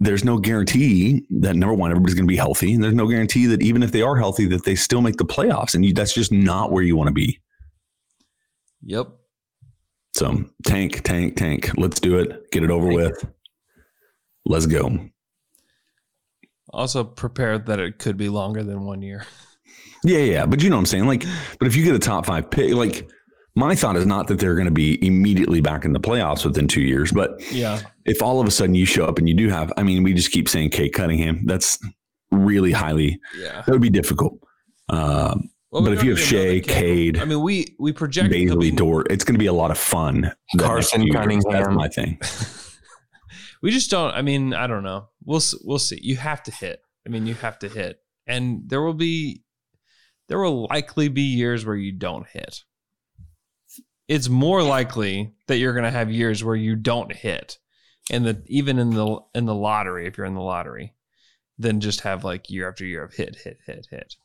there's 0.00 0.24
no 0.24 0.38
guarantee 0.38 1.26
that 1.30 1.56
number 1.56 1.74
one, 1.74 1.90
everybody's 1.90 2.14
going 2.14 2.26
to 2.26 2.32
be 2.32 2.36
healthy. 2.36 2.72
And 2.74 2.82
there's 2.82 2.94
no 2.94 3.06
guarantee 3.08 3.46
that 3.46 3.62
even 3.62 3.82
if 3.82 3.92
they 3.92 4.02
are 4.02 4.16
healthy, 4.16 4.46
that 4.46 4.64
they 4.64 4.74
still 4.74 5.00
make 5.00 5.16
the 5.16 5.24
playoffs. 5.24 5.74
And 5.74 5.84
you, 5.84 5.92
that's 5.92 6.14
just 6.14 6.32
not 6.32 6.72
where 6.72 6.82
you 6.82 6.96
want 6.96 7.08
to 7.08 7.14
be. 7.14 7.40
Yep. 8.84 9.08
So 10.14 10.44
tank, 10.66 11.02
tank, 11.02 11.36
tank. 11.36 11.70
Let's 11.76 12.00
do 12.00 12.18
it. 12.18 12.50
Get 12.50 12.62
it 12.62 12.70
over 12.70 12.88
with. 12.88 13.26
Let's 14.44 14.66
go. 14.66 15.08
Also 16.70 17.04
prepared 17.04 17.66
that 17.66 17.80
it 17.80 17.98
could 17.98 18.16
be 18.16 18.28
longer 18.28 18.62
than 18.62 18.84
one 18.84 19.02
year. 19.02 19.26
Yeah, 20.04 20.18
yeah. 20.18 20.46
But 20.46 20.62
you 20.62 20.70
know 20.70 20.76
what 20.76 20.80
I'm 20.80 20.86
saying? 20.86 21.06
Like, 21.06 21.24
but 21.58 21.68
if 21.68 21.76
you 21.76 21.84
get 21.84 21.94
a 21.94 21.98
top 21.98 22.26
five 22.26 22.50
pick, 22.50 22.74
like 22.74 23.08
my 23.54 23.74
thought 23.74 23.96
is 23.96 24.06
not 24.06 24.28
that 24.28 24.38
they're 24.38 24.54
going 24.54 24.66
to 24.66 24.70
be 24.72 25.04
immediately 25.06 25.60
back 25.60 25.84
in 25.84 25.92
the 25.92 26.00
playoffs 26.00 26.44
within 26.44 26.66
two 26.68 26.80
years, 26.80 27.12
but 27.12 27.40
Yeah. 27.52 27.80
if 28.06 28.22
all 28.22 28.40
of 28.40 28.46
a 28.46 28.50
sudden 28.50 28.74
you 28.74 28.86
show 28.86 29.04
up 29.04 29.18
and 29.18 29.28
you 29.28 29.34
do 29.34 29.48
have, 29.50 29.72
I 29.76 29.82
mean, 29.82 30.02
we 30.02 30.14
just 30.14 30.32
keep 30.32 30.48
saying 30.48 30.70
Cade 30.70 30.92
Cunningham. 30.94 31.44
That's 31.46 31.78
really 32.30 32.72
highly, 32.72 33.20
Yeah. 33.38 33.62
that 33.66 33.68
would 33.72 33.82
be 33.82 33.90
difficult. 33.90 34.38
Um, 34.88 35.50
Well, 35.70 35.82
but 35.82 35.92
if 35.94 36.02
you 36.02 36.10
have 36.10 36.20
Shai, 36.20 36.60
Cade- 36.60 36.68
Cade, 36.68 37.18
I 37.18 37.24
mean, 37.24 37.40
we 37.42 37.74
we 37.78 37.92
project 37.92 38.30
Bazley, 38.32 38.74
Dort, 38.76 39.10
it's 39.10 39.24
going 39.24 39.34
to 39.34 39.38
be 39.38 39.46
a 39.46 39.52
lot 39.54 39.70
of 39.70 39.78
fun. 39.78 40.32
Carson. 40.58 41.10
Cunningham. 41.10 41.50
That's 41.50 41.68
my 41.74 41.88
thing. 41.88 42.18
we 43.62 43.70
just 43.70 43.90
don't. 43.90 44.12
I 44.14 44.20
mean, 44.22 44.52
I 44.54 44.66
don't 44.66 44.82
know. 44.82 45.08
We'll 45.24 45.40
we'll 45.64 45.78
see. 45.78 45.98
You 46.02 46.16
have 46.16 46.42
to 46.44 46.50
hit. 46.50 46.80
I 47.06 47.10
mean, 47.10 47.26
you 47.26 47.34
have 47.34 47.58
to 47.60 47.68
hit, 47.70 47.98
and 48.26 48.62
there 48.68 48.82
will 48.82 48.92
be 48.94 49.42
there 50.28 50.38
will 50.40 50.66
likely 50.68 51.08
be 51.08 51.22
years 51.22 51.64
where 51.64 51.76
you 51.76 51.92
don't 51.92 52.26
hit. 52.26 52.64
It's 54.12 54.28
more 54.28 54.62
likely 54.62 55.32
that 55.46 55.56
you're 55.56 55.72
going 55.72 55.84
to 55.84 55.90
have 55.90 56.10
years 56.10 56.44
where 56.44 56.54
you 56.54 56.76
don't 56.76 57.10
hit, 57.10 57.56
and 58.10 58.26
the 58.26 58.42
even 58.46 58.78
in 58.78 58.90
the 58.90 59.20
in 59.34 59.46
the 59.46 59.54
lottery, 59.54 60.06
if 60.06 60.18
you're 60.18 60.26
in 60.26 60.34
the 60.34 60.42
lottery, 60.42 60.92
than 61.58 61.80
just 61.80 62.02
have 62.02 62.22
like 62.22 62.50
year 62.50 62.68
after 62.68 62.84
year 62.84 63.02
of 63.02 63.14
hit, 63.14 63.36
hit, 63.42 63.60
hit, 63.64 63.86
hit. 63.90 64.16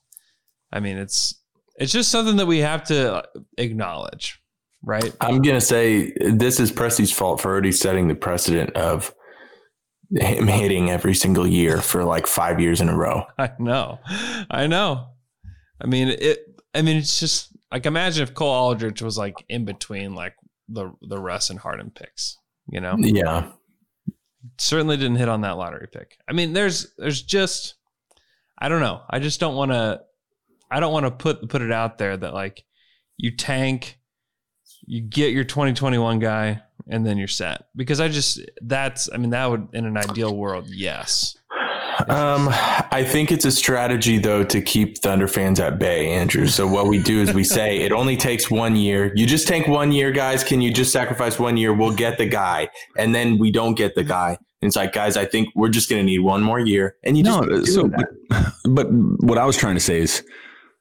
I 0.73 0.82
mean, 0.82 0.97
it's 0.97 1.36
it's 1.78 1.93
just 1.93 2.12
something 2.12 2.36
that 2.36 2.47
we 2.47 2.58
have 2.58 2.84
to 2.86 3.23
acknowledge, 3.58 4.41
right? 4.84 5.15
I'm 5.21 5.41
gonna 5.41 5.62
say 5.62 6.12
this 6.19 6.60
is 6.60 6.69
Presti's 6.69 7.13
fault 7.13 7.39
for 7.39 7.50
already 7.50 7.71
setting 7.71 8.10
the 8.10 8.15
precedent 8.15 8.71
of 8.71 9.15
him 10.12 10.47
hitting 10.47 10.89
every 10.89 11.15
single 11.15 11.47
year 11.47 11.82
for 11.82 12.04
like 12.04 12.28
five 12.28 12.60
years 12.60 12.82
in 12.82 12.89
a 12.89 12.97
row. 12.97 13.23
I 13.38 13.52
know. 13.58 14.00
I 14.52 14.67
know. 14.67 15.12
I 15.82 15.88
mean 15.88 16.10
it 16.10 16.39
I 16.76 16.82
mean 16.82 16.97
it's 16.97 17.21
just 17.21 17.57
like 17.71 17.86
imagine 17.86 18.23
if 18.23 18.34
Cole 18.34 18.49
Aldrich 18.49 19.01
was 19.01 19.17
like 19.17 19.43
in 19.49 19.65
between 19.65 20.15
like 20.15 20.36
the 20.69 20.91
the 21.01 21.19
Russ 21.19 21.49
and 21.49 21.60
Harden 21.60 21.91
picks, 21.91 22.38
you 22.69 22.82
know? 22.82 22.95
Yeah. 22.97 23.51
Certainly 24.58 24.97
didn't 24.97 25.17
hit 25.17 25.30
on 25.30 25.41
that 25.41 25.58
lottery 25.58 25.88
pick. 25.91 26.17
I 26.27 26.34
mean 26.34 26.53
there's 26.53 26.93
there's 26.97 27.21
just 27.21 27.75
I 28.58 28.69
don't 28.69 28.82
know. 28.82 29.01
I 29.10 29.19
just 29.19 29.39
don't 29.39 29.56
want 29.56 29.71
to 29.71 30.01
I 30.71 30.80
don't 30.80 30.93
want 30.93 31.06
to 31.06 31.12
put 31.12 31.49
put 31.49 31.62
it 31.62 31.71
out 31.71 31.97
there 31.97 32.15
that 32.15 32.34
like 32.34 32.63
you 33.17 33.36
tank 33.36 33.99
you 34.86 35.01
get 35.01 35.34
your 35.34 35.43
2021 35.43 36.19
guy 36.19 36.62
and 36.89 37.06
then 37.06 37.17
you're 37.17 37.27
set 37.27 37.65
because 37.75 37.99
I 37.99 38.08
just 38.08 38.39
that's 38.62 39.10
I 39.13 39.17
mean 39.17 39.32
that 39.32 39.49
would 39.49 39.67
in 39.73 39.86
an 39.86 39.97
ideal 39.97 40.36
world 40.36 40.67
yes 40.69 41.36
Um, 42.07 42.49
I 42.51 43.03
think 43.07 43.31
it's 43.31 43.45
a 43.45 43.51
strategy 43.51 44.17
though 44.19 44.43
to 44.43 44.62
keep 44.62 44.99
Thunder 44.99 45.27
fans 45.27 45.60
at 45.60 45.79
bay, 45.79 46.10
Andrew. 46.12 46.47
So 46.47 46.67
what 46.67 46.88
we 46.88 46.99
do 46.99 47.21
is 47.21 47.33
we 47.33 47.43
say 47.57 47.77
it 47.77 47.91
only 47.91 48.15
takes 48.15 48.51
one 48.51 48.75
year. 48.75 49.12
You 49.15 49.25
just 49.25 49.47
tank 49.47 49.67
one 49.67 49.91
year, 49.91 50.12
guys. 50.12 50.43
Can 50.43 50.62
you 50.62 50.71
just 50.71 50.91
sacrifice 50.91 51.39
one 51.39 51.57
year? 51.57 51.73
We'll 51.73 51.95
get 51.95 52.17
the 52.17 52.27
guy, 52.27 52.69
and 52.97 53.15
then 53.15 53.38
we 53.39 53.51
don't 53.51 53.75
get 53.75 53.95
the 53.95 54.03
guy. 54.03 54.38
And 54.62 54.67
it's 54.69 54.75
like, 54.75 54.93
guys, 54.93 55.17
I 55.17 55.25
think 55.25 55.49
we're 55.55 55.69
just 55.69 55.89
going 55.89 55.99
to 55.99 56.05
need 56.05 56.19
one 56.19 56.41
more 56.41 56.60
year, 56.60 56.95
and 57.03 57.17
you 57.17 57.23
just 57.23 57.41
No, 57.41 57.63
so 57.63 57.83
that. 57.89 58.53
but 58.69 58.88
what 58.91 59.38
I 59.38 59.45
was 59.45 59.57
trying 59.57 59.75
to 59.75 59.81
say 59.81 59.99
is 59.99 60.23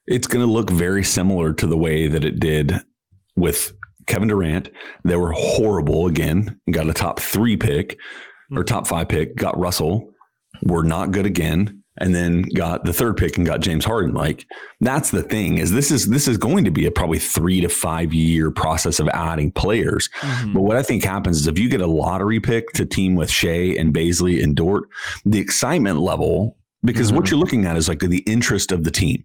it's 0.06 0.26
going 0.26 0.44
to 0.44 0.50
look 0.50 0.70
very 0.70 1.04
similar 1.04 1.52
to 1.54 1.66
the 1.66 1.76
way 1.76 2.08
that 2.08 2.24
it 2.24 2.40
did 2.40 2.72
with 3.36 3.72
Kevin 4.06 4.28
Durant. 4.28 4.70
They 5.04 5.16
were 5.16 5.32
horrible 5.32 6.06
again, 6.06 6.60
got 6.70 6.88
a 6.88 6.94
top 6.94 7.20
three 7.20 7.56
pick 7.56 7.98
or 8.54 8.62
top 8.64 8.86
five 8.86 9.08
pick, 9.08 9.34
got 9.36 9.58
Russell, 9.58 10.12
were 10.62 10.82
not 10.82 11.12
good 11.12 11.26
again, 11.26 11.82
and 11.98 12.14
then 12.14 12.42
got 12.54 12.84
the 12.84 12.92
third 12.92 13.16
pick 13.16 13.36
and 13.36 13.46
got 13.46 13.60
James 13.60 13.84
Harden. 13.84 14.14
Like 14.14 14.46
that's 14.80 15.10
the 15.10 15.22
thing 15.22 15.58
is 15.58 15.72
this 15.72 15.90
is 15.90 16.08
this 16.08 16.28
is 16.28 16.36
going 16.38 16.64
to 16.64 16.70
be 16.70 16.86
a 16.86 16.90
probably 16.90 17.18
three 17.18 17.60
to 17.60 17.68
five 17.68 18.12
year 18.12 18.50
process 18.50 19.00
of 19.00 19.08
adding 19.08 19.50
players. 19.50 20.08
Mm-hmm. 20.20 20.52
But 20.52 20.62
what 20.62 20.76
I 20.76 20.82
think 20.82 21.04
happens 21.04 21.38
is 21.38 21.46
if 21.46 21.58
you 21.58 21.68
get 21.68 21.80
a 21.80 21.86
lottery 21.86 22.40
pick 22.40 22.70
to 22.72 22.84
team 22.84 23.14
with 23.14 23.30
Shai 23.30 23.74
and 23.78 23.94
Bazley 23.94 24.42
and 24.42 24.54
Dort, 24.54 24.88
the 25.24 25.38
excitement 25.38 26.00
level, 26.00 26.56
because 26.84 27.12
what 27.12 27.24
mm-hmm. 27.24 27.34
you're 27.34 27.40
looking 27.40 27.66
at 27.66 27.76
is 27.76 27.88
like 27.88 28.00
the 28.00 28.22
interest 28.26 28.72
of 28.72 28.84
the 28.84 28.90
team. 28.90 29.24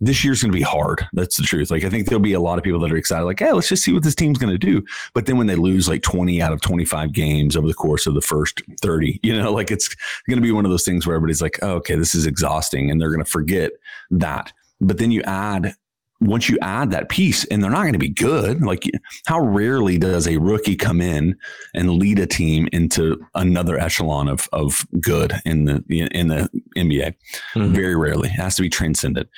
This 0.00 0.24
year's 0.24 0.42
going 0.42 0.52
to 0.52 0.56
be 0.58 0.62
hard. 0.62 1.06
That's 1.12 1.36
the 1.36 1.44
truth. 1.44 1.70
Like 1.70 1.84
I 1.84 1.88
think 1.90 2.08
there'll 2.08 2.20
be 2.20 2.32
a 2.32 2.40
lot 2.40 2.58
of 2.58 2.64
people 2.64 2.80
that 2.80 2.92
are 2.92 2.96
excited, 2.96 3.24
like, 3.24 3.38
hey, 3.38 3.52
let's 3.52 3.68
just 3.68 3.84
see 3.84 3.92
what 3.92 4.02
this 4.02 4.14
team's 4.14 4.38
going 4.38 4.52
to 4.52 4.58
do. 4.58 4.84
But 5.14 5.26
then 5.26 5.38
when 5.38 5.46
they 5.46 5.54
lose 5.56 5.88
like 5.88 6.02
20 6.02 6.42
out 6.42 6.52
of 6.52 6.60
25 6.60 7.12
games 7.12 7.56
over 7.56 7.66
the 7.68 7.74
course 7.74 8.06
of 8.06 8.14
the 8.14 8.20
first 8.20 8.60
30, 8.82 9.20
you 9.22 9.36
know, 9.40 9.52
like 9.52 9.70
it's 9.70 9.94
going 10.28 10.36
to 10.36 10.42
be 10.42 10.52
one 10.52 10.64
of 10.64 10.70
those 10.70 10.84
things 10.84 11.06
where 11.06 11.16
everybody's 11.16 11.42
like, 11.42 11.58
oh, 11.62 11.74
okay, 11.76 11.94
this 11.94 12.14
is 12.14 12.26
exhausting, 12.26 12.90
and 12.90 13.00
they're 13.00 13.10
going 13.10 13.24
to 13.24 13.30
forget 13.30 13.72
that. 14.10 14.52
But 14.80 14.98
then 14.98 15.10
you 15.10 15.22
add 15.22 15.74
once 16.20 16.48
you 16.48 16.56
add 16.62 16.90
that 16.90 17.08
piece 17.08 17.44
and 17.46 17.62
they're 17.62 17.70
not 17.70 17.82
going 17.82 17.92
to 17.92 17.98
be 17.98 18.08
good 18.08 18.62
like 18.62 18.84
how 19.26 19.40
rarely 19.40 19.98
does 19.98 20.26
a 20.28 20.38
rookie 20.38 20.76
come 20.76 21.00
in 21.00 21.36
and 21.74 21.90
lead 21.90 22.18
a 22.20 22.26
team 22.26 22.68
into 22.72 23.20
another 23.34 23.78
echelon 23.78 24.28
of 24.28 24.48
of 24.52 24.86
good 25.00 25.34
in 25.44 25.64
the 25.64 25.84
in 26.12 26.28
the 26.28 26.48
NBA 26.76 27.14
Mhm. 27.56 27.74
very 27.74 27.96
rarely 27.96 28.28
it 28.28 28.32
has 28.40 28.54
to 28.56 28.62
be 28.62 28.70
transcended 28.70 29.28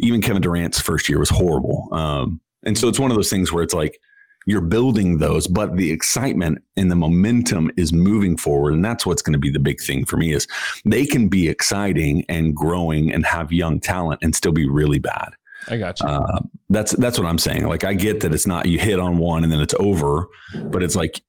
even 0.00 0.20
Kevin 0.20 0.42
Durant's 0.42 0.80
first 0.80 1.08
year 1.08 1.18
was 1.18 1.30
horrible 1.30 1.88
um, 1.92 2.40
and 2.64 2.76
so 2.76 2.88
it's 2.88 2.98
one 2.98 3.10
of 3.10 3.16
those 3.16 3.30
things 3.30 3.52
where 3.52 3.62
it's 3.62 3.74
like 3.74 4.00
you're 4.46 4.60
building 4.60 5.18
those, 5.18 5.46
but 5.46 5.76
the 5.76 5.90
excitement 5.90 6.62
and 6.76 6.90
the 6.90 6.96
momentum 6.96 7.70
is 7.76 7.92
moving 7.92 8.36
forward. 8.36 8.74
And 8.74 8.84
that's 8.84 9.06
what's 9.06 9.22
going 9.22 9.32
to 9.32 9.38
be 9.38 9.50
the 9.50 9.58
big 9.58 9.80
thing 9.80 10.04
for 10.04 10.16
me 10.16 10.32
is 10.32 10.46
they 10.84 11.06
can 11.06 11.28
be 11.28 11.48
exciting 11.48 12.24
and 12.28 12.54
growing 12.54 13.12
and 13.12 13.24
have 13.24 13.52
young 13.52 13.80
talent 13.80 14.20
and 14.22 14.34
still 14.34 14.52
be 14.52 14.68
really 14.68 14.98
bad. 14.98 15.30
I 15.68 15.76
got 15.76 16.00
you. 16.00 16.06
Uh, 16.06 16.40
that's 16.70 16.92
that's 16.92 17.18
what 17.18 17.26
I'm 17.26 17.38
saying. 17.38 17.66
Like 17.66 17.84
I 17.84 17.94
get 17.94 18.20
that 18.20 18.34
it's 18.34 18.46
not 18.46 18.66
you 18.66 18.78
hit 18.78 18.98
on 18.98 19.18
one 19.18 19.44
and 19.44 19.52
then 19.52 19.60
it's 19.60 19.74
over, 19.78 20.28
but 20.66 20.82
it's 20.82 20.96
like 20.96 21.22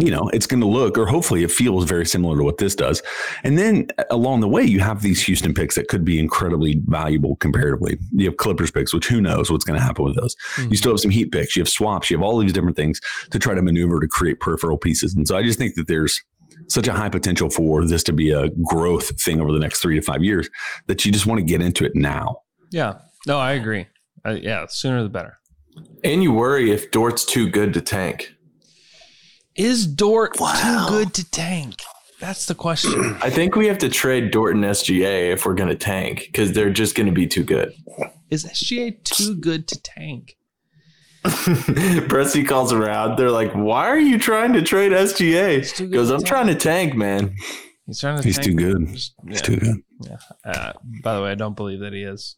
you 0.00 0.10
know 0.10 0.28
it's 0.30 0.46
going 0.46 0.60
to 0.60 0.66
look 0.66 0.98
or 0.98 1.06
hopefully 1.06 1.42
it 1.44 1.50
feels 1.50 1.84
very 1.84 2.04
similar 2.04 2.36
to 2.36 2.42
what 2.42 2.58
this 2.58 2.74
does. 2.74 3.02
And 3.42 3.56
then 3.58 3.88
along 4.10 4.40
the 4.40 4.48
way 4.48 4.62
you 4.62 4.80
have 4.80 5.02
these 5.02 5.22
Houston 5.24 5.54
picks 5.54 5.74
that 5.76 5.88
could 5.88 6.04
be 6.04 6.18
incredibly 6.18 6.82
valuable 6.86 7.36
comparatively. 7.36 7.98
You 8.12 8.26
have 8.26 8.36
Clippers 8.36 8.70
picks, 8.70 8.92
which 8.92 9.06
who 9.06 9.20
knows 9.20 9.50
what's 9.50 9.64
going 9.64 9.78
to 9.78 9.84
happen 9.84 10.04
with 10.04 10.16
those. 10.16 10.36
Hmm. 10.54 10.68
You 10.70 10.76
still 10.76 10.92
have 10.92 11.00
some 11.00 11.10
Heat 11.10 11.32
picks. 11.32 11.56
You 11.56 11.62
have 11.62 11.68
swaps. 11.68 12.10
You 12.10 12.16
have 12.16 12.24
all 12.24 12.38
these 12.38 12.52
different 12.52 12.76
things 12.76 13.00
to 13.30 13.38
try 13.38 13.54
to 13.54 13.62
maneuver 13.62 14.00
to 14.00 14.08
create 14.08 14.40
peripheral 14.40 14.78
pieces. 14.78 15.14
And 15.14 15.26
so 15.26 15.36
I 15.36 15.42
just 15.42 15.58
think 15.58 15.74
that 15.76 15.88
there's 15.88 16.22
such 16.68 16.88
a 16.88 16.92
high 16.92 17.08
potential 17.08 17.50
for 17.50 17.84
this 17.84 18.02
to 18.04 18.12
be 18.12 18.30
a 18.30 18.48
growth 18.64 19.20
thing 19.20 19.40
over 19.40 19.52
the 19.52 19.58
next 19.58 19.80
three 19.80 19.96
to 19.96 20.02
five 20.02 20.22
years 20.22 20.48
that 20.86 21.04
you 21.04 21.12
just 21.12 21.26
want 21.26 21.38
to 21.38 21.44
get 21.44 21.60
into 21.60 21.84
it 21.84 21.94
now. 21.94 22.36
yeah. 22.70 22.94
No, 23.26 23.38
I 23.38 23.52
agree. 23.52 23.86
Uh, 24.24 24.30
yeah, 24.40 24.66
sooner 24.68 25.02
the 25.02 25.08
better. 25.08 25.38
And 26.02 26.22
you 26.22 26.32
worry 26.32 26.70
if 26.70 26.90
Dort's 26.90 27.24
too 27.24 27.48
good 27.48 27.74
to 27.74 27.80
tank. 27.80 28.34
Is 29.56 29.86
Dort 29.86 30.38
Wow. 30.40 30.86
too 30.88 30.94
good 30.96 31.14
to 31.14 31.30
tank? 31.30 31.82
That's 32.20 32.46
the 32.46 32.54
question. 32.54 33.16
I 33.22 33.30
think 33.30 33.56
we 33.56 33.66
have 33.66 33.78
to 33.78 33.88
trade 33.88 34.30
Dort 34.30 34.54
and 34.54 34.64
SGA 34.64 35.32
if 35.32 35.44
we're 35.46 35.54
going 35.54 35.68
to 35.68 35.74
tank 35.76 36.24
because 36.26 36.52
they're 36.52 36.70
just 36.70 36.94
going 36.94 37.06
to 37.06 37.12
be 37.12 37.26
too 37.26 37.44
good. 37.44 37.72
Is 38.30 38.44
SGA 38.44 39.02
too 39.04 39.34
good 39.36 39.68
to 39.68 39.80
tank? 39.82 40.36
Presti 41.24 42.46
calls 42.46 42.72
around. 42.72 43.16
They're 43.16 43.30
like, 43.30 43.52
"Why 43.52 43.86
are 43.88 43.98
you 43.98 44.18
trying 44.18 44.52
to 44.54 44.62
trade 44.62 44.92
SGA?" 44.92 45.56
He's 45.58 45.72
too 45.72 45.86
good 45.86 45.92
Goes, 45.94 46.10
"I'm 46.10 46.18
tank." 46.18 46.28
trying 46.28 46.46
to 46.48 46.54
tank, 46.54 46.94
man." 46.94 47.34
He's 47.86 47.98
trying 48.00 48.18
to. 48.18 48.22
He's 48.22 48.36
tank. 48.36 48.46
too 48.46 48.54
good. 48.54 48.88
He's 48.88 49.12
yeah. 49.26 49.36
too 49.38 49.56
good. 49.56 49.76
Uh, 50.44 50.72
by 51.02 51.16
the 51.16 51.22
way, 51.22 51.30
I 51.30 51.34
don't 51.34 51.56
believe 51.56 51.80
that 51.80 51.92
he 51.94 52.02
is. 52.02 52.36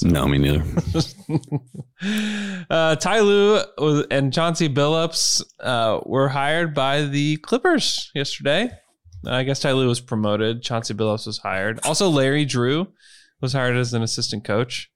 No, 0.00 0.26
me 0.26 0.38
neither. 0.38 0.64
uh, 2.70 2.96
Ty 2.96 3.20
Lue 3.20 3.62
and 4.10 4.32
Chauncey 4.32 4.68
Billups 4.68 5.42
uh, 5.60 6.00
were 6.06 6.28
hired 6.28 6.74
by 6.74 7.02
the 7.02 7.36
Clippers 7.38 8.10
yesterday. 8.14 8.70
I 9.26 9.42
guess 9.44 9.60
Ty 9.60 9.72
Lue 9.72 9.88
was 9.88 10.00
promoted. 10.00 10.62
Chauncey 10.62 10.94
Billups 10.94 11.26
was 11.26 11.38
hired. 11.38 11.78
Also, 11.84 12.08
Larry 12.08 12.44
Drew 12.44 12.88
was 13.40 13.52
hired 13.52 13.76
as 13.76 13.92
an 13.92 14.02
assistant 14.02 14.44
coach. 14.44 14.90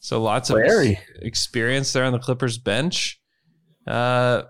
So 0.00 0.20
lots 0.20 0.50
of 0.50 0.56
Larry. 0.56 0.98
experience 1.20 1.92
there 1.92 2.04
on 2.04 2.12
the 2.12 2.18
Clippers 2.18 2.58
bench. 2.58 3.20
Uh, 3.86 4.42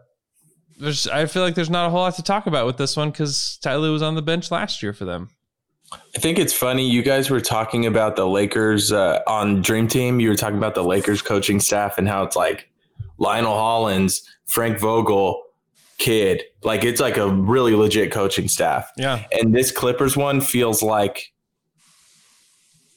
there's, 0.78 1.06
I 1.06 1.26
feel 1.26 1.42
like 1.42 1.54
there's 1.54 1.70
not 1.70 1.86
a 1.86 1.90
whole 1.90 2.00
lot 2.00 2.16
to 2.16 2.22
talk 2.22 2.46
about 2.46 2.66
with 2.66 2.78
this 2.78 2.96
one 2.96 3.10
because 3.10 3.58
Ty 3.62 3.76
Lue 3.76 3.92
was 3.92 4.02
on 4.02 4.14
the 4.14 4.22
bench 4.22 4.50
last 4.50 4.82
year 4.82 4.92
for 4.92 5.04
them. 5.04 5.28
I 5.92 6.18
think 6.18 6.38
it's 6.38 6.53
funny. 6.53 6.88
You 6.88 7.03
guys 7.03 7.31
were 7.31 7.40
talking 7.40 7.87
about 7.87 8.16
the 8.16 8.27
Lakers 8.27 8.90
uh, 8.92 9.20
on 9.27 9.62
Dream 9.62 9.87
Team. 9.87 10.18
You 10.20 10.31
were 10.31 10.37
talking 10.37 10.59
about 10.59 10.75
the 10.75 10.83
Lakers 10.85 11.22
coaching 11.22 11.61
staff 11.61 11.96
and 11.99 12.09
how 12.09 12.22
it's 12.25 12.35
like 12.37 12.68
Lionel 13.18 13.55
Hollins, 13.55 14.22
Frank 14.46 14.79
Vogel, 14.81 15.42
Kidd. 15.99 16.42
Like 16.62 16.85
it's 16.85 17.01
like 17.01 17.16
a 17.16 17.29
really 17.29 17.75
legit 17.75 18.11
coaching 18.11 18.49
staff. 18.49 18.90
Yeah, 18.96 19.25
And 19.33 19.55
this 19.55 19.70
Clippers 19.70 20.16
one 20.16 20.40
feels 20.40 20.83
like 20.83 21.33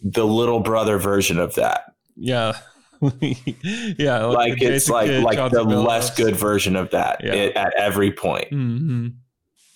the 0.02 0.25
little 0.25 0.60
brother 0.62 0.97
version 0.97 1.38
of 1.39 1.56
that. 1.56 1.93
yeah, 2.15 2.54
yeah. 3.21 4.25
Like 4.25 4.60
the 4.60 4.65
it's 4.65 4.89
like 4.89 5.08
Kidd, 5.08 5.23
like 5.23 5.52
the 5.52 5.63
less 5.63 6.15
good 6.15 6.36
version 6.36 6.75
of 6.75 6.89
that 6.91 7.23
Yeah. 7.23 7.34
i- 7.34 7.52
at 7.52 7.73
every 7.78 8.12
point. 8.12 8.49
hmm 8.49 9.08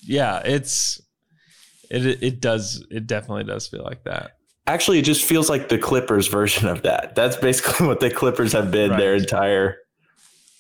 Yeah, 0.06 0.40
it's 0.40 1.02
it. 1.94 2.24
It 2.24 2.42
does. 2.42 2.86
It 2.90 3.08
definitely 3.08 3.44
does 3.46 3.68
feel 3.68 3.84
like 3.84 4.04
that. 4.04 4.32
Actually, 4.66 5.00
it 5.00 5.06
just 5.06 5.26
feels 5.26 5.50
like 5.50 5.68
the 5.70 5.78
Clippers 5.78 6.28
version 6.28 6.68
of 6.68 6.84
that. 6.84 7.16
That's 7.16 7.36
basically 7.36 7.88
what 7.88 8.00
the 8.00 8.10
Clippers 8.10 8.54
have 8.54 8.72
been 8.72 8.92
their 8.92 9.16
entire 9.16 9.78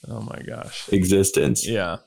Oh 0.09 0.19
my 0.21 0.41
gosh. 0.45 0.89
existence. 0.91 1.65
Yeah, 1.67 1.97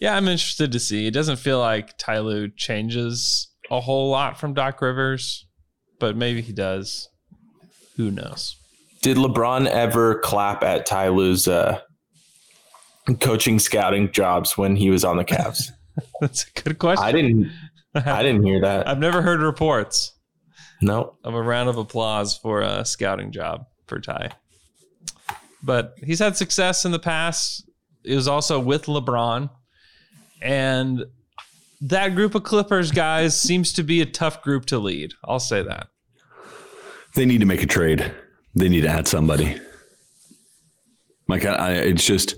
yeah. 0.00 0.16
I'm 0.16 0.28
interested 0.28 0.70
to 0.72 0.78
see. 0.78 1.06
It 1.06 1.10
doesn't 1.12 1.36
feel 1.38 1.58
like 1.58 1.98
Ty 1.98 2.20
Lue 2.20 2.48
changes 2.48 3.48
a 3.70 3.80
whole 3.80 4.10
lot 4.10 4.38
from 4.38 4.54
Doc 4.54 4.80
Rivers, 4.80 5.46
but 5.98 6.16
maybe 6.16 6.40
he 6.42 6.52
does. 6.52 7.08
Who 7.96 8.10
knows? 8.10 8.56
Did 9.02 9.16
LeBron 9.16 9.66
ever 9.66 10.20
clap 10.20 10.62
at 10.62 10.86
Ty 10.86 11.08
Lue's 11.08 11.48
uh, 11.48 11.80
coaching 13.20 13.58
scouting 13.58 14.12
jobs 14.12 14.56
when 14.56 14.76
he 14.76 14.90
was 14.90 15.04
on 15.04 15.16
the 15.16 15.24
Cavs? 15.24 15.70
That's 16.20 16.44
a 16.44 16.60
good 16.62 16.78
question. 16.78 17.04
I 17.04 17.10
didn't. 17.12 17.50
I 17.94 18.22
didn't 18.22 18.44
hear 18.44 18.60
that. 18.62 18.88
I've 18.88 18.98
never 18.98 19.22
heard 19.22 19.40
reports 19.40 20.12
No. 20.80 21.16
of 21.24 21.34
a 21.34 21.42
round 21.42 21.68
of 21.68 21.76
applause 21.76 22.36
for 22.36 22.60
a 22.60 22.84
scouting 22.84 23.32
job 23.32 23.66
for 23.86 24.00
Ty. 24.00 24.30
But 25.62 25.94
he's 26.02 26.18
had 26.18 26.36
success 26.36 26.84
in 26.84 26.92
the 26.92 26.98
past. 26.98 27.68
It 28.04 28.14
was 28.16 28.26
also 28.26 28.58
with 28.58 28.86
LeBron. 28.86 29.50
And 30.40 31.04
that 31.82 32.14
group 32.14 32.34
of 32.34 32.42
Clippers 32.42 32.90
guys 32.90 33.38
seems 33.38 33.72
to 33.74 33.82
be 33.82 34.00
a 34.00 34.06
tough 34.06 34.42
group 34.42 34.66
to 34.66 34.78
lead. 34.78 35.12
I'll 35.24 35.38
say 35.38 35.62
that. 35.62 35.88
They 37.14 37.26
need 37.26 37.40
to 37.40 37.46
make 37.46 37.62
a 37.62 37.66
trade. 37.66 38.12
They 38.54 38.68
need 38.68 38.80
to 38.82 38.88
add 38.88 39.06
somebody. 39.06 39.56
Like 41.28 41.44
I, 41.44 41.54
I, 41.54 41.72
it's 41.74 42.04
just, 42.04 42.34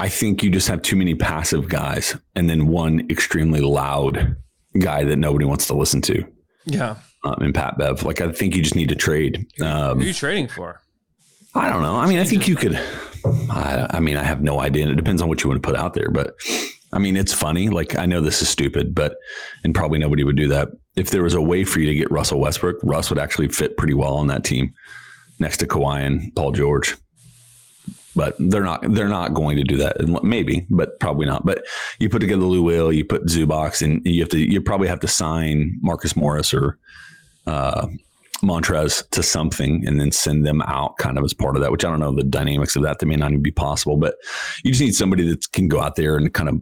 I 0.00 0.08
think 0.08 0.42
you 0.42 0.50
just 0.50 0.68
have 0.68 0.82
too 0.82 0.96
many 0.96 1.14
passive 1.14 1.68
guys, 1.68 2.16
and 2.34 2.48
then 2.48 2.66
one 2.68 3.06
extremely 3.10 3.60
loud 3.60 4.36
guy 4.78 5.04
that 5.04 5.16
nobody 5.16 5.44
wants 5.44 5.66
to 5.68 5.74
listen 5.74 6.00
to. 6.02 6.24
Yeah. 6.64 6.96
Um, 7.24 7.34
and 7.40 7.54
Pat 7.54 7.76
Bev, 7.78 8.02
like 8.04 8.20
I 8.20 8.32
think 8.32 8.56
you 8.56 8.62
just 8.62 8.74
need 8.76 8.88
to 8.88 8.94
trade. 8.94 9.46
Who 9.58 9.64
Um, 9.64 9.98
are 9.98 10.02
you 10.02 10.14
trading 10.14 10.48
for? 10.48 10.80
I 11.54 11.68
don't 11.68 11.82
know. 11.82 11.96
I 11.96 12.06
mean, 12.06 12.18
I 12.18 12.24
think 12.24 12.46
you 12.48 12.56
could. 12.56 12.76
I, 13.50 13.86
I 13.90 14.00
mean, 14.00 14.16
I 14.16 14.22
have 14.22 14.40
no 14.40 14.60
idea. 14.60 14.84
And 14.84 14.92
it 14.92 14.96
depends 14.96 15.20
on 15.20 15.28
what 15.28 15.42
you 15.42 15.50
want 15.50 15.62
to 15.62 15.66
put 15.68 15.76
out 15.76 15.94
there. 15.94 16.10
But 16.10 16.34
I 16.92 16.98
mean, 16.98 17.16
it's 17.16 17.32
funny. 17.32 17.68
Like, 17.68 17.98
I 17.98 18.06
know 18.06 18.20
this 18.20 18.40
is 18.40 18.48
stupid, 18.48 18.94
but, 18.94 19.16
and 19.64 19.74
probably 19.74 19.98
nobody 19.98 20.22
would 20.24 20.36
do 20.36 20.48
that. 20.48 20.68
If 20.96 21.10
there 21.10 21.22
was 21.22 21.34
a 21.34 21.40
way 21.42 21.64
for 21.64 21.80
you 21.80 21.86
to 21.88 21.94
get 21.94 22.10
Russell 22.10 22.40
Westbrook, 22.40 22.76
Russ 22.82 23.10
would 23.10 23.18
actually 23.18 23.48
fit 23.48 23.76
pretty 23.76 23.94
well 23.94 24.14
on 24.16 24.28
that 24.28 24.44
team 24.44 24.72
next 25.38 25.58
to 25.58 25.66
Kawhi 25.66 26.06
and 26.06 26.34
Paul 26.36 26.52
George. 26.52 26.96
But 28.16 28.34
they're 28.38 28.64
not. 28.64 28.82
They're 28.92 29.08
not 29.08 29.34
going 29.34 29.56
to 29.56 29.62
do 29.62 29.76
that. 29.76 29.96
Maybe, 30.24 30.66
but 30.68 30.98
probably 30.98 31.26
not. 31.26 31.46
But 31.46 31.64
you 32.00 32.08
put 32.08 32.18
together 32.20 32.42
Lou 32.42 32.62
Will, 32.62 32.92
you 32.92 33.04
put 33.04 33.26
Zubac, 33.26 33.80
and 33.82 34.04
you 34.04 34.20
have 34.22 34.28
to. 34.30 34.38
You 34.38 34.60
probably 34.60 34.88
have 34.88 35.00
to 35.00 35.08
sign 35.08 35.78
Marcus 35.80 36.16
Morris 36.16 36.52
or 36.52 36.76
uh, 37.46 37.86
Montrez 38.42 39.08
to 39.10 39.22
something 39.22 39.86
and 39.86 40.00
then 40.00 40.10
send 40.10 40.44
them 40.46 40.60
out 40.62 40.96
kind 40.96 41.18
of 41.18 41.24
as 41.24 41.34
part 41.34 41.54
of 41.56 41.62
that, 41.62 41.70
which 41.70 41.84
I 41.84 41.90
don't 41.90 42.00
know 42.00 42.12
the 42.12 42.24
dynamics 42.24 42.74
of 42.74 42.82
that. 42.82 42.98
That 42.98 43.06
may 43.06 43.16
not 43.16 43.30
even 43.30 43.42
be 43.42 43.50
possible, 43.52 43.96
but 43.96 44.16
you 44.64 44.72
just 44.72 44.80
need 44.82 44.94
somebody 44.94 45.28
that 45.28 45.52
can 45.52 45.68
go 45.68 45.80
out 45.80 45.94
there 45.96 46.16
and 46.16 46.32
kind 46.34 46.48
of 46.48 46.60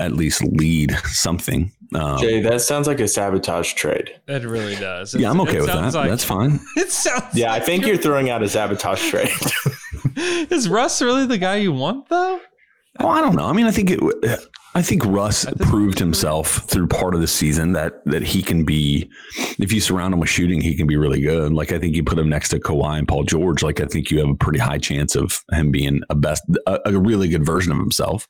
at 0.00 0.12
least 0.12 0.42
lead 0.44 0.92
something. 1.04 1.72
Um, 1.94 2.18
Jay, 2.20 2.40
that 2.42 2.60
sounds 2.60 2.86
like 2.86 3.00
a 3.00 3.08
sabotage 3.08 3.72
trade. 3.74 4.14
It 4.28 4.44
really 4.44 4.76
does. 4.76 5.14
yeah, 5.14 5.30
I'm 5.30 5.40
okay 5.40 5.58
with 5.60 5.66
that. 5.68 5.94
like- 5.94 6.08
That's 6.10 6.24
fine. 6.24 6.60
It 6.76 6.90
sounds. 6.90 7.34
Yeah, 7.34 7.50
I 7.50 7.54
like 7.54 7.64
think 7.64 7.86
you're 7.86 7.96
throwing 7.96 8.28
out 8.30 8.42
a 8.42 8.48
sabotage 8.48 9.08
trade. 9.08 9.30
Is 10.16 10.68
Russ 10.68 11.00
really 11.02 11.26
the 11.26 11.38
guy 11.38 11.56
you 11.56 11.72
want, 11.72 12.08
though? 12.08 12.40
Oh, 12.98 13.08
I 13.08 13.20
don't 13.20 13.36
know. 13.36 13.46
I 13.46 13.52
mean, 13.52 13.66
I 13.66 13.70
think 13.70 13.90
it. 13.90 14.00
I 14.74 14.82
think 14.82 15.04
Russ 15.04 15.44
think- 15.44 15.60
proved 15.62 15.98
himself 15.98 16.48
through 16.68 16.86
part 16.88 17.14
of 17.14 17.20
the 17.20 17.26
season 17.26 17.72
that 17.72 18.04
that 18.06 18.22
he 18.22 18.42
can 18.42 18.64
be. 18.64 19.08
If 19.58 19.72
you 19.72 19.80
surround 19.80 20.12
him 20.14 20.20
with 20.20 20.28
shooting, 20.28 20.60
he 20.60 20.74
can 20.76 20.86
be 20.86 20.96
really 20.96 21.20
good. 21.20 21.52
Like 21.52 21.72
I 21.72 21.78
think 21.78 21.94
you 21.96 22.02
put 22.04 22.18
him 22.18 22.28
next 22.28 22.50
to 22.50 22.58
Kawhi 22.60 22.98
and 22.98 23.08
Paul 23.08 23.24
George. 23.24 23.62
Like 23.62 23.80
I 23.80 23.86
think 23.86 24.10
you 24.10 24.18
have 24.20 24.28
a 24.28 24.34
pretty 24.34 24.58
high 24.58 24.78
chance 24.78 25.14
of 25.16 25.42
him 25.52 25.70
being 25.70 26.02
a 26.10 26.14
best, 26.14 26.42
a, 26.66 26.78
a 26.86 26.98
really 26.98 27.28
good 27.28 27.44
version 27.46 27.72
of 27.72 27.78
himself. 27.78 28.28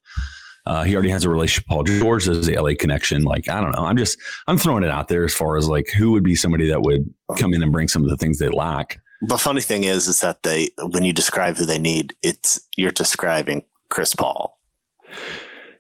Uh, 0.66 0.84
he 0.84 0.94
already 0.94 1.08
has 1.10 1.24
a 1.24 1.30
relationship. 1.30 1.64
with 1.68 1.74
Paul 1.74 1.84
George 1.84 2.28
as 2.28 2.46
the 2.46 2.56
LA 2.56 2.72
connection. 2.78 3.22
Like 3.22 3.48
I 3.48 3.60
don't 3.60 3.72
know. 3.72 3.84
I'm 3.84 3.96
just 3.96 4.18
I'm 4.46 4.58
throwing 4.58 4.84
it 4.84 4.90
out 4.90 5.08
there 5.08 5.24
as 5.24 5.34
far 5.34 5.56
as 5.56 5.68
like 5.68 5.88
who 5.88 6.12
would 6.12 6.22
be 6.22 6.34
somebody 6.36 6.68
that 6.68 6.82
would 6.82 7.12
come 7.38 7.54
in 7.54 7.62
and 7.62 7.72
bring 7.72 7.88
some 7.88 8.04
of 8.04 8.10
the 8.10 8.16
things 8.16 8.38
they 8.38 8.48
lack. 8.48 9.00
The 9.22 9.38
funny 9.38 9.60
thing 9.60 9.84
is, 9.84 10.08
is 10.08 10.20
that 10.20 10.42
they 10.42 10.70
when 10.82 11.04
you 11.04 11.12
describe 11.12 11.56
who 11.56 11.66
they 11.66 11.78
need, 11.78 12.14
it's 12.22 12.60
you're 12.76 12.90
describing 12.90 13.64
Chris 13.90 14.14
Paul. 14.14 14.58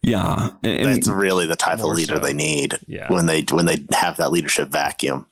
Yeah, 0.02 0.50
and, 0.62 0.72
and- 0.86 0.96
That's 0.96 1.08
really 1.08 1.46
the 1.46 1.56
type 1.56 1.78
of 1.80 1.86
leader 1.86 2.16
so. 2.16 2.20
they 2.20 2.32
need 2.32 2.78
Yeah. 2.86 3.10
when 3.12 3.26
they 3.26 3.42
when 3.50 3.66
they 3.66 3.78
have 3.92 4.16
that 4.16 4.32
leadership 4.32 4.68
vacuum. 4.68 5.26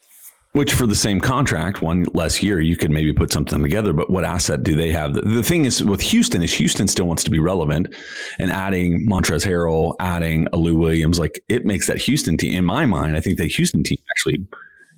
Which 0.53 0.73
for 0.73 0.87
the 0.87 0.95
same 0.95 1.21
contract, 1.21 1.83
one 1.83 2.07
less 2.15 2.43
year, 2.43 2.59
you 2.61 2.75
could 2.75 2.91
maybe 2.91 3.13
put 3.13 3.31
something 3.31 3.63
together. 3.63 3.93
But 3.93 4.09
what 4.11 4.25
asset 4.25 4.63
do 4.63 4.75
they 4.75 4.91
have? 4.91 5.13
The, 5.13 5.21
the 5.21 5.43
thing 5.43 5.67
is 5.67 5.85
with 5.85 6.01
Houston 6.01 6.43
is 6.43 6.53
Houston 6.55 6.89
still 6.89 7.05
wants 7.07 7.23
to 7.25 7.31
be 7.31 7.39
relevant, 7.39 7.95
and 8.39 8.51
adding 8.51 9.07
Montrezl 9.07 9.47
Harrell, 9.47 9.95
adding 10.01 10.49
a 10.53 10.57
Lou 10.57 10.75
Williams, 10.77 11.19
like 11.19 11.39
it 11.49 11.67
makes 11.67 11.87
that 11.87 11.99
Houston 11.99 12.37
team. 12.39 12.55
In 12.55 12.65
my 12.65 12.87
mind, 12.87 13.15
I 13.17 13.21
think 13.21 13.37
that 13.39 13.47
Houston 13.53 13.83
team 13.85 13.99
actually 14.11 14.45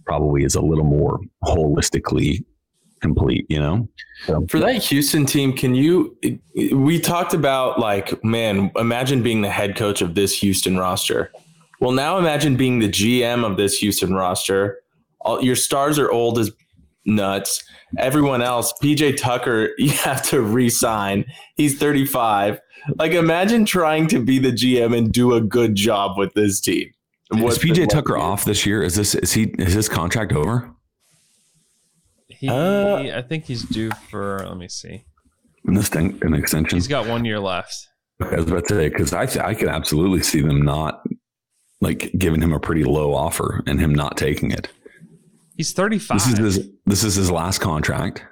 probably 0.07 0.45
is 0.45 0.55
a 0.55 0.61
little 0.63 0.85
more 0.85 1.21
holistically 1.45 2.45
complete. 3.01 3.47
You 3.49 3.59
know, 3.59 3.89
so, 4.27 4.47
For 4.49 4.59
that 4.61 4.83
Houston 4.85 5.27
team, 5.27 5.53
can 5.53 5.75
you? 5.75 6.17
We 6.73 7.01
talked 7.01 7.35
about 7.35 7.79
like, 7.79 8.23
man, 8.25 8.71
imagine 8.77 9.23
being 9.23 9.41
the 9.41 9.51
head 9.51 9.77
coach 9.77 10.03
of 10.03 10.15
this 10.15 10.39
Houston 10.41 10.77
roster. 10.79 11.33
Well, 11.81 11.93
now 11.93 12.19
imagine 12.19 12.57
being 12.57 12.79
the 12.79 12.89
GM 12.89 13.45
of 13.45 13.57
this 13.57 13.79
Houston 13.79 14.15
roster. 14.15 14.81
All, 15.23 15.43
your 15.43 15.57
stars 15.57 15.99
are 15.99 16.11
old 16.11 16.39
as 16.39 16.51
nuts. 17.07 17.63
Everyone 17.99 18.43
else, 18.43 18.73
PJ 18.83 19.17
Tucker, 19.17 19.71
you 19.79 19.91
have 19.91 20.23
to 20.31 20.41
re-sign. 20.43 21.25
He's 21.57 21.79
35. 21.79 22.61
Like, 22.97 23.13
imagine 23.13 23.65
trying 23.65 24.07
to 24.09 24.23
be 24.25 24.39
the 24.39 24.53
GM 24.53 24.97
and 24.97 25.13
do 25.13 25.35
a 25.35 25.41
good 25.41 25.75
job 25.75 26.17
with 26.17 26.33
this 26.35 26.61
team. 26.61 26.91
is 27.33 27.59
PJ 27.59 27.89
Tucker 27.89 28.17
off 28.17 28.45
this 28.45 28.65
year? 28.67 28.83
Is 28.83 28.95
this 28.95 29.15
is 29.15 29.33
he 29.33 29.55
is 29.59 29.73
his 29.73 29.89
contract 29.89 30.33
over? 30.33 30.71
He, 32.41 32.49
Uh, 32.49 33.19
I 33.19 33.23
think 33.23 33.45
he's 33.45 33.63
due 33.63 33.91
for. 34.11 34.45
Let 34.49 34.57
me 34.57 34.69
see. 34.69 35.05
In 35.69 35.75
this 35.75 35.89
thing, 35.89 36.19
an 36.23 36.33
extension. 36.35 36.77
He's 36.77 36.89
got 36.89 37.07
one 37.07 37.25
year 37.27 37.39
left. 37.39 37.87
I 38.21 38.37
was 38.37 38.51
about 38.51 38.67
to 38.69 38.75
say 38.75 38.89
because 38.89 39.13
I 39.13 39.27
th- 39.27 39.45
I 39.45 39.55
could 39.55 39.69
absolutely 39.69 40.23
see 40.23 40.41
them 40.41 40.63
not 40.63 41.03
like 41.83 42.11
giving 42.19 42.41
him 42.43 42.53
a 42.53 42.61
pretty 42.61 42.85
low 42.85 43.15
offer 43.15 43.63
and 43.67 43.79
him 43.79 43.95
not 43.95 44.17
taking 44.17 44.51
it. 44.51 44.69
He's 45.57 45.73
35. 45.73 46.17
This 46.19 46.27
is 46.29 46.39
his 46.39 46.69
this 46.87 47.05
is 47.05 47.15
his 47.15 47.31
last 47.31 47.59
contract. 47.59 48.25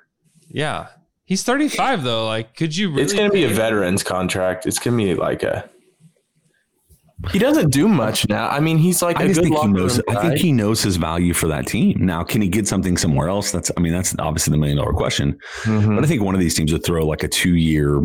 yeah. 0.49 0.87
He's 1.27 1.43
35 1.43 2.05
though. 2.05 2.27
Like, 2.27 2.57
could 2.57 2.75
you 2.75 2.89
really? 2.89 3.03
It's 3.03 3.13
going 3.13 3.29
to 3.29 3.35
be 3.35 3.45
a 3.45 3.49
pay- 3.49 3.53
veterans 3.55 4.03
contract. 4.03 4.65
It's 4.67 4.79
going 4.79 4.97
to 4.97 5.05
be 5.05 5.15
like 5.15 5.43
a. 5.43 5.69
He 7.33 7.39
doesn't 7.39 7.71
do 7.71 7.89
much 7.89 8.29
now. 8.29 8.49
I 8.49 8.61
mean, 8.61 8.79
he's 8.79 9.03
like 9.03 9.17
a 9.19 9.23
I 9.23 9.27
just 9.27 9.41
good 9.41 9.49
think 9.49 9.59
he 9.61 9.67
knows. 9.69 9.99
room 9.99 10.17
I 10.17 10.21
think 10.23 10.39
he 10.41 10.53
knows 10.53 10.83
his 10.83 10.97
value 10.97 11.35
for 11.35 11.49
that 11.49 11.67
team. 11.67 11.97
Now, 12.05 12.23
can 12.23 12.41
he 12.41 12.49
get 12.49 12.69
something 12.69 12.97
somewhere 12.97 13.29
else? 13.29 13.51
That's. 13.51 13.71
I 13.77 13.81
mean, 13.81 13.93
that's 13.93 14.15
obviously 14.19 14.53
the 14.53 14.57
million 14.59 14.77
dollar 14.79 14.93
question. 14.93 15.37
Mhm. 15.65 15.97
But 15.97 16.05
I 16.05 16.07
think 16.07 16.23
one 16.23 16.35
of 16.35 16.41
these 16.41 16.55
teams 16.55 16.73
would 16.73 16.85
throw 16.85 17.05
like 17.05 17.23
a 17.25 17.29
two 17.29 17.57
year 17.57 18.01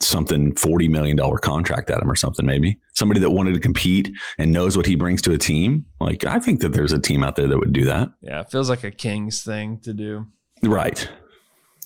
something 0.00 0.54
forty 0.54 0.88
million 0.88 1.16
dollar 1.16 1.38
contract 1.38 1.90
at 1.90 2.02
him 2.02 2.10
or 2.10 2.14
something. 2.16 2.44
Maybe 2.46 2.78
somebody 2.94 3.18
that 3.20 3.30
wanted 3.30 3.54
to 3.54 3.60
compete 3.60 4.10
and 4.38 4.52
knows 4.52 4.76
what 4.76 4.86
he 4.86 4.94
brings 4.94 5.22
to 5.22 5.32
a 5.32 5.38
team. 5.38 5.86
Like 6.00 6.24
I 6.24 6.38
think 6.38 6.60
that 6.60 6.72
there's 6.74 6.92
a 6.92 6.98
team 7.00 7.24
out 7.24 7.34
there 7.36 7.46
that 7.48 7.58
would 7.58 7.72
do 7.72 7.84
that. 7.86 8.10
Yeah, 8.20 8.40
it 8.40 8.50
feels 8.50 8.68
like 8.68 8.84
a 8.84 8.90
Kings 8.90 9.42
thing 9.42 9.80
to 9.84 9.92
do. 9.94 10.26
Right. 10.62 10.96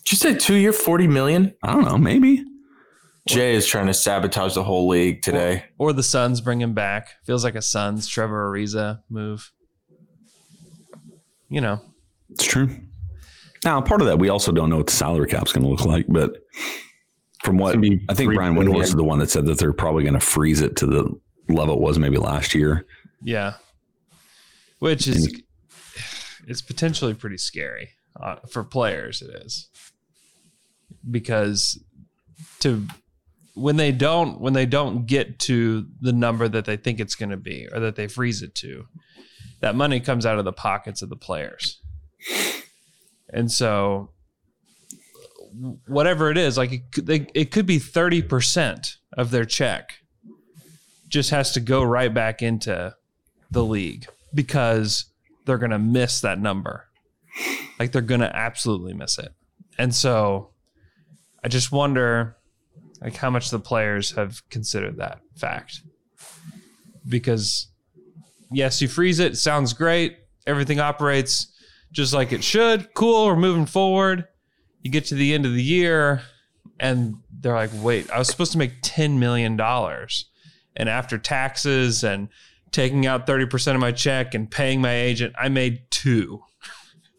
Did 0.04 0.12
you 0.12 0.18
say 0.18 0.34
two 0.34 0.54
year, 0.56 0.72
40 0.72 1.06
million? 1.06 1.54
I 1.62 1.72
don't 1.72 1.84
know. 1.84 1.96
Maybe. 1.96 2.42
Jay 3.26 3.54
is 3.54 3.66
trying 3.66 3.86
to 3.86 3.94
sabotage 3.94 4.54
the 4.54 4.64
whole 4.64 4.88
league 4.88 5.22
today. 5.22 5.64
Or 5.78 5.92
the 5.92 6.02
Suns 6.02 6.40
bring 6.40 6.60
him 6.60 6.74
back. 6.74 7.10
Feels 7.24 7.44
like 7.44 7.54
a 7.54 7.62
Suns 7.62 8.08
Trevor 8.08 8.50
Ariza 8.50 9.02
move. 9.08 9.52
You 11.48 11.60
know, 11.60 11.80
It's 12.30 12.44
true. 12.44 12.68
Now, 13.64 13.80
part 13.80 14.00
of 14.00 14.08
that, 14.08 14.18
we 14.18 14.28
also 14.28 14.50
don't 14.50 14.70
know 14.70 14.78
what 14.78 14.86
the 14.86 14.92
salary 14.92 15.28
cap's 15.28 15.52
going 15.52 15.62
to 15.64 15.70
look 15.70 15.84
like, 15.84 16.06
but 16.08 16.42
from 17.44 17.58
what 17.58 17.68
It's 17.68 17.76
gonna 17.76 17.96
be 17.98 18.04
I 18.08 18.14
think 18.14 18.34
Brian 18.34 18.54
Windhorst 18.54 18.84
is 18.84 18.94
the 18.94 19.04
one 19.04 19.18
that 19.20 19.30
said 19.30 19.46
that 19.46 19.58
they're 19.58 19.72
probably 19.72 20.02
going 20.02 20.14
to 20.14 20.20
freeze 20.20 20.60
it 20.60 20.76
to 20.76 20.86
the 20.86 21.08
level 21.48 21.74
it 21.74 21.80
was 21.80 21.98
maybe 21.98 22.16
last 22.16 22.54
year. 22.54 22.86
yeah. 23.22 23.54
Which 24.78 25.06
is 25.06 25.40
it's 26.48 26.60
potentially 26.60 27.14
pretty 27.14 27.38
scary 27.38 27.90
uh, 28.20 28.36
for 28.50 28.64
players. 28.64 29.22
It 29.22 29.30
is 29.44 29.68
because 31.08 31.78
to 32.60 32.86
when 33.54 33.76
they 33.76 33.92
don't 33.92 34.40
when 34.40 34.52
they 34.52 34.66
don't 34.66 35.06
get 35.06 35.38
to 35.38 35.86
the 36.00 36.12
number 36.12 36.48
that 36.48 36.64
they 36.64 36.76
think 36.76 37.00
it's 37.00 37.14
going 37.14 37.30
to 37.30 37.36
be 37.36 37.68
or 37.72 37.80
that 37.80 37.96
they 37.96 38.08
freeze 38.08 38.42
it 38.42 38.54
to, 38.56 38.86
that 39.60 39.74
money 39.74 40.00
comes 40.00 40.24
out 40.24 40.38
of 40.38 40.44
the 40.44 40.52
pockets 40.52 41.02
of 41.02 41.08
the 41.08 41.16
players. 41.16 41.80
And 43.30 43.50
so 43.50 44.10
whatever 45.86 46.30
it 46.30 46.38
is, 46.38 46.56
like 46.56 46.72
it 46.72 47.06
they, 47.06 47.26
it 47.34 47.50
could 47.50 47.66
be 47.66 47.78
30% 47.78 48.96
of 49.14 49.30
their 49.30 49.44
check 49.44 49.98
just 51.08 51.30
has 51.30 51.52
to 51.52 51.60
go 51.60 51.82
right 51.82 52.12
back 52.12 52.40
into 52.40 52.94
the 53.50 53.64
league 53.64 54.06
because 54.34 55.06
they're 55.44 55.58
going 55.58 55.70
to 55.70 55.78
miss 55.78 56.20
that 56.22 56.38
number. 56.38 56.88
Like 57.78 57.92
they're 57.92 58.00
going 58.00 58.20
to 58.20 58.34
absolutely 58.34 58.94
miss 58.94 59.18
it. 59.18 59.32
And 59.78 59.94
so 59.94 60.50
I 61.44 61.48
just 61.48 61.70
wonder 61.70 62.36
like 63.02 63.16
how 63.16 63.30
much 63.30 63.50
the 63.50 63.58
players 63.58 64.12
have 64.12 64.48
considered 64.50 64.96
that 64.98 65.20
fact. 65.36 65.80
Because 67.08 67.68
yes, 68.50 68.80
you 68.80 68.88
freeze 68.88 69.18
it, 69.18 69.36
sounds 69.36 69.72
great, 69.72 70.18
everything 70.46 70.80
operates 70.80 71.52
just 71.90 72.12
like 72.12 72.32
it 72.32 72.42
should. 72.42 72.94
Cool, 72.94 73.26
we're 73.26 73.36
moving 73.36 73.66
forward. 73.66 74.26
You 74.82 74.90
get 74.90 75.06
to 75.06 75.14
the 75.14 75.34
end 75.34 75.46
of 75.46 75.54
the 75.54 75.62
year 75.62 76.22
and 76.80 77.16
they're 77.30 77.54
like, 77.54 77.70
"Wait, 77.74 78.10
I 78.10 78.18
was 78.18 78.28
supposed 78.28 78.52
to 78.52 78.58
make 78.58 78.74
10 78.82 79.18
million 79.18 79.56
dollars." 79.56 80.26
And 80.74 80.88
after 80.88 81.18
taxes 81.18 82.02
and 82.02 82.28
taking 82.70 83.06
out 83.06 83.26
30% 83.26 83.74
of 83.74 83.80
my 83.80 83.92
check 83.92 84.34
and 84.34 84.50
paying 84.50 84.80
my 84.80 84.94
agent, 84.94 85.34
I 85.38 85.48
made 85.48 85.82
2. 85.90 86.42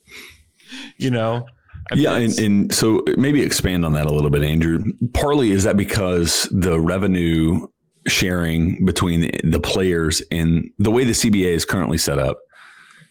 you 0.97 1.11
know? 1.11 1.45
I 1.91 1.95
Yeah, 1.95 2.15
and, 2.15 2.39
and 2.39 2.73
so 2.73 3.03
maybe 3.17 3.41
expand 3.41 3.85
on 3.85 3.93
that 3.93 4.05
a 4.05 4.13
little 4.13 4.29
bit, 4.29 4.43
Andrew. 4.43 4.83
Partly 5.13 5.51
is 5.51 5.63
that 5.63 5.77
because 5.77 6.47
the 6.51 6.79
revenue 6.79 7.67
sharing 8.07 8.85
between 8.85 9.31
the, 9.43 9.59
players 9.59 10.21
and 10.31 10.69
the 10.77 10.91
way 10.91 11.03
the 11.03 11.13
CBA 11.13 11.47
is 11.47 11.65
currently 11.65 11.97
set 11.97 12.19
up 12.19 12.39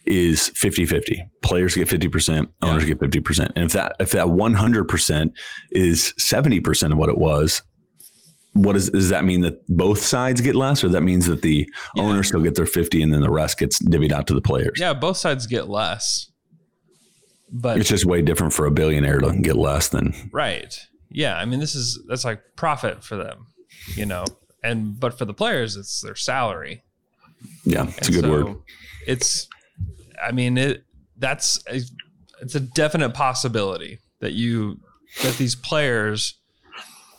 is 0.05 0.51
50-50. 0.51 1.21
Players 1.41 1.75
get 1.75 1.87
50%, 1.87 2.47
owners 2.61 2.85
get 2.85 2.99
50%. 2.99 3.51
And 3.55 3.65
if 3.65 3.71
that 3.73 3.95
if 3.99 4.11
that 4.11 4.27
100% 4.27 5.31
is 5.71 6.13
70% 6.19 6.91
of 6.91 6.97
what 6.97 7.09
it 7.09 7.17
was, 7.17 7.61
what 8.53 8.75
is 8.75 8.89
does 8.89 9.09
that 9.09 9.25
mean 9.25 9.41
that 9.41 9.65
both 9.67 9.99
sides 9.99 10.39
get 10.41 10.55
less 10.55 10.83
or 10.83 10.89
that 10.89 11.01
means 11.01 11.25
that 11.25 11.41
the 11.41 11.67
owners 11.97 12.27
still 12.27 12.41
get 12.41 12.53
their 12.55 12.67
50 12.67 13.01
and 13.01 13.13
then 13.13 13.21
the 13.21 13.31
rest 13.31 13.57
gets 13.57 13.81
divvied 13.81 14.11
out 14.11 14.27
to 14.27 14.33
the 14.33 14.41
players? 14.41 14.77
yeah, 14.79 14.93
both 14.93 15.17
sides 15.17 15.47
get 15.47 15.69
less. 15.69 16.29
But 17.55 17.77
It's 17.77 17.87
just 17.87 18.03
way 18.03 18.23
different 18.23 18.51
for 18.51 18.65
a 18.65 18.71
billionaire 18.71 19.19
to 19.19 19.31
get 19.39 19.55
less 19.55 19.89
than 19.89 20.13
Right. 20.31 20.75
Yeah. 21.09 21.37
I 21.37 21.45
mean, 21.45 21.59
this 21.59 21.75
is 21.75 21.99
that's 22.07 22.25
like 22.25 22.41
profit 22.55 23.03
for 23.03 23.15
them, 23.15 23.45
you 23.95 24.07
know. 24.07 24.25
And 24.63 24.99
but 24.99 25.17
for 25.17 25.25
the 25.25 25.33
players, 25.35 25.75
it's 25.75 26.01
their 26.01 26.15
salary. 26.15 26.83
yeah, 27.63 27.85
it's 27.97 28.09
a 28.09 28.11
good 28.11 28.23
so 28.23 28.31
word. 28.31 28.55
It's, 29.05 29.47
I 30.21 30.31
mean, 30.31 30.57
it 30.57 30.83
that's 31.17 31.63
a, 31.69 31.81
it's 32.41 32.55
a 32.55 32.59
definite 32.59 33.13
possibility 33.13 33.99
that 34.19 34.33
you 34.33 34.79
that 35.21 35.35
these 35.37 35.53
players 35.55 36.39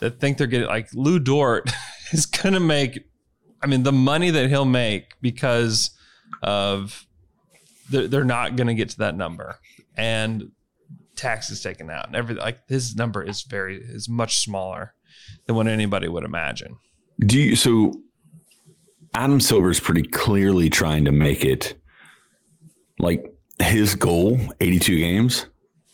that 0.01 0.19
think 0.19 0.37
they're 0.37 0.47
getting 0.47 0.67
like 0.67 0.89
Lu 0.93 1.17
Dort 1.19 1.71
is 2.11 2.25
gonna 2.25 2.59
make. 2.59 2.99
I 3.61 3.67
mean, 3.67 3.83
the 3.83 3.93
money 3.93 4.31
that 4.31 4.49
he'll 4.49 4.65
make 4.65 5.13
because 5.21 5.91
of 6.43 7.05
they're, 7.89 8.07
they're 8.07 8.25
not 8.25 8.57
gonna 8.57 8.73
get 8.73 8.89
to 8.89 8.97
that 8.97 9.15
number 9.15 9.59
and 9.97 10.51
taxes 11.15 11.61
taken 11.61 11.89
out 11.89 12.07
and 12.07 12.15
everything. 12.15 12.43
Like 12.43 12.59
his 12.67 12.95
number 12.95 13.23
is 13.23 13.43
very 13.43 13.77
is 13.77 14.09
much 14.09 14.39
smaller 14.39 14.93
than 15.45 15.55
what 15.55 15.67
anybody 15.67 16.07
would 16.07 16.23
imagine. 16.23 16.77
Do 17.19 17.39
you 17.39 17.55
so 17.55 17.93
Adam 19.13 19.39
Silver's 19.39 19.79
pretty 19.79 20.03
clearly 20.03 20.69
trying 20.69 21.05
to 21.05 21.11
make 21.11 21.45
it 21.45 21.75
like 22.99 23.25
his 23.61 23.95
goal, 23.95 24.37
82 24.59 24.97
games, 24.97 25.45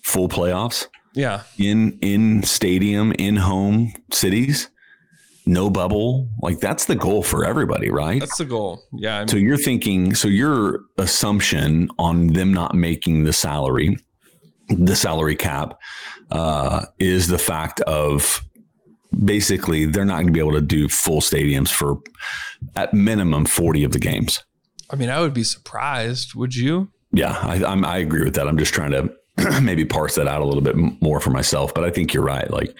full 0.04 0.28
playoffs 0.28 0.88
Yeah. 1.14 1.44
in 1.58 2.00
in 2.02 2.42
stadium, 2.44 3.12
in 3.14 3.36
home 3.38 3.94
cities, 4.12 4.70
no 5.46 5.70
bubble. 5.70 6.30
Like 6.42 6.60
that's 6.60 6.86
the 6.86 6.96
goal 6.96 7.24
for 7.24 7.46
everybody, 7.46 7.90
right? 7.90 8.20
That's 8.20 8.38
the 8.38 8.46
goal. 8.46 8.84
Yeah. 8.94 9.18
I 9.18 9.20
mean, 9.20 9.28
So 9.28 9.38
you're 9.38 9.58
thinking, 9.58 10.14
so 10.14 10.28
your 10.28 10.82
assumption 10.98 11.90
on 11.98 12.28
them 12.28 12.54
not 12.54 12.76
making 12.76 13.24
the 13.24 13.34
salary, 13.34 13.98
the 14.70 14.96
salary 14.96 15.36
cap, 15.36 15.80
uh, 16.32 16.86
is 17.00 17.28
the 17.28 17.38
fact 17.40 17.82
of 17.82 18.42
basically 19.24 19.86
they're 19.86 20.06
not 20.06 20.16
going 20.16 20.28
to 20.28 20.34
be 20.34 20.40
able 20.40 20.54
to 20.54 20.62
do 20.62 20.88
full 20.88 21.22
stadiums 21.22 21.70
for 21.70 21.98
at 22.76 22.94
minimum 22.94 23.46
40 23.46 23.84
of 23.84 23.92
the 23.92 24.00
games. 24.00 24.44
I 24.90 24.96
mean, 24.96 25.10
I 25.10 25.20
would 25.22 25.34
be 25.34 25.44
surprised. 25.44 26.36
Would 26.36 26.56
you? 26.56 26.92
Yeah, 27.12 27.38
I, 27.42 27.64
I'm, 27.66 27.84
I 27.84 27.98
agree 27.98 28.24
with 28.24 28.36
that. 28.36 28.48
I'm 28.48 28.58
just 28.58 28.74
trying 28.74 28.92
to 28.92 29.12
maybe 29.62 29.86
parse 29.86 30.16
that 30.16 30.28
out 30.28 30.42
a 30.42 30.46
little 30.46 30.62
bit 30.62 30.76
more 31.02 31.20
for 31.20 31.30
myself, 31.30 31.74
but 31.74 31.84
I 31.84 31.90
think 31.90 32.14
you're 32.14 32.24
right. 32.24 32.50
Like 32.50 32.76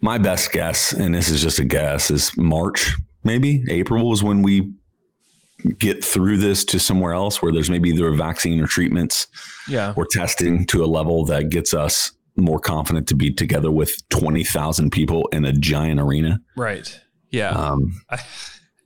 my 0.00 0.18
best 0.18 0.52
guess, 0.52 0.92
and 0.92 1.14
this 1.14 1.28
is 1.28 1.42
just 1.42 1.58
a 1.58 1.64
guess, 1.64 2.10
is 2.10 2.36
March, 2.36 2.94
maybe 3.24 3.64
April 3.68 4.12
is 4.12 4.22
when 4.22 4.42
we 4.42 4.72
get 5.78 6.04
through 6.04 6.36
this 6.36 6.64
to 6.66 6.78
somewhere 6.78 7.12
else 7.12 7.42
where 7.42 7.50
there's 7.52 7.68
maybe 7.68 7.88
either 7.90 8.06
a 8.08 8.14
vaccine 8.16 8.60
or 8.60 8.66
treatments 8.68 9.26
Yeah. 9.68 9.92
or 9.96 10.06
testing 10.06 10.64
to 10.66 10.84
a 10.84 10.86
level 10.86 11.24
that 11.24 11.48
gets 11.48 11.74
us 11.74 12.12
more 12.36 12.60
confident 12.60 13.08
to 13.08 13.16
be 13.16 13.32
together 13.32 13.70
with 13.72 14.08
20,000 14.10 14.92
people 14.92 15.26
in 15.32 15.44
a 15.44 15.52
giant 15.52 15.98
arena. 16.00 16.40
Right. 16.56 17.00
Yeah. 17.30 17.50
Um, 17.50 18.00
I, 18.08 18.20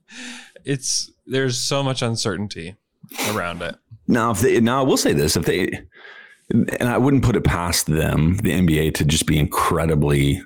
it's 0.64 1.10
there's 1.26 1.58
so 1.58 1.82
much 1.82 2.02
uncertainty 2.02 2.76
around 3.30 3.62
it. 3.62 3.76
Now, 4.08 4.30
if 4.30 4.40
they 4.40 4.60
now 4.60 4.80
I 4.80 4.86
will 4.86 4.96
say 4.96 5.12
this: 5.12 5.36
if 5.36 5.44
they 5.44 5.70
and 6.50 6.88
I 6.88 6.98
wouldn't 6.98 7.22
put 7.22 7.36
it 7.36 7.44
past 7.44 7.86
them, 7.86 8.36
the 8.38 8.50
NBA, 8.50 8.94
to 8.94 9.04
just 9.04 9.26
be 9.26 9.38
incredibly. 9.38 10.42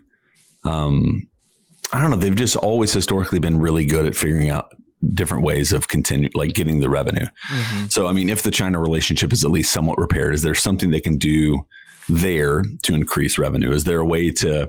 Um, 0.67 1.29
I 1.93 2.01
don't 2.01 2.11
know. 2.11 2.17
They've 2.17 2.35
just 2.35 2.57
always 2.57 2.93
historically 2.93 3.39
been 3.39 3.59
really 3.61 3.85
good 3.87 4.07
at 4.07 4.17
figuring 4.17 4.51
out 4.51 4.73
different 5.15 5.45
ways 5.45 5.73
of 5.73 5.89
continue 5.89 6.29
like 6.35 6.55
getting 6.55 6.81
the 6.81 6.89
revenue. 6.89 7.27
Mm-hmm. 7.49 7.87
So 7.87 8.07
I 8.07 8.13
mean, 8.13 8.29
if 8.29 8.43
the 8.43 8.51
China 8.51 8.81
relationship 8.81 9.33
is 9.33 9.45
at 9.45 9.51
least 9.51 9.73
somewhat 9.73 9.99
repaired, 9.99 10.35
is 10.35 10.43
there 10.43 10.55
something 10.55 10.91
they 10.91 11.01
can 11.01 11.17
do 11.19 11.65
there 12.09 12.63
to 12.83 12.95
increase 12.95 13.39
revenue? 13.39 13.71
Is 13.73 13.85
there 13.85 14.01
a 14.01 14.07
way 14.07 14.31
to 14.33 14.69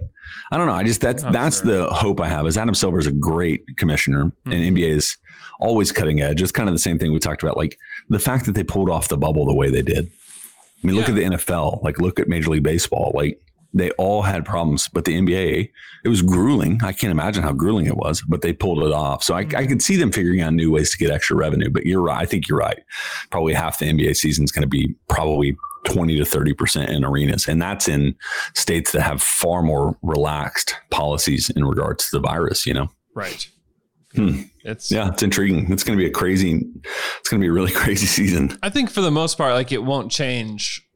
I 0.52 0.58
don't 0.58 0.68
know. 0.68 0.74
I 0.74 0.84
just 0.84 1.02
that's 1.02 1.24
Oh, 1.24 1.32
that's 1.32 1.62
sure. 1.64 1.86
the 1.88 1.90
hope 1.94 2.20
I 2.20 2.28
have. 2.28 2.46
Is 2.46 2.58
Adam 2.58 2.76
Silver 2.76 3.00
is 3.00 3.08
a 3.08 3.12
great 3.12 3.64
commissioner, 3.78 4.26
Mhm. 4.46 4.54
and 4.54 4.78
NBA 4.78 4.90
is 4.90 5.18
always 5.60 5.92
cutting 5.92 6.22
edge. 6.22 6.42
It's 6.42 6.52
kind 6.52 6.70
of 6.70 6.76
the 6.76 6.80
same 6.80 7.00
thing 7.00 7.12
we 7.14 7.20
talked 7.20 7.42
about, 7.42 7.58
like 7.58 7.78
the 8.10 8.20
fact 8.20 8.46
that 8.46 8.52
they 8.54 8.64
pulled 8.64 8.90
off 8.90 9.08
the 9.08 9.18
bubble 9.18 9.46
the 9.46 9.56
way 9.56 9.72
they 9.72 9.82
did. 9.82 10.12
I 10.84 10.88
mean, 10.88 10.96
look 10.96 11.10
at 11.10 11.16
the 11.16 11.24
NFL. 11.24 11.80
Like, 11.84 12.00
look 12.00 12.20
at 12.20 12.28
Major 12.28 12.52
League 12.52 12.62
Baseball. 12.62 13.12
Like, 13.16 13.42
they 13.80 13.92
all 13.92 14.22
had 14.22 14.46
problems, 14.46 14.88
but 14.88 15.06
the 15.06 15.18
NBA, 15.18 15.72
it 16.04 16.10
was 16.10 16.22
grueling. 16.22 16.80
I 16.84 16.94
can't 16.94 17.12
imagine 17.12 17.44
how 17.44 17.54
grueling 17.54 17.86
it 17.86 17.98
was, 17.98 18.22
but 18.22 18.42
they 18.42 18.54
pulled 18.54 18.84
it 18.84 18.92
off. 18.92 19.24
So 19.24 19.36
I, 19.36 19.40
I 19.56 19.66
could 19.66 19.82
see 19.82 19.96
them 19.96 20.12
figuring 20.12 20.42
out 20.42 20.54
new 20.54 20.72
ways 20.72 20.92
to 20.92 20.98
get 20.98 21.12
extra 21.12 21.36
revenue. 21.36 21.70
But 21.70 21.86
you're 21.86 22.02
right. 22.02 22.22
I 22.22 22.26
think 22.26 22.48
you're 22.48 22.60
right. 22.60 22.80
Probably 23.30 23.54
half 23.54 23.80
the 23.80 23.86
NBA 23.86 24.16
season 24.16 24.44
is 24.44 24.52
going 24.52 24.64
to 24.64 24.68
be 24.68 24.96
probably 25.10 25.58
20 25.86 26.18
to 26.18 26.24
30% 26.24 26.90
in 26.90 27.04
arenas. 27.04 27.48
And 27.48 27.62
that's 27.62 27.88
in 27.88 28.16
states 28.56 28.92
that 28.92 29.02
have 29.02 29.22
far 29.22 29.62
more 29.62 29.98
relaxed 30.02 30.76
policies 30.92 31.50
in 31.50 31.66
regards 31.66 32.10
to 32.10 32.18
the 32.18 32.22
virus, 32.22 32.66
you 32.66 32.74
know? 32.74 32.90
Right. 33.14 33.50
Hmm. 34.16 34.44
It's 34.64 34.92
Yeah, 34.92 35.10
it's 35.10 35.24
intriguing. 35.24 35.72
It's 35.72 35.84
going 35.84 35.98
to 35.98 36.02
be 36.02 36.10
a 36.10 36.14
crazy, 36.14 36.64
it's 37.20 37.30
going 37.30 37.40
to 37.40 37.44
be 37.44 37.48
a 37.48 37.54
really 37.54 37.72
crazy 37.74 38.06
season. 38.06 38.58
I 38.64 38.70
think 38.70 38.90
for 38.90 39.02
the 39.02 39.12
most 39.12 39.38
part, 39.38 39.54
like 39.54 39.72
it 39.72 39.84
won't 39.84 40.12
change. 40.12 40.87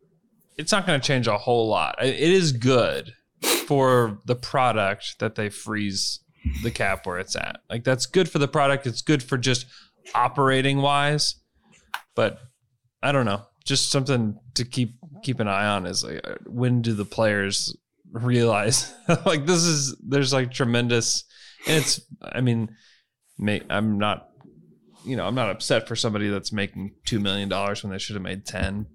It's 0.61 0.71
not 0.71 0.85
going 0.85 0.99
to 0.99 1.05
change 1.05 1.27
a 1.27 1.37
whole 1.37 1.67
lot. 1.67 1.95
It 2.03 2.19
is 2.19 2.51
good 2.51 3.13
for 3.41 4.19
the 4.25 4.35
product 4.35 5.19
that 5.19 5.35
they 5.35 5.49
freeze 5.49 6.19
the 6.63 6.71
cap 6.71 7.05
where 7.05 7.19
it's 7.19 7.35
at. 7.35 7.57
Like 7.69 7.83
that's 7.83 8.05
good 8.05 8.29
for 8.29 8.39
the 8.39 8.47
product. 8.47 8.87
It's 8.87 9.01
good 9.01 9.23
for 9.23 9.37
just 9.37 9.65
operating 10.13 10.81
wise. 10.81 11.35
But 12.15 12.39
I 13.01 13.11
don't 13.11 13.25
know. 13.25 13.43
Just 13.65 13.91
something 13.91 14.37
to 14.55 14.65
keep 14.65 14.95
keep 15.23 15.39
an 15.39 15.47
eye 15.47 15.67
on 15.67 15.85
is 15.85 16.03
like 16.03 16.21
uh, 16.23 16.35
when 16.47 16.81
do 16.81 16.93
the 16.93 17.05
players 17.05 17.75
realize 18.11 18.91
like 19.25 19.45
this 19.45 19.63
is 19.63 19.95
there's 20.05 20.33
like 20.33 20.51
tremendous 20.51 21.23
and 21.67 21.77
it's 21.77 22.01
I 22.21 22.41
mean 22.41 22.75
may, 23.37 23.61
I'm 23.69 23.99
not 23.99 24.31
you 25.05 25.15
know, 25.15 25.25
I'm 25.25 25.35
not 25.35 25.49
upset 25.49 25.87
for 25.87 25.95
somebody 25.95 26.29
that's 26.29 26.51
making 26.51 26.95
two 27.05 27.19
million 27.19 27.49
dollars 27.49 27.83
when 27.83 27.91
they 27.91 27.97
should 27.97 28.15
have 28.15 28.23
made 28.23 28.45
ten. 28.45 28.87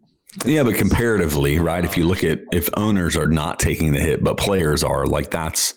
Yeah, 0.45 0.63
but 0.65 0.75
comparatively, 0.75 1.59
right? 1.59 1.85
If 1.85 1.97
you 1.97 2.05
look 2.07 2.23
at 2.23 2.41
if 2.53 2.69
owners 2.77 3.17
are 3.17 3.27
not 3.27 3.59
taking 3.59 3.93
the 3.93 4.01
hit, 4.01 4.23
but 4.23 4.37
players 4.37 4.85
are, 4.85 5.07
like 5.07 5.31
that's 5.31 5.75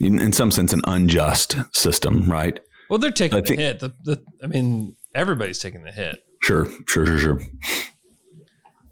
in, 0.00 0.18
in 0.20 0.32
some 0.32 0.50
sense 0.50 0.72
an 0.72 0.80
unjust 0.84 1.56
system, 1.76 2.30
right? 2.30 2.58
Well, 2.88 2.98
they're 2.98 3.10
taking 3.10 3.38
I 3.38 3.42
think- 3.42 3.58
the 3.58 3.64
hit. 3.64 3.80
The, 3.80 3.92
the 4.04 4.22
I 4.42 4.46
mean, 4.46 4.96
everybody's 5.14 5.58
taking 5.58 5.82
the 5.82 5.92
hit. 5.92 6.22
Sure, 6.42 6.66
sure, 6.86 7.04
sure, 7.04 7.18
sure. 7.18 7.42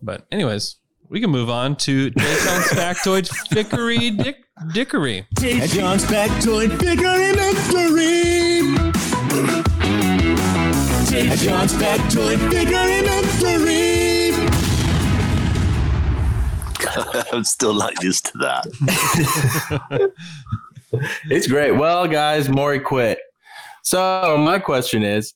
But 0.03 0.27
anyways, 0.31 0.77
we 1.09 1.21
can 1.21 1.31
move 1.31 1.49
on 1.49 1.77
to 1.77 2.11
Jay 2.11 2.37
John's 2.45 2.67
factoid 2.69 3.29
fickery 3.49 4.17
dick 4.23 4.37
dickery. 4.75 5.27
Jay 5.39 5.67
John's 5.69 6.05
factoid 6.05 6.79
figure 6.79 7.33
victory. 7.35 8.61
Jay 11.09 11.35
John's 11.37 11.73
factoid 11.75 12.51
figure 12.51 13.03
victory. 13.09 14.06
I'm 17.33 17.45
still 17.45 17.75
not 17.75 18.03
used 18.03 18.27
to 18.27 18.39
that. 18.39 20.13
It's 21.31 21.47
great. 21.47 21.73
Well, 21.73 22.07
guys, 22.07 22.49
Morey 22.49 22.81
quit. 22.81 23.19
So 23.83 24.37
my 24.39 24.59
question 24.59 25.03
is, 25.03 25.35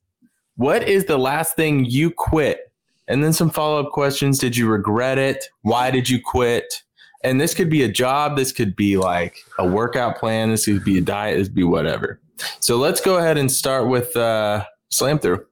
what 0.57 0.88
is 0.88 1.05
the 1.05 1.18
last 1.18 1.57
thing 1.57 1.85
you 1.85 2.11
quit? 2.11 2.73
And 3.09 3.25
then 3.25 3.33
some 3.33 3.51
follow 3.51 3.81
up 3.81 3.92
questions. 3.92 4.38
Did 4.38 4.57
you 4.57 4.68
regret 4.68 5.18
it? 5.18 5.44
Why 5.62 5.90
did 5.90 6.09
you 6.09 6.20
quit? 6.23 6.83
And 7.25 7.40
this 7.40 7.55
could 7.55 7.68
be 7.68 7.83
a 7.83 7.88
job. 7.88 8.37
This 8.37 8.53
could 8.53 8.77
be 8.77 8.96
like 8.96 9.37
a 9.59 9.66
workout 9.66 10.18
plan. 10.18 10.51
This 10.51 10.64
could 10.64 10.85
be 10.85 10.99
a 10.99 11.03
diet. 11.03 11.38
This 11.38 11.49
could 11.49 11.57
be 11.57 11.64
whatever. 11.64 12.20
So 12.61 12.77
let's 12.77 13.01
go 13.01 13.18
ahead 13.18 13.37
and 13.37 13.51
start 13.51 13.88
with 13.88 14.16
uh, 14.16 14.64
slam 14.88 15.18
through. 15.18 15.44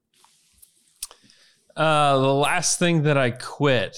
Uh, 1.76 2.18
the 2.18 2.34
last 2.34 2.78
thing 2.78 3.02
that 3.02 3.18
I 3.18 3.30
quit. 3.30 3.96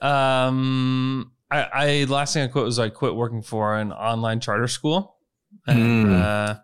Um, 0.00 1.32
I, 1.50 1.66
I 1.72 2.04
last 2.08 2.34
thing 2.34 2.44
I 2.44 2.48
quit 2.48 2.64
was 2.64 2.78
I 2.78 2.88
quit 2.88 3.14
working 3.14 3.42
for 3.42 3.76
an 3.76 3.92
online 3.92 4.40
charter 4.40 4.68
school, 4.68 5.16
and 5.66 6.06
Hmm. 6.06 6.14
uh, 6.14 6.54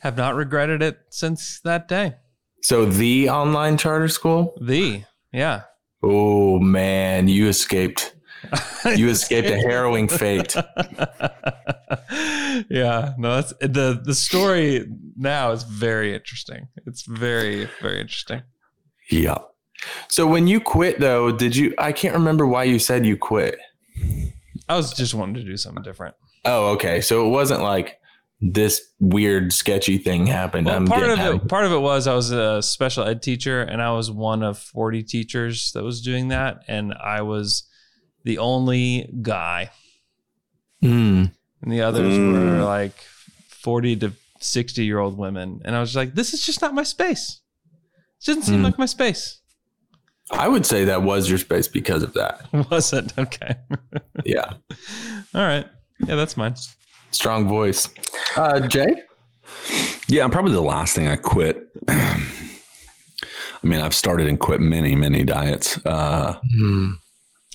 have 0.00 0.16
not 0.16 0.34
regretted 0.36 0.82
it 0.82 0.98
since 1.10 1.60
that 1.64 1.88
day. 1.88 2.14
So 2.62 2.86
the 2.86 3.28
online 3.30 3.76
charter 3.76 4.08
school. 4.08 4.54
The 4.60 5.02
yeah, 5.32 5.62
Oh 6.02 6.58
man, 6.60 7.28
you 7.28 7.48
escaped. 7.48 8.14
You 8.96 9.08
escaped 9.08 9.48
a 9.48 9.56
harrowing 9.56 10.06
fate. 10.06 10.54
yeah, 12.70 13.12
no, 13.18 13.36
that's 13.36 13.52
the 13.60 14.00
the 14.02 14.14
story 14.14 14.86
now 15.16 15.50
is 15.52 15.62
very 15.64 16.14
interesting. 16.14 16.68
It's 16.86 17.02
very 17.02 17.68
very 17.82 18.00
interesting. 18.00 18.42
Yeah. 19.10 19.38
So 20.08 20.26
when 20.26 20.46
you 20.46 20.60
quit 20.60 20.98
though, 21.00 21.30
did 21.32 21.54
you 21.56 21.74
I 21.78 21.92
can't 21.92 22.14
remember 22.14 22.46
why 22.46 22.64
you 22.64 22.78
said 22.78 23.04
you 23.06 23.16
quit. 23.16 23.58
I 24.68 24.76
was 24.76 24.92
just 24.94 25.14
wanting 25.14 25.34
to 25.36 25.44
do 25.44 25.56
something 25.56 25.82
different. 25.82 26.14
Oh, 26.44 26.70
okay. 26.72 27.00
So 27.00 27.26
it 27.26 27.30
wasn't 27.30 27.62
like 27.62 27.98
this 28.40 28.80
weird 29.00 29.52
sketchy 29.52 29.96
thing 29.98 30.26
happened. 30.26 30.66
Well, 30.66 30.76
I'm 30.76 30.86
part 30.86 31.02
of 31.04 31.16
getting 31.18 31.36
it, 31.36 31.48
part 31.48 31.64
of 31.66 31.72
it 31.72 31.78
was 31.78 32.06
I 32.06 32.14
was 32.14 32.30
a 32.32 32.62
special 32.62 33.04
ed 33.04 33.22
teacher, 33.22 33.62
and 33.62 33.80
I 33.80 33.92
was 33.92 34.10
one 34.10 34.42
of 34.42 34.58
forty 34.58 35.02
teachers 35.02 35.72
that 35.72 35.82
was 35.82 36.00
doing 36.02 36.28
that, 36.28 36.60
and 36.68 36.92
I 36.94 37.22
was 37.22 37.64
the 38.24 38.38
only 38.38 39.08
guy, 39.22 39.70
Mm. 40.82 41.32
and 41.62 41.72
the 41.72 41.80
others 41.82 42.14
Mm. 42.18 42.32
were 42.58 42.64
like 42.64 42.94
forty 43.48 43.96
to 43.96 44.12
sixty 44.40 44.84
year 44.84 44.98
old 44.98 45.16
women, 45.16 45.60
and 45.64 45.74
I 45.74 45.80
was 45.80 45.96
like, 45.96 46.14
this 46.14 46.34
is 46.34 46.44
just 46.44 46.60
not 46.60 46.74
my 46.74 46.82
space. 46.82 47.40
It 48.20 48.26
doesn't 48.26 48.42
seem 48.42 48.60
Mm. 48.60 48.64
like 48.64 48.78
my 48.78 48.86
space. 48.86 49.40
I 50.30 50.48
would 50.48 50.66
say 50.66 50.84
that 50.84 51.02
was 51.02 51.28
your 51.28 51.38
space 51.38 51.68
because 51.68 52.02
of 52.02 52.12
that. 52.14 52.46
Was 52.70 52.92
it 52.92 53.12
okay? 53.16 53.54
Yeah. 54.24 54.54
All 55.34 55.42
right, 55.42 55.66
yeah, 56.06 56.16
that's 56.16 56.36
mine. 56.36 56.54
Strong 57.12 57.48
voice. 57.48 57.88
Uh, 58.36 58.60
Jay? 58.66 59.02
Yeah, 60.08 60.24
I'm 60.24 60.30
probably 60.30 60.52
the 60.52 60.60
last 60.62 60.94
thing 60.96 61.06
I 61.08 61.16
quit. 61.16 61.58
I 61.88 62.18
mean, 63.62 63.80
I've 63.80 63.94
started 63.94 64.26
and 64.28 64.38
quit 64.38 64.60
many, 64.60 64.94
many 64.96 65.24
diets. 65.24 65.78
Uh, 65.86 66.38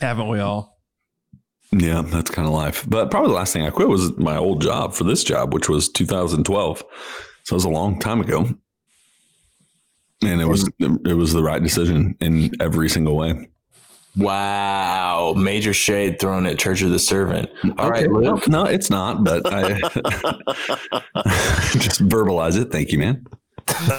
Haven't 0.02 0.28
we 0.30 0.40
all? 0.40 0.80
yeah, 1.74 2.02
that's 2.02 2.32
kind 2.32 2.48
of 2.48 2.54
life. 2.54 2.86
But 2.88 3.12
probably 3.12 3.30
the 3.30 3.36
last 3.36 3.54
thing 3.54 3.66
I 3.66 3.70
quit 3.70 3.88
was 3.88 4.18
my 4.18 4.36
old 4.38 4.62
job 4.62 4.94
for 4.94 5.04
this 5.06 5.24
job, 5.24 5.54
which 5.54 5.70
was 5.70 5.88
2012. 5.90 6.80
So 7.44 7.54
it 7.54 7.56
was 7.56 7.66
a 7.66 7.70
long 7.70 8.00
time 8.00 8.20
ago. 8.22 8.50
And 10.24 10.40
it 10.42 10.46
was 10.48 10.70
it 10.80 11.16
was 11.16 11.34
the 11.34 11.42
right 11.44 11.62
decision 11.62 12.16
in 12.22 12.52
every 12.62 12.90
single 12.90 13.16
way. 13.18 13.50
Wow. 14.18 15.34
Major 15.38 15.74
shade 15.74 16.20
thrown 16.20 16.46
at 16.46 16.60
Church 16.60 16.82
of 16.82 16.92
the 16.92 17.00
Servant. 17.00 17.50
All 17.78 17.90
right, 17.90 18.04
Okay, 18.06 18.08
Luke. 18.08 18.48
no, 18.48 18.66
it's 18.66 18.90
not, 18.90 19.24
but 19.24 19.42
I 19.52 19.74
just 21.78 22.02
verbalize 22.08 22.60
it. 22.62 22.72
Thank 22.72 22.92
you, 22.92 23.00
man. 23.00 23.26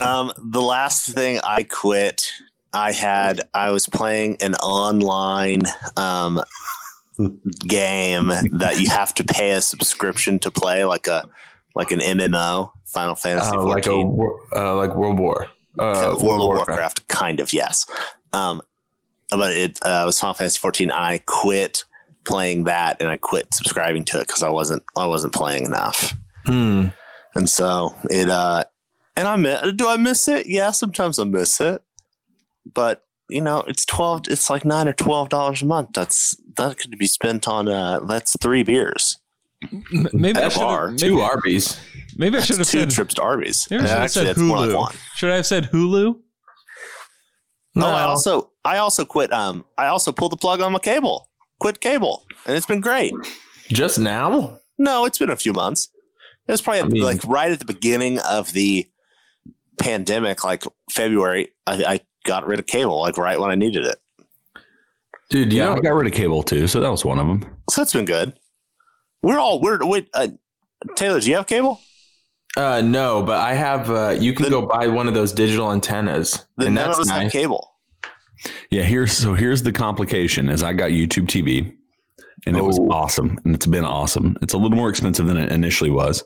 um, 0.01 0.33
the 0.51 0.61
last 0.61 1.07
thing 1.11 1.41
I 1.45 1.63
quit, 1.63 2.31
I 2.73 2.93
had 2.93 3.41
I 3.55 3.71
was 3.71 3.87
playing 3.89 4.37
an 4.43 4.55
online 4.57 5.63
um, 5.97 6.43
game 7.67 8.29
that 8.53 8.81
you 8.81 8.91
have 8.91 9.15
to 9.15 9.25
pay 9.25 9.53
a 9.53 9.61
subscription 9.61 10.39
to 10.41 10.51
play, 10.51 10.85
like 10.85 11.07
a 11.07 11.25
like 11.75 11.91
an 11.91 12.01
MMO, 12.01 12.71
Final 12.87 13.15
Fantasy 13.15 13.51
Oh, 13.57 13.65
like 13.65 13.87
a 13.87 13.93
uh, 13.95 14.77
like 14.77 14.95
World 14.95 15.19
War. 15.19 15.49
Uh, 15.79 16.17
World 16.21 16.41
of 16.43 16.47
Warcraft, 16.67 17.09
kind 17.09 17.41
of, 17.41 17.53
yes. 17.53 17.87
Um, 18.33 18.61
but 19.31 19.53
it 19.57 19.79
uh, 19.83 20.03
was 20.05 20.21
Final 20.21 20.35
Fantasy 20.35 20.59
14. 20.59 20.91
I 20.91 21.19
quit 21.27 21.85
playing 22.25 22.65
that, 22.65 23.01
and 23.01 23.09
I 23.09 23.17
quit 23.17 23.53
subscribing 23.55 24.05
to 24.07 24.21
it 24.21 24.27
because 24.27 24.43
I 24.43 24.51
wasn't 24.51 24.83
I 24.97 25.07
wasn't 25.07 25.33
playing 25.33 25.65
enough, 25.67 26.15
Hmm. 26.47 26.89
and 27.35 27.49
so 27.49 27.95
it. 28.11 28.29
uh 28.29 28.65
And 29.17 29.27
I 29.29 29.37
miss, 29.37 29.73
do 29.75 29.89
I 29.89 29.97
miss 29.97 30.29
it? 30.29 30.47
Yeah, 30.47 30.71
sometimes 30.73 31.19
I 31.19 31.25
miss 31.25 31.61
it, 31.61 31.83
but 32.75 33.05
you 33.29 33.41
know, 33.41 33.65
it's 33.67 33.87
twelve. 33.87 34.23
It's 34.29 34.51
like 34.51 34.65
nine 34.65 34.87
or 34.89 34.93
twelve 34.93 35.31
dollars 35.31 35.63
a 35.63 35.67
month. 35.67 35.91
That's 35.95 36.37
that 36.57 36.79
could 36.79 36.97
be 36.99 37.07
spent 37.07 37.49
on. 37.49 37.69
uh 37.69 38.01
That's 38.01 38.37
three 38.41 38.63
beers. 38.63 39.19
M- 39.71 40.09
Maybe 40.13 40.39
I 40.41 40.49
should 40.49 40.63
have 40.63 40.97
Two 40.97 41.17
maybe, 41.17 41.23
Arby's. 41.23 41.81
maybe 42.17 42.39
I 42.39 42.41
should 42.41 42.59
have 42.59 42.67
Two 42.67 42.81
said 42.81 42.91
trips 42.91 43.15
to 43.15 43.23
Arby's. 43.23 43.69
maybe 43.71 43.83
I 43.85 43.87
should 43.87 43.91
have 43.95 44.03
Actually, 44.05 44.25
said 44.27 44.31
it's 44.31 44.41
more 44.41 44.57
like 44.59 44.71
Hulu. 44.71 44.97
Should 45.17 45.31
I 45.31 45.37
have 45.37 45.47
said 45.47 45.65
Hulu? 45.71 46.15
Oh, 47.77 47.81
I 47.81 48.03
also 48.03 48.51
I 48.65 48.79
also 48.79 49.05
quit. 49.05 49.33
Um, 49.33 49.65
I 49.79 49.87
also 49.87 50.13
pulled 50.13 50.33
the 50.33 50.37
plug 50.37 50.61
on 50.61 50.73
my 50.73 50.79
cable. 50.79 51.31
quit 51.61 51.81
cable, 51.81 52.25
and 52.47 52.57
it's 52.57 52.67
been 52.67 52.81
great. 52.81 53.15
Just 53.69 53.99
now? 53.99 54.59
No, 54.79 55.05
it's 55.07 55.19
been 55.19 55.31
a 55.31 55.37
few 55.37 55.53
months. 55.53 55.89
It 56.49 56.53
was 56.53 56.61
probably 56.61 56.81
I 56.81 56.85
mean- 56.87 57.03
like 57.03 57.25
right 57.25 57.51
at 57.53 57.59
the 57.61 57.65
beginning 57.65 58.19
of 58.21 58.53
the 58.53 58.87
pandemic, 59.79 60.45
like 60.45 60.65
February. 60.91 61.49
I, 61.67 61.85
I 61.85 62.01
got 62.25 62.47
rid 62.47 62.59
of 62.59 62.67
cable, 62.67 63.01
like 63.01 63.17
right 63.17 63.39
when 63.41 63.51
I 63.51 63.55
needed 63.55 63.87
it. 63.87 63.97
Dude, 65.31 65.53
you 65.53 65.61
Yeah, 65.61 65.67
know, 65.67 65.77
I 65.77 65.81
got 65.81 65.95
rid 65.95 66.07
of 66.09 66.13
cable 66.13 66.43
too, 66.43 66.67
so 66.67 66.81
that 66.81 66.91
was 66.91 67.05
one 67.07 67.19
of 67.19 67.27
them. 67.27 67.43
So 67.71 67.81
that's 67.81 67.93
been 67.95 68.05
good. 68.05 68.35
We're 69.23 69.39
all 69.39 69.61
we're 69.61 69.79
wait. 69.87 70.09
Uh, 70.13 70.29
Taylor, 70.97 71.21
do 71.21 71.31
you 71.31 71.37
have 71.37 71.47
cable? 71.47 71.81
uh, 72.57 72.81
no, 72.83 73.23
but 73.23 73.39
I 73.39 73.55
have. 73.55 73.91
Uh, 73.91 74.17
you 74.19 74.33
can 74.35 74.45
Then- 74.45 74.53
go 74.53 74.67
buy 74.67 74.89
one 74.89 75.09
of 75.09 75.15
those 75.15 75.33
digital 75.33 75.73
antennas, 75.73 76.45
Then 76.57 76.69
and 76.69 76.77
that's 76.77 76.99
of 76.99 77.07
nice. 77.07 77.33
cable. 77.33 77.69
Yeah, 78.71 78.83
here's 78.83 79.13
so 79.13 79.35
here's 79.35 79.63
the 79.63 79.71
complication 79.73 80.49
is 80.49 80.63
I 80.65 80.73
got 80.73 80.91
YouTube 80.91 81.29
TV 81.29 81.73
and 82.45 82.57
it 82.57 82.65
was 82.65 82.77
Oh. 82.81 82.91
awesome 82.91 83.39
and 83.45 83.55
it's 83.55 83.67
been 83.67 83.85
awesome. 83.85 84.37
It's 84.43 84.53
a 84.55 84.59
little 84.59 84.77
more 84.77 84.89
expensive 84.91 85.27
than 85.29 85.37
it 85.37 85.53
initially 85.53 85.91
was, 85.91 86.25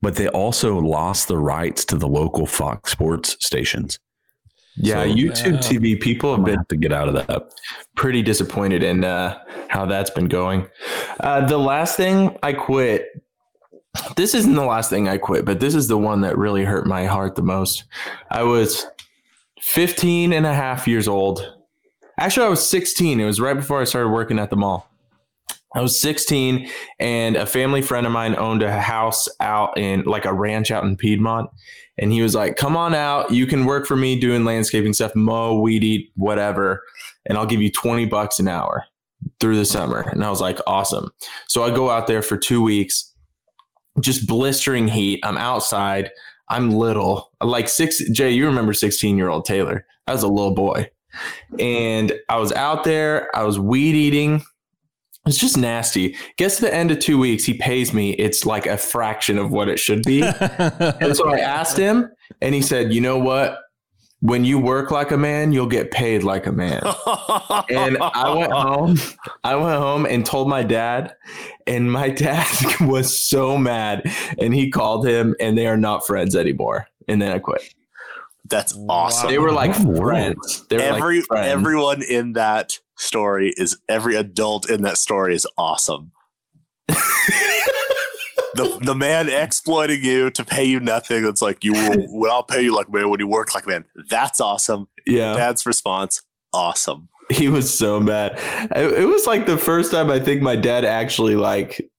but 0.00 0.14
they 0.14 0.28
also 0.28 0.78
lost 0.78 1.26
the 1.26 1.36
rights 1.36 1.84
to 1.86 1.96
the 1.96 2.06
local 2.06 2.46
Fox 2.46 2.92
Sports 2.92 3.36
stations. 3.40 3.98
Yeah, 4.80 5.02
So- 5.02 5.08
YouTube 5.08 5.52
Yeah. 5.54 5.58
TV. 5.78 6.00
People 6.00 6.34
have 6.36 6.44
been 6.44 6.56
have 6.58 6.68
to 6.68 6.76
get 6.76 6.92
out 6.92 7.08
of 7.08 7.14
that. 7.14 7.52
pretty 7.96 8.22
disappointed 8.22 8.82
in 8.82 9.04
uh, 9.04 9.38
how 9.68 9.84
that's 9.86 10.10
been 10.10 10.26
going. 10.28 10.68
Uh, 11.20 11.46
the 11.46 11.58
last 11.58 11.96
thing 11.96 12.36
I 12.42 12.52
quit. 12.52 13.06
This 14.16 14.34
isn't 14.34 14.54
the 14.54 14.64
last 14.64 14.90
thing 14.90 15.08
I 15.08 15.18
quit, 15.18 15.44
but 15.44 15.58
this 15.58 15.74
is 15.74 15.88
the 15.88 15.98
one 15.98 16.20
that 16.20 16.38
really 16.38 16.64
hurt 16.64 16.86
my 16.86 17.06
heart 17.06 17.34
the 17.34 17.42
most. 17.42 17.84
I 18.30 18.44
was 18.44 18.86
15 19.60 20.32
and 20.32 20.46
a 20.46 20.54
half 20.54 20.86
years 20.86 21.08
old. 21.08 21.54
Actually, 22.20 22.46
I 22.46 22.48
was 22.50 22.68
16. 22.68 23.18
It 23.20 23.24
was 23.24 23.40
right 23.40 23.54
before 23.54 23.80
I 23.80 23.84
started 23.84 24.10
working 24.10 24.38
at 24.38 24.50
the 24.50 24.56
mall. 24.56 24.88
I 25.74 25.82
was 25.82 26.00
16, 26.00 26.68
and 26.98 27.36
a 27.36 27.46
family 27.46 27.82
friend 27.82 28.06
of 28.06 28.12
mine 28.12 28.34
owned 28.36 28.62
a 28.62 28.80
house 28.80 29.28
out 29.40 29.76
in 29.76 30.02
like 30.04 30.24
a 30.24 30.32
ranch 30.32 30.70
out 30.70 30.84
in 30.84 30.96
Piedmont. 30.96 31.50
And 31.98 32.12
he 32.12 32.22
was 32.22 32.34
like, 32.34 32.56
Come 32.56 32.76
on 32.76 32.94
out. 32.94 33.30
You 33.30 33.46
can 33.46 33.66
work 33.66 33.86
for 33.86 33.96
me 33.96 34.18
doing 34.18 34.44
landscaping 34.44 34.94
stuff, 34.94 35.14
mow, 35.14 35.60
weed 35.60 35.84
eat, 35.84 36.10
whatever. 36.16 36.82
And 37.26 37.36
I'll 37.36 37.46
give 37.46 37.60
you 37.60 37.70
20 37.70 38.06
bucks 38.06 38.38
an 38.38 38.48
hour 38.48 38.84
through 39.40 39.56
the 39.56 39.64
summer. 39.64 40.00
And 40.00 40.24
I 40.24 40.30
was 40.30 40.40
like, 40.40 40.58
Awesome. 40.66 41.10
So 41.48 41.64
I 41.64 41.70
go 41.70 41.90
out 41.90 42.06
there 42.06 42.22
for 42.22 42.36
two 42.36 42.62
weeks, 42.62 43.12
just 44.00 44.26
blistering 44.26 44.88
heat. 44.88 45.20
I'm 45.22 45.36
outside. 45.36 46.10
I'm 46.48 46.70
little, 46.70 47.30
like 47.42 47.68
six. 47.68 48.02
Jay, 48.10 48.30
you 48.30 48.46
remember 48.46 48.72
16 48.72 49.18
year 49.18 49.28
old 49.28 49.44
Taylor? 49.44 49.84
I 50.06 50.12
was 50.12 50.22
a 50.22 50.28
little 50.28 50.54
boy. 50.54 50.90
And 51.58 52.12
I 52.28 52.36
was 52.36 52.52
out 52.52 52.84
there, 52.84 53.34
I 53.36 53.42
was 53.42 53.58
weed 53.58 53.94
eating. 53.94 54.42
It's 55.28 55.38
just 55.38 55.56
nasty. 55.56 56.16
Gets 56.36 56.56
to 56.56 56.62
the 56.62 56.74
end 56.74 56.90
of 56.90 56.98
two 56.98 57.18
weeks, 57.18 57.44
he 57.44 57.54
pays 57.54 57.92
me. 57.92 58.12
It's 58.12 58.46
like 58.46 58.66
a 58.66 58.76
fraction 58.76 59.38
of 59.38 59.50
what 59.50 59.68
it 59.68 59.78
should 59.78 60.02
be. 60.02 60.22
and 60.48 61.16
so 61.16 61.28
I 61.28 61.38
asked 61.38 61.76
him, 61.76 62.10
and 62.40 62.54
he 62.54 62.62
said, 62.62 62.92
"You 62.92 63.00
know 63.00 63.18
what? 63.18 63.58
When 64.20 64.44
you 64.44 64.58
work 64.58 64.90
like 64.90 65.12
a 65.12 65.16
man, 65.16 65.52
you'll 65.52 65.66
get 65.66 65.90
paid 65.90 66.22
like 66.22 66.46
a 66.46 66.52
man." 66.52 66.82
and 67.68 67.98
I 68.00 68.34
went 68.34 68.52
home. 68.52 68.98
I 69.44 69.54
went 69.56 69.78
home 69.78 70.06
and 70.06 70.24
told 70.24 70.48
my 70.48 70.62
dad, 70.62 71.14
and 71.66 71.92
my 71.92 72.08
dad 72.26 72.48
was 72.80 73.18
so 73.18 73.58
mad. 73.58 74.02
And 74.38 74.54
he 74.54 74.70
called 74.70 75.06
him, 75.06 75.36
and 75.40 75.56
they 75.56 75.66
are 75.66 75.76
not 75.76 76.06
friends 76.06 76.34
anymore. 76.34 76.88
And 77.06 77.20
then 77.22 77.32
I 77.32 77.38
quit. 77.38 77.74
That's 78.50 78.76
awesome. 78.88 79.28
They 79.30 79.38
were 79.38 79.52
like 79.52 79.70
What 79.70 79.80
in 79.80 79.84
the 79.94 80.00
world? 80.00 80.10
friends. 80.12 80.66
They 80.68 80.76
were 80.76 80.82
Every 80.82 81.16
like 81.18 81.26
friends. 81.26 81.46
everyone 81.48 82.02
in 82.02 82.32
that 82.34 82.78
story 82.96 83.52
is 83.56 83.78
every 83.88 84.16
adult 84.16 84.68
in 84.70 84.82
that 84.82 84.98
story 84.98 85.34
is 85.34 85.46
awesome. 85.56 86.12
the 86.88 88.78
the 88.82 88.94
man 88.94 89.28
exploiting 89.28 90.02
you 90.02 90.30
to 90.30 90.44
pay 90.44 90.64
you 90.64 90.80
nothing. 90.80 91.24
It's 91.26 91.42
like 91.42 91.62
you 91.64 91.72
will. 91.72 92.06
Well, 92.10 92.32
I'll 92.32 92.42
pay 92.42 92.62
you 92.62 92.74
like 92.74 92.90
man 92.92 93.08
when 93.10 93.20
you 93.20 93.28
work 93.28 93.54
like 93.54 93.66
man. 93.66 93.84
That's 94.08 94.40
awesome. 94.40 94.88
yeah. 95.06 95.34
Dad's 95.34 95.66
response. 95.66 96.22
Awesome. 96.52 97.08
he 97.30 97.48
was 97.48 97.72
so 97.72 98.00
mad. 98.00 98.38
It, 98.74 99.00
it 99.02 99.04
was 99.06 99.26
like 99.26 99.44
the 99.46 99.58
first 99.58 99.92
time 99.92 100.10
I 100.10 100.18
think 100.18 100.40
my 100.42 100.56
dad 100.56 100.84
actually 100.84 101.36
like 101.36 101.90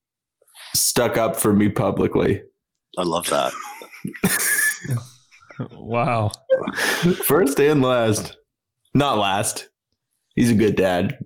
stuck 0.76 1.18
up 1.18 1.36
for 1.36 1.54
me 1.54 1.70
publicly. 1.70 2.42
I 2.98 3.04
love 3.04 3.30
that. 3.30 3.54
wow. 5.72 6.32
First 7.26 7.60
and 7.60 7.82
last. 7.82 8.38
Not 8.94 9.18
last. 9.18 9.70
He's 10.36 10.52
a 10.52 10.56
good 10.56 10.76
dad. 10.76 11.18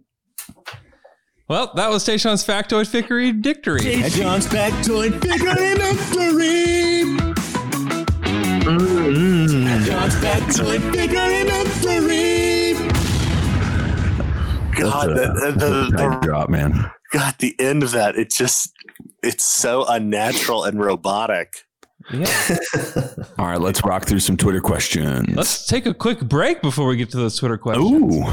Well, 1.47 1.71
that 1.75 1.89
was 1.89 2.03
Tayshawn's 2.05 2.45
factoid 2.45 2.89
fickery 2.89 3.41
dictory. 3.41 3.81
Jay 3.81 4.09
John's 4.09 4.47
factoid 4.47 5.21
figurimentary. 5.21 7.03
John's 9.85 10.15
mm-hmm. 10.15 10.25
factoid 10.25 10.81
figurimentary. 10.93 12.73
God, 14.75 15.09
That's 15.15 15.39
the, 15.39 15.47
a- 15.47 15.51
the, 15.51 15.59
the, 15.59 15.69
that's 15.69 15.93
a 15.93 15.97
tight 15.97 16.21
the, 16.21 16.27
drop, 16.27 16.49
man. 16.49 16.91
God, 17.11 17.35
the 17.39 17.55
end 17.59 17.83
of 17.83 17.91
that. 17.91 18.15
It 18.15 18.31
just 18.31 18.73
it's 19.21 19.45
so 19.45 19.85
unnatural 19.87 20.63
and 20.63 20.79
robotic. 20.79 21.65
Yeah. 22.11 22.47
All 23.37 23.47
right, 23.47 23.61
let's 23.61 23.83
rock 23.83 24.05
through 24.05 24.19
some 24.19 24.37
Twitter 24.37 24.61
questions. 24.61 25.35
Let's 25.35 25.65
take 25.67 25.85
a 25.85 25.93
quick 25.93 26.19
break 26.19 26.61
before 26.61 26.87
we 26.87 26.97
get 26.97 27.09
to 27.11 27.17
those 27.17 27.37
Twitter 27.37 27.57
questions. 27.57 28.17
Ooh. 28.17 28.25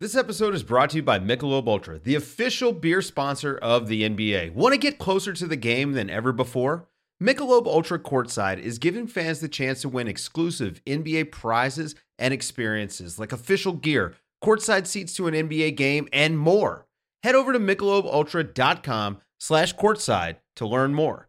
This 0.00 0.16
episode 0.16 0.54
is 0.54 0.64
brought 0.64 0.90
to 0.90 0.96
you 0.96 1.02
by 1.02 1.20
Michelob 1.20 1.68
Ultra, 1.68 2.00
the 2.00 2.16
official 2.16 2.72
beer 2.72 3.02
sponsor 3.02 3.56
of 3.58 3.86
the 3.86 4.02
NBA. 4.02 4.52
Want 4.52 4.72
to 4.72 4.78
get 4.78 4.98
closer 4.98 5.32
to 5.32 5.46
the 5.46 5.56
game 5.56 5.92
than 5.92 6.10
ever 6.10 6.32
before? 6.32 6.88
Michelob 7.22 7.66
Ultra 7.66 8.00
Courtside 8.00 8.58
is 8.58 8.80
giving 8.80 9.06
fans 9.06 9.38
the 9.38 9.48
chance 9.48 9.80
to 9.82 9.88
win 9.88 10.08
exclusive 10.08 10.82
NBA 10.86 11.30
prizes 11.30 11.94
and 12.18 12.34
experiences 12.34 13.20
like 13.20 13.30
official 13.30 13.74
gear, 13.74 14.14
courtside 14.42 14.88
seats 14.88 15.14
to 15.14 15.28
an 15.28 15.34
NBA 15.34 15.76
game, 15.76 16.08
and 16.12 16.36
more. 16.36 16.88
Head 17.22 17.36
over 17.36 17.52
to 17.52 17.60
michelobultra.com 17.60 19.18
slash 19.38 19.76
courtside 19.76 20.38
to 20.56 20.66
learn 20.66 20.94
more. 20.94 21.28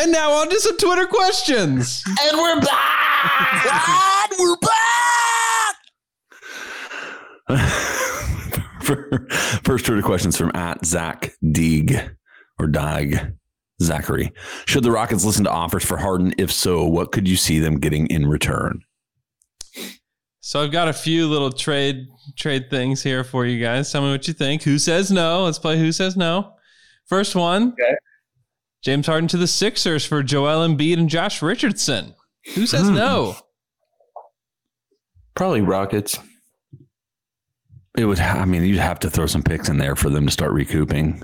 And 0.00 0.12
now 0.12 0.32
on 0.32 0.48
to 0.50 0.60
some 0.60 0.76
Twitter 0.78 1.06
questions. 1.06 2.02
And 2.06 2.36
we're 2.38 2.60
back. 2.60 4.30
and 4.30 4.38
we're 4.48 4.56
back. 4.56 5.76
First 9.64 9.86
Twitter 9.86 10.02
questions 10.02 10.36
from 10.36 10.50
at 10.54 10.84
Zach 10.84 11.32
Deeg 11.52 11.98
or 12.58 12.66
Dag 12.66 13.32
Zachary. 13.82 14.32
Should 14.66 14.84
the 14.84 14.90
Rockets 14.90 15.24
listen 15.24 15.44
to 15.44 15.50
offers 15.50 15.84
for 15.84 15.96
Harden? 15.96 16.34
If 16.38 16.52
so, 16.52 16.84
what 16.84 17.12
could 17.12 17.28
you 17.28 17.36
see 17.36 17.58
them 17.58 17.80
getting 17.80 18.06
in 18.08 18.26
return? 18.26 18.80
So 20.40 20.62
I've 20.62 20.72
got 20.72 20.88
a 20.88 20.92
few 20.92 21.26
little 21.26 21.50
trade 21.50 22.06
trade 22.36 22.68
things 22.68 23.02
here 23.02 23.24
for 23.24 23.46
you 23.46 23.62
guys. 23.62 23.90
Tell 23.90 24.02
me 24.02 24.10
what 24.10 24.28
you 24.28 24.34
think. 24.34 24.62
Who 24.62 24.78
says 24.78 25.10
no? 25.10 25.44
Let's 25.44 25.58
play 25.58 25.78
Who 25.78 25.90
Says 25.92 26.16
No. 26.16 26.52
First 27.06 27.34
one. 27.34 27.72
Okay. 27.72 27.94
James 28.84 29.06
Harden 29.06 29.28
to 29.28 29.36
the 29.38 29.46
Sixers 29.46 30.04
for 30.04 30.22
Joel 30.22 30.66
Embiid 30.66 30.98
and 30.98 31.08
Josh 31.08 31.40
Richardson. 31.42 32.14
Who 32.54 32.66
says 32.66 32.88
Hmm. 32.88 32.94
no? 32.94 33.36
Probably 35.34 35.62
Rockets. 35.62 36.18
It 37.96 38.04
would. 38.04 38.20
I 38.20 38.44
mean, 38.44 38.62
you'd 38.64 38.78
have 38.78 38.98
to 39.00 39.10
throw 39.10 39.26
some 39.26 39.42
picks 39.42 39.68
in 39.68 39.78
there 39.78 39.96
for 39.96 40.10
them 40.10 40.26
to 40.26 40.32
start 40.32 40.52
recouping. 40.52 41.22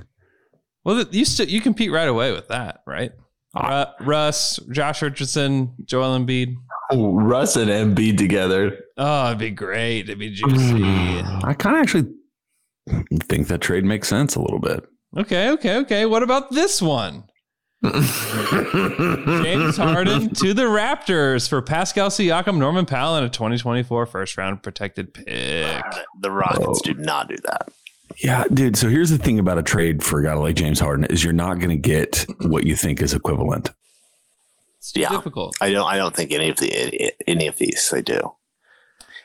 Well, 0.84 1.04
you 1.10 1.24
st- 1.24 1.48
you 1.48 1.60
compete 1.60 1.92
right 1.92 2.08
away 2.08 2.32
with 2.32 2.48
that, 2.48 2.80
right? 2.86 3.12
Ru- 3.54 4.06
Russ, 4.06 4.58
Josh 4.72 5.02
Richardson, 5.02 5.74
Joel 5.84 6.18
Embiid. 6.18 6.54
Oh, 6.92 7.12
Russ 7.14 7.56
and 7.56 7.68
Embiid 7.70 8.16
together. 8.16 8.78
Oh, 8.96 9.26
it'd 9.26 9.38
be 9.38 9.50
great. 9.50 10.02
It'd 10.08 10.18
be 10.18 10.30
juicy. 10.30 10.82
I 10.84 11.54
kind 11.58 11.76
of 11.76 11.82
actually 11.82 12.12
think 13.24 13.48
that 13.48 13.60
trade 13.60 13.84
makes 13.84 14.08
sense 14.08 14.36
a 14.36 14.40
little 14.40 14.60
bit. 14.60 14.84
Okay, 15.18 15.50
okay, 15.50 15.76
okay. 15.78 16.06
What 16.06 16.22
about 16.22 16.52
this 16.52 16.80
one? 16.80 17.24
James 17.82 19.76
Harden 19.76 20.34
to 20.34 20.52
the 20.54 20.64
Raptors 20.64 21.48
for 21.48 21.62
Pascal 21.62 22.10
Siakam, 22.10 22.58
Norman 22.58 22.86
Powell, 22.86 23.16
and 23.16 23.24
a 23.26 23.28
2024 23.30 24.06
first 24.06 24.36
round 24.36 24.62
protected 24.62 25.14
pick. 25.14 25.26
The 25.26 26.30
Rockets 26.30 26.82
do 26.82 26.94
not 26.94 27.28
do 27.28 27.36
that. 27.44 27.68
Yeah, 28.22 28.44
dude. 28.52 28.76
So 28.76 28.88
here's 28.88 29.10
the 29.10 29.18
thing 29.18 29.38
about 29.38 29.56
a 29.58 29.62
trade 29.62 30.02
for 30.02 30.20
a 30.20 30.24
guy 30.24 30.34
like 30.34 30.56
James 30.56 30.80
Harden 30.80 31.04
is 31.06 31.24
you're 31.24 31.32
not 31.32 31.54
going 31.58 31.70
to 31.70 31.76
get 31.76 32.26
what 32.42 32.64
you 32.66 32.76
think 32.76 33.00
is 33.00 33.14
equivalent. 33.14 33.70
It's 34.78 34.92
Yeah. 34.94 35.08
difficult. 35.10 35.56
I 35.60 35.70
don't. 35.72 35.86
I 35.86 35.96
don't 35.96 36.14
think 36.14 36.32
any 36.32 36.48
of 36.50 36.56
the 36.58 37.12
any 37.26 37.46
of 37.46 37.56
these 37.56 37.88
they 37.90 38.02
do. 38.02 38.32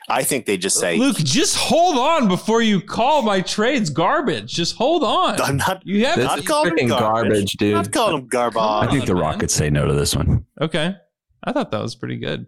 I 0.08 0.22
think 0.22 0.46
they 0.46 0.56
just 0.56 0.78
say, 0.78 0.96
Luke, 0.98 1.16
just 1.16 1.56
hold 1.56 1.98
on 1.98 2.28
before 2.28 2.62
you 2.62 2.80
call 2.80 3.22
my 3.22 3.40
trades 3.40 3.90
garbage. 3.90 4.52
Just 4.54 4.76
hold 4.76 5.02
on. 5.02 5.40
"I'm 5.40 5.56
not. 5.56 5.84
You 5.84 6.06
have 6.06 6.18
not 6.18 6.38
is 6.40 6.46
calling 6.46 6.76
them 6.76 6.88
garbage, 6.88 7.02
garbage, 7.32 7.52
dude. 7.54 7.74
I'm 7.74 7.82
not 7.82 7.92
calling 7.92 8.16
them 8.16 8.28
garbage." 8.28 8.58
I 8.60 8.86
think 8.90 9.06
the 9.06 9.14
man. 9.14 9.22
Rockets 9.22 9.54
say 9.54 9.68
no 9.68 9.86
to 9.86 9.92
this 9.94 10.14
one. 10.14 10.44
Okay. 10.60 10.94
I 11.44 11.52
thought 11.52 11.70
that 11.72 11.82
was 11.82 11.94
pretty 11.96 12.16
good. 12.16 12.46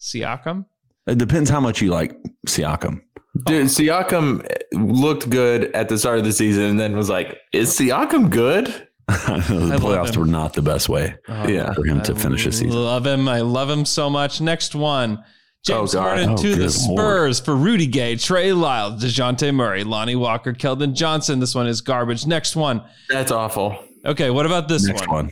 Siakam? 0.00 0.64
It 1.06 1.18
depends 1.18 1.50
how 1.50 1.60
much 1.60 1.82
you 1.82 1.90
like 1.90 2.16
Siakam. 2.46 3.00
Dude, 3.46 3.66
Siakam 3.66 4.46
looked 4.72 5.28
good 5.28 5.64
at 5.74 5.88
the 5.88 5.98
start 5.98 6.18
of 6.18 6.24
the 6.24 6.32
season 6.32 6.62
and 6.64 6.80
then 6.80 6.96
was 6.96 7.10
like, 7.10 7.38
is 7.52 7.70
Siakam 7.76 8.30
good? 8.30 8.66
the 9.08 9.14
love 9.50 9.80
playoffs 9.82 10.16
were 10.16 10.24
not 10.24 10.54
the 10.54 10.62
best 10.62 10.88
way 10.88 11.14
uh, 11.28 11.46
Yeah. 11.48 11.72
for 11.74 11.84
him 11.84 12.00
to 12.02 12.14
finish 12.14 12.44
the 12.44 12.52
season. 12.52 12.70
Love 12.70 13.06
him. 13.06 13.28
I 13.28 13.40
love 13.40 13.68
him 13.68 13.84
so 13.84 14.08
much. 14.08 14.40
Next 14.40 14.74
one. 14.74 15.22
James 15.64 15.94
Oh, 15.94 16.00
Harden 16.00 16.30
Oh, 16.30 16.36
to 16.36 16.50
the 16.50 16.56
good 16.56 16.70
Spurs 16.72 17.40
for 17.40 17.56
Rudy 17.56 17.86
Gay, 17.86 18.16
Trey 18.16 18.52
Lyles, 18.52 19.02
Dejounte 19.02 19.54
Murray, 19.54 19.82
Lonnie 19.82 20.16
Walker, 20.16 20.52
Keldon 20.52 20.92
Johnson. 20.94 21.40
This 21.40 21.54
one 21.54 21.66
is 21.66 21.80
garbage. 21.80 22.26
Next 22.26 22.54
one. 22.54 22.82
That's 23.08 23.32
awful. 23.32 23.78
Okay, 24.04 24.28
what 24.30 24.44
about 24.44 24.68
this 24.68 24.84
Next 24.84 25.08
one? 25.08 25.26
one. 25.26 25.30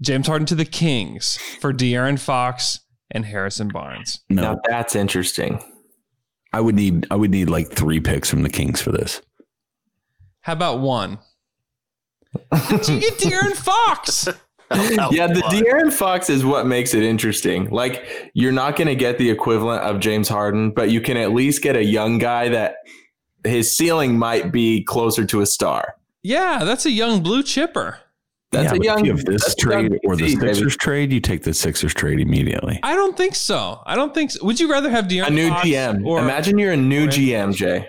James 0.00 0.26
Harden 0.28 0.46
to 0.46 0.54
the 0.54 0.64
Kings 0.64 1.36
for 1.60 1.72
De'Aaron 1.72 2.18
Fox 2.18 2.80
and 3.10 3.24
Harrison 3.24 3.68
Barnes. 3.68 4.20
No, 4.30 4.42
Now 4.42 4.60
that's 4.68 4.94
interesting. 4.94 5.62
I 6.52 6.60
would 6.60 6.74
need 6.76 7.06
I 7.10 7.16
would 7.16 7.30
need 7.32 7.50
like 7.50 7.70
three 7.72 8.00
picks 8.00 8.30
from 8.30 8.42
the 8.42 8.48
Kings 8.48 8.80
for 8.80 8.92
this. 8.92 9.20
How 10.42 10.52
about 10.54 10.78
one? 10.80 11.18
Did 12.68 12.88
you 12.88 13.00
get 13.00 13.18
De'Aaron 13.18 13.52
Fox? 13.56 14.28
Oh, 14.72 15.10
yeah, 15.12 15.26
the 15.26 15.40
What? 15.40 15.52
De'Aaron 15.52 15.92
Fox 15.92 16.30
is 16.30 16.44
what 16.44 16.66
makes 16.66 16.94
it 16.94 17.02
interesting. 17.02 17.68
Like, 17.70 18.30
you're 18.34 18.52
not 18.52 18.76
going 18.76 18.88
to 18.88 18.94
get 18.94 19.18
the 19.18 19.28
equivalent 19.28 19.82
of 19.82 19.98
James 20.00 20.28
Harden, 20.28 20.70
but 20.70 20.90
you 20.90 21.00
can 21.00 21.16
at 21.16 21.32
least 21.32 21.62
get 21.62 21.76
a 21.76 21.84
young 21.84 22.18
guy 22.18 22.48
that 22.50 22.76
his 23.44 23.76
ceiling 23.76 24.18
might 24.18 24.52
be 24.52 24.84
closer 24.84 25.24
to 25.26 25.40
a 25.40 25.46
star. 25.46 25.96
Yeah, 26.22 26.64
that's 26.64 26.86
a 26.86 26.90
young 26.90 27.22
blue 27.22 27.42
chipper. 27.42 27.98
That's 28.52 28.72
yeah, 28.72 28.78
a 28.78 28.84
young 28.84 29.00
if 29.00 29.06
you 29.06 29.12
have 29.12 29.24
this 29.24 29.42
that's 29.42 29.64
a 29.64 29.68
young 29.68 29.88
trade 29.88 30.00
or 30.04 30.16
the 30.16 30.24
DC, 30.24 30.40
baby. 30.40 30.54
Sixers 30.54 30.76
trade, 30.76 31.12
you 31.12 31.20
take 31.20 31.44
the 31.44 31.54
Sixers 31.54 31.94
trade 31.94 32.18
immediately. 32.18 32.80
I 32.82 32.96
don't 32.96 33.16
think 33.16 33.36
so. 33.36 33.80
I 33.86 33.94
don't 33.94 34.12
think 34.12 34.32
so. 34.32 34.44
Would 34.44 34.58
you 34.58 34.70
rather 34.70 34.90
have 34.90 35.06
De'Aaron 35.06 35.28
A 35.28 35.30
new 35.30 35.48
Fox 35.48 35.68
GM. 35.68 36.04
or 36.04 36.18
Imagine 36.18 36.58
you're 36.58 36.72
a 36.72 36.76
new 36.76 37.06
GM, 37.06 37.54
Jay. 37.54 37.88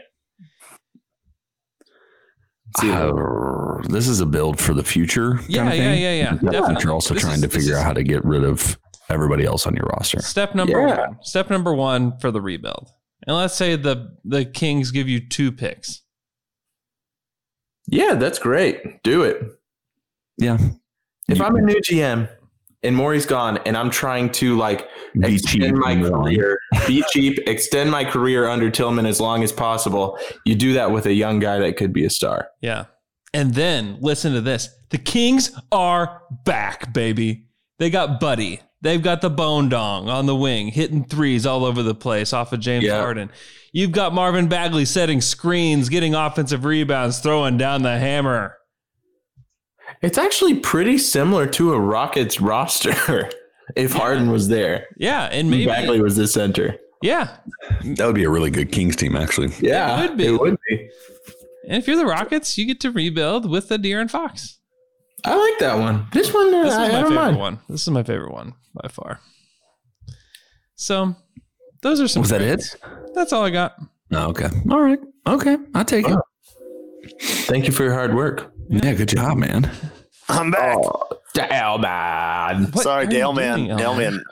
Uh, 2.82 3.82
this 3.90 4.08
is 4.08 4.20
a 4.22 4.26
build 4.26 4.60
for 4.60 4.74
the 4.74 4.84
future. 4.84 5.36
kind 5.36 5.50
Yeah, 5.50 5.68
of 5.70 5.76
yeah, 5.76 5.84
thing. 5.92 6.02
yeah, 6.02 6.14
yeah. 6.14 6.38
But 6.42 6.52
Definitely. 6.52 6.84
You're 6.84 6.94
also 6.94 7.14
This 7.14 7.24
trying 7.24 7.36
is- 7.36 7.42
to 7.42 7.50
figure 7.50 7.74
is- 7.74 7.78
out 7.80 7.84
how 7.86 7.94
to 7.94 8.04
get 8.04 8.24
rid 8.26 8.44
of 8.44 8.78
everybody 9.10 9.46
else 9.46 9.68
on 9.68 9.76
your 9.76 9.86
roster. 9.88 10.22
Step 10.22 10.56
number 10.56 10.80
Yeah. 10.80 11.00
one. 11.08 11.18
Step 11.22 11.50
number 11.50 11.74
one 11.74 12.18
for 12.20 12.32
the 12.32 12.40
rebuild. 12.42 12.90
And 13.28 13.36
let's 13.36 13.56
say 13.56 13.76
the 13.76 14.16
the 14.26 14.46
Kings 14.46 14.92
give 14.92 15.08
you 15.10 15.20
two 15.20 15.52
picks. 15.52 16.02
Yeah, 17.88 18.16
that's 18.16 18.40
great. 18.40 19.04
Do 19.04 19.24
it. 19.24 19.42
Yeah. 20.38 20.58
If 21.28 21.38
You- 21.40 21.44
I'm 21.46 21.56
a 21.56 21.62
new 21.62 21.80
GM 21.82 22.30
and 22.84 22.96
Morey's 22.96 23.26
gone 23.26 23.58
and 23.66 23.78
I'm 23.78 23.90
trying 23.90 24.32
to 24.34 24.58
like 24.58 24.88
Be 25.20 25.36
extend 25.36 25.62
cheap 25.64 25.76
my 25.76 25.92
and 25.92 26.02
move 26.02 26.14
on. 26.14 26.24
career, 26.24 26.60
be 26.88 27.04
cheap, 27.12 27.40
extend 27.48 27.92
my 27.92 28.04
career 28.04 28.48
under 28.48 28.70
Tilman 28.72 29.06
as 29.06 29.20
long 29.20 29.44
as 29.44 29.52
possible, 29.52 30.18
you 30.46 30.56
do 30.56 30.74
that 30.74 30.92
with 30.92 31.06
a 31.06 31.14
young 31.14 31.40
guy 31.40 31.60
that 31.60 31.78
could 31.78 31.94
be 31.94 32.06
a 32.06 32.10
star. 32.10 32.48
Yeah. 32.62 32.86
And 33.34 33.54
then 33.54 33.98
listen 34.02 34.34
to 34.34 34.42
this. 34.42 34.70
The 34.90 34.98
Kings 34.98 35.52
are 35.72 36.22
back, 36.44 36.92
baby. 36.94 37.46
They 37.80 37.90
got 37.90 38.20
Buddy. 38.20 38.60
They've 38.82 39.02
got 39.02 39.22
the 39.22 39.30
Bone 39.30 39.70
Dong 39.70 40.10
on 40.10 40.26
the 40.26 40.36
wing, 40.36 40.68
hitting 40.70 41.06
threes 41.06 41.46
all 41.46 41.64
over 41.66 41.84
the 41.84 41.94
place 41.96 42.34
off 42.34 42.52
of 42.52 42.60
James 42.60 42.84
Yeah. 42.86 43.00
Harden. 43.00 43.30
You've 43.72 43.92
got 43.92 44.14
Marvin 44.14 44.48
Bagley 44.50 44.86
setting 44.86 45.22
screens, 45.22 45.88
getting 45.88 46.14
offensive 46.16 46.66
rebounds, 46.66 47.20
throwing 47.20 47.58
down 47.58 47.84
the 47.84 47.98
hammer. 48.00 48.58
It's 50.02 50.18
actually 50.18 50.60
pretty 50.60 50.98
similar 50.98 51.48
to 51.48 51.74
a 51.74 51.80
Rockets 51.80 52.40
roster 52.42 53.30
if 53.76 53.94
Harden 53.94 54.32
was 54.32 54.48
there. 54.48 54.88
Yeah, 54.98 55.26
and 55.32 55.50
maybe 55.50 55.66
Bagley 55.66 56.02
was 56.02 56.16
the 56.16 56.28
center. 56.28 56.78
yeah. 57.02 57.38
That 57.84 58.06
would 58.06 58.16
be 58.16 58.24
a 58.24 58.30
really 58.30 58.50
good 58.52 58.72
Kings 58.72 58.96
team, 58.96 59.16
actually. 59.16 59.50
Yeah, 59.60 60.04
It 60.04 60.10
would 60.10 60.18
be. 60.18 60.26
It 60.28 60.40
would 60.40 60.58
be. 60.70 60.90
And 61.68 61.78
if 61.78 61.88
you're 61.88 61.98
the 61.98 62.06
Rockets, 62.06 62.58
you 62.58 62.66
get 62.66 62.80
to 62.82 62.92
rebuild 62.92 63.50
with 63.50 63.70
the 63.70 63.78
De'Aaron 63.78 64.10
Fox. 64.10 64.58
I 65.24 65.36
like 65.36 65.60
that 65.60 65.78
one. 65.78 66.08
This 66.14 66.34
one, 66.34 66.54
uh, 66.54 66.64
This 66.64 66.74
is 66.74 66.80
I, 66.80 66.82
my 66.82 66.86
I 66.88 66.92
don't 66.92 67.04
favorite 67.10 67.16
mind. 67.26 67.38
one. 67.38 67.60
This 67.70 67.82
is 67.84 67.90
my 67.90 68.02
favorite 68.04 68.34
one 68.34 68.56
by 68.74 68.88
far. 68.90 69.20
So, 70.76 71.16
those 71.84 72.02
are 72.02 72.08
some. 72.08 72.22
Was 72.22 72.30
that 72.32 72.42
it? 72.42 72.76
That's 73.14 73.32
all 73.32 73.44
I 73.46 73.52
got. 73.52 73.76
Oh, 74.12 74.30
okay. 74.30 74.50
All 74.72 74.82
right. 74.82 75.00
Okay. 75.28 75.58
I'll 75.76 75.86
take 75.86 76.08
it. 76.10 76.18
Thank 77.22 77.66
you 77.68 77.72
for 77.72 77.84
your 77.84 77.94
hard 77.94 78.16
work. 78.16 78.51
Yeah. 78.72 78.94
Good 78.94 79.10
job, 79.10 79.38
man. 79.38 79.70
I'm 80.30 80.52
back. 80.52 80.78
Dale 81.34 81.78
man. 81.78 82.72
What 82.72 82.84
Sorry, 82.84 83.02
are 83.02 83.04
you 83.04 83.10
Dale 83.10 83.34
man. 83.34 83.66
doing, 83.66 83.78
Dale 83.78 83.96
man. 83.96 84.24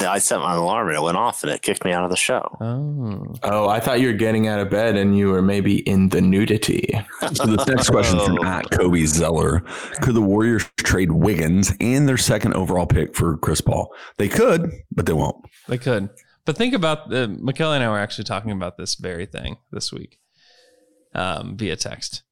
I 0.00 0.18
set 0.18 0.40
my 0.40 0.54
alarm 0.54 0.88
and 0.88 0.96
it 0.96 1.02
went 1.02 1.18
off 1.18 1.42
and 1.42 1.52
it 1.52 1.60
kicked 1.60 1.84
me 1.84 1.92
out 1.92 2.02
of 2.02 2.10
the 2.10 2.16
show. 2.16 2.40
Oh, 2.60 3.34
Oh, 3.42 3.68
I 3.68 3.80
thought 3.80 4.00
you 4.00 4.06
were 4.06 4.14
getting 4.14 4.48
out 4.48 4.60
of 4.60 4.70
bed 4.70 4.96
and 4.96 5.16
you 5.16 5.28
were 5.28 5.42
maybe 5.42 5.80
in 5.80 6.08
the 6.08 6.22
nudity. 6.22 6.88
So 7.34 7.44
the 7.46 7.62
next 7.66 7.90
question 7.90 8.18
from 8.18 8.38
Oh. 8.42 8.44
at 8.46 8.70
Kobe 8.70 9.04
Zeller: 9.04 9.60
Could 10.00 10.14
the 10.14 10.22
Warriors 10.22 10.64
trade 10.78 11.12
Wiggins 11.12 11.72
and 11.80 12.08
their 12.08 12.16
second 12.16 12.54
overall 12.54 12.86
pick 12.86 13.14
for 13.14 13.36
Chris 13.36 13.60
Paul? 13.60 13.94
They 14.16 14.28
could, 14.28 14.72
but 14.90 15.04
they 15.06 15.12
won't. 15.12 15.36
they 15.68 15.78
could. 15.78 16.08
But 16.46 16.56
think 16.56 16.72
about 16.72 17.12
uh, 17.12 17.28
Michaela 17.28 17.74
and 17.74 17.84
I 17.84 17.90
were 17.90 17.98
actually 17.98 18.24
talking 18.24 18.52
about 18.52 18.78
this 18.78 18.94
very 18.94 19.26
thing 19.26 19.58
this 19.70 19.92
week 19.92 20.18
um, 21.14 21.58
via 21.58 21.76
text. 21.76 22.22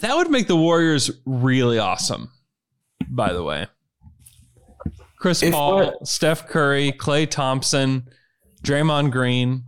That 0.00 0.16
would 0.16 0.30
make 0.30 0.46
the 0.46 0.56
Warriors 0.56 1.10
really 1.24 1.78
awesome. 1.78 2.30
By 3.08 3.32
the 3.32 3.42
way, 3.42 3.66
Chris 5.18 5.42
If 5.42 5.52
Paul? 5.52 6.04
Steph 6.04 6.48
Curry, 6.48 6.92
Klay 6.92 7.28
Thompson, 7.28 8.08
Draymond 8.62 9.10
Green, 9.10 9.64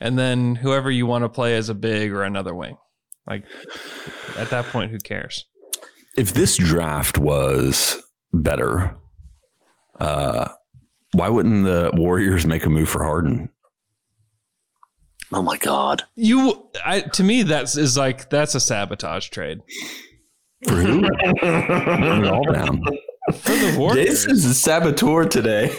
and 0.00 0.18
then 0.18 0.54
whoever 0.54 0.90
you 0.90 1.06
want 1.06 1.24
to 1.24 1.28
play 1.28 1.56
as 1.56 1.68
a 1.68 1.74
big 1.74 2.12
or 2.12 2.22
another 2.22 2.54
wing. 2.54 2.76
Like 3.26 3.44
at 4.36 4.50
that 4.50 4.66
point, 4.66 4.90
who 4.90 4.98
cares? 4.98 5.44
If 6.16 6.32
this 6.32 6.56
draft 6.56 7.18
was 7.18 8.02
better, 8.32 8.96
uh, 10.00 10.48
why 11.12 11.28
wouldn't 11.28 11.64
the 11.64 11.90
Warriors 11.94 12.46
make 12.46 12.64
a 12.64 12.70
move 12.70 12.88
for 12.88 13.04
Harden? 13.04 13.50
Oh 15.32 15.42
my 15.42 15.56
god. 15.58 16.04
You, 16.16 16.68
I, 16.84 17.00
to 17.00 17.22
me, 17.22 17.42
that's 17.42 17.76
is 17.76 17.96
like 17.96 18.30
that's 18.30 18.54
a 18.54 18.60
sabotage 18.60 19.28
trade 19.28 19.60
For 20.66 20.74
who? 20.76 21.00
Bring 21.02 22.24
it 22.24 22.26
all 22.28 22.44
down. 22.52 22.82
for 23.34 23.52
the 23.52 23.76
Warriors. 23.78 24.24
Jason's 24.24 24.44
a 24.46 24.54
saboteur 24.54 25.24
today. 25.26 25.78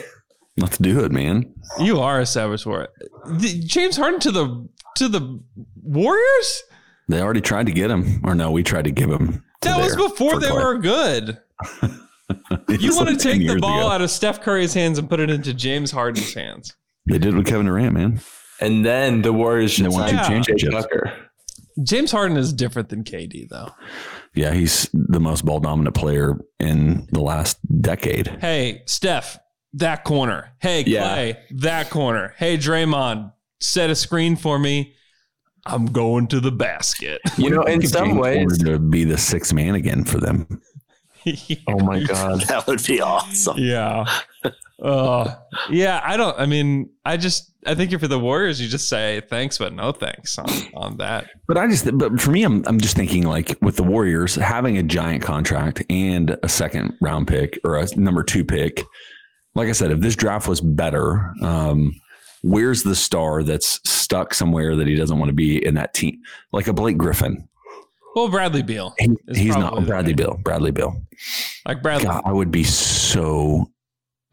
Let's 0.58 0.78
do 0.78 1.04
it, 1.04 1.12
man. 1.12 1.54
You 1.80 2.00
are 2.00 2.20
a 2.20 2.26
saboteur. 2.26 2.90
The, 3.26 3.60
James 3.66 3.98
Harden 3.98 4.20
to 4.22 4.32
the 4.32 4.68
to 4.98 5.08
the 5.08 5.40
Warriors. 5.82 6.64
They 7.08 7.20
already 7.22 7.42
tried 7.42 7.66
to 7.66 7.72
get 7.72 7.90
him, 7.90 8.22
or 8.24 8.36
no, 8.36 8.52
we 8.52 8.62
tried 8.62 8.84
to 8.86 8.92
give 8.92 9.10
him. 9.10 9.44
to 9.62 9.70
That 9.70 9.78
was 9.80 9.96
before 9.96 10.40
they 10.40 10.48
Klay. 10.50 10.64
were 10.64 10.78
good. 10.78 11.40
You 12.70 12.96
want 12.96 13.08
to 13.08 13.14
like 13.16 13.18
10 13.20 13.40
take 13.40 13.48
the 13.48 13.58
ball 13.60 13.80
ago. 13.80 13.90
out 13.90 14.02
of 14.04 14.12
Steph 14.12 14.42
Curry's 14.42 14.76
hands 14.76 15.00
and 15.00 15.10
put 15.10 15.20
it 15.20 15.32
into 15.32 15.52
James 15.52 15.90
Harden's 15.90 16.32
hands. 16.36 16.76
They 17.08 17.18
did 17.18 17.36
with 17.36 17.48
Kevin 17.48 17.66
Durant, 17.66 17.94
man. 17.96 18.22
And 18.62 18.86
then 18.86 19.22
the 19.22 19.32
Warriors 19.34 19.72
should 19.72 19.88
won 19.88 20.10
sign 20.10 20.18
two 20.18 20.24
championships. 20.44 20.74
Tucker. 20.76 21.14
James 21.84 22.12
Harden 22.12 22.36
is 22.38 22.52
different 22.52 22.90
than 22.90 23.04
KD 23.04 23.48
though. 23.50 23.72
Yeah, 24.36 24.54
he's 24.54 24.90
the 24.94 25.20
most 25.20 25.46
ball 25.46 25.60
dominant 25.60 25.96
player 25.96 26.38
in 26.60 27.08
the 27.12 27.22
last 27.22 27.58
decade. 27.82 28.28
Hey, 28.42 28.84
Steph, 28.86 29.40
that 29.74 30.04
corner. 30.04 30.52
Hey, 30.60 30.84
Yeah. 30.86 31.16
Klay, 31.16 31.38
that 31.62 31.90
corner. 31.90 32.34
Hey, 32.38 32.58
Draymond, 32.58 33.32
set 33.60 33.90
a 33.90 33.96
screen 33.96 34.36
for 34.36 34.60
me. 34.60 34.94
I'm 35.66 35.86
going 35.88 36.28
to 36.28 36.40
the 36.40 36.52
basket. 36.52 37.22
You 37.38 37.50
know, 37.50 37.64
in 37.64 37.82
some 37.88 38.10
James 38.10 38.20
ways, 38.20 38.58
to 38.64 38.78
be 38.80 39.04
the 39.04 39.18
sixth 39.18 39.54
man 39.54 39.76
again 39.76 40.04
for 40.04 40.20
them. 40.20 40.62
oh 41.68 41.80
my 41.80 42.04
god, 42.04 42.42
That 42.48 42.66
would 42.68 42.86
be 42.86 43.02
awesome. 43.02 43.58
yeah. 43.58 44.06
Oh, 44.82 45.34
yeah. 45.70 46.02
I 46.04 46.16
don't. 46.18 46.38
I 46.40 46.46
mean, 46.46 46.90
I 47.06 47.18
just. 47.18 47.52
I 47.66 47.76
think 47.76 47.92
if 47.92 48.02
you're 48.02 48.08
the 48.08 48.18
Warriors, 48.20 48.62
you 48.62 48.70
just 48.70 48.88
say 48.88 49.22
thanks, 49.30 49.58
but 49.58 49.74
no 49.74 49.92
thanks 49.92 50.38
on 50.38 50.50
on 50.74 50.98
that. 50.98 51.28
But 51.48 51.58
I 51.58 51.68
just, 51.68 51.86
but 51.98 52.22
for 52.22 52.32
me, 52.32 52.44
I'm, 52.44 52.64
I'm 52.66 52.80
just 52.80 52.96
thinking 52.96 53.24
like 53.24 53.58
with 53.62 53.76
the 53.76 53.84
Warriors 53.84 54.36
having 54.36 54.78
a 54.78 54.84
giant 54.84 55.22
contract 55.24 55.84
and 55.90 56.38
a 56.42 56.48
second 56.48 56.94
round 57.02 57.28
pick 57.28 57.60
or 57.66 57.78
a 57.78 57.86
number 57.98 58.24
two 58.24 58.46
pick. 58.46 58.82
Like 59.56 59.68
I 59.68 59.74
said, 59.74 59.92
if 59.92 60.00
this 60.00 60.16
draft 60.16 60.48
was 60.48 60.62
better, 60.62 61.34
um, 61.42 61.94
where's 62.44 62.84
the 62.84 62.96
star 62.96 63.44
that's 63.44 63.82
stuck 63.90 64.34
somewhere 64.34 64.78
that 64.78 64.88
he 64.88 64.96
doesn't 64.96 65.20
want 65.20 65.28
to 65.28 65.34
be 65.36 65.64
in 65.66 65.74
that 65.74 65.94
team? 65.94 66.22
Like 66.54 66.68
a 66.68 66.74
Blake 66.74 66.98
Griffin. 66.98 67.50
Well, 68.16 68.30
Bradley 68.30 68.64
Beal. 68.64 68.96
He- 69.00 69.18
he's 69.34 69.56
not 69.58 69.86
Bradley 69.86 70.14
Bill. 70.14 70.40
Bradley 70.44 70.72
Bill. 70.72 70.96
Like 71.68 71.82
Bradley. 71.84 72.06
God, 72.06 72.22
I 72.26 72.32
would 72.32 72.52
be 72.52 72.64
so 72.64 73.70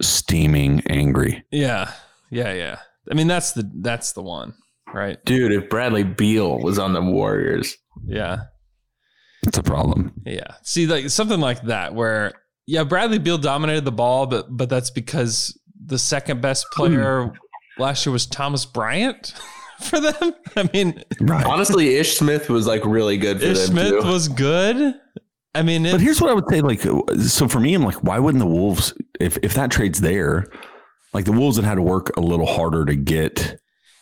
steaming 0.01 0.83
angry. 0.89 1.45
Yeah, 1.51 1.93
yeah, 2.31 2.53
yeah. 2.53 2.79
I 3.11 3.15
mean, 3.15 3.27
that's 3.29 3.53
the 3.53 3.71
that's 3.81 4.13
the 4.13 4.23
one, 4.23 4.55
right? 4.93 5.23
Dude, 5.25 5.53
if 5.53 5.69
Bradley 5.71 6.03
Beal 6.05 6.59
was 6.59 6.79
on 6.79 6.93
the 6.93 7.01
Warriors, 7.03 7.77
Yeah, 8.07 8.39
It's 9.47 9.59
a 9.59 9.63
problem. 9.63 10.13
yeah. 10.25 10.55
See, 10.63 10.87
like 10.87 11.09
something 11.11 11.41
like 11.41 11.63
that, 11.63 11.95
where 11.95 12.33
yeah, 12.67 12.83
Bradley 12.85 13.19
Beal 13.19 13.39
dominated 13.39 13.85
the 13.85 13.93
ball, 13.93 14.27
but 14.27 14.47
but 14.51 14.69
that's 14.69 14.91
because 14.91 15.57
the 15.85 15.99
second 15.99 16.41
best 16.43 16.67
hmm. 16.73 16.77
player 16.77 17.33
last 17.79 18.05
year 18.05 18.13
was 18.13 18.27
Thomas 18.27 18.65
Bryant 18.67 19.33
for 19.81 20.01
them. 20.01 20.35
I 20.57 20.69
mean, 20.73 21.05
Right. 21.21 21.47
honestly, 21.47 21.95
Ish 21.97 22.17
Smith 22.19 22.49
was 22.51 22.67
like 22.67 22.85
really 22.85 23.19
good 23.19 23.39
for 23.39 23.47
Ish 23.47 23.59
them 23.59 23.67
Smith 23.67 24.03
too. 24.03 24.09
was 24.09 24.29
good. 24.29 24.95
I 25.59 25.63
mean, 25.63 25.85
But 25.85 26.01
here's 26.01 26.21
what 26.21 26.31
I 26.31 26.35
would 26.35 26.49
say: 26.49 26.61
like, 26.61 26.81
so 27.27 27.49
for 27.49 27.61
me, 27.61 27.75
I'm 27.75 27.83
like, 27.83 28.03
why 28.05 28.19
wouldn't 28.19 28.41
the 28.43 28.47
Wolves, 28.51 28.93
if 29.21 29.37
if 29.43 29.55
that 29.55 29.71
trade's 29.71 30.01
there, 30.01 30.47
like 31.13 31.25
the 31.25 31.33
Wolves 31.33 31.57
had 31.57 31.65
had 31.65 31.75
to 31.77 31.83
work 31.83 32.17
a 32.17 32.21
little 32.21 32.47
harder 32.47 32.85
to 32.85 32.95
get 32.95 33.59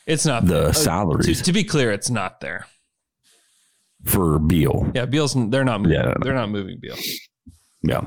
it's 0.06 0.26
not 0.26 0.46
the. 0.46 0.66
Uh, 0.68 0.72
salaries 0.72 1.38
To, 1.38 1.44
to 1.44 1.52
be 1.52 1.64
clear, 1.64 1.90
it's 1.92 2.10
not 2.10 2.40
there. 2.40 2.66
for 4.04 4.38
Beal. 4.38 4.90
Yeah, 4.94 5.06
Beal's 5.06 5.34
they're 5.50 5.64
not 5.64 5.80
moving. 5.80 5.98
Yeah. 5.98 6.14
They're 6.20 6.34
not 6.34 6.50
moving 6.50 6.78
Beal. 6.80 6.96
Yeah. 7.82 8.02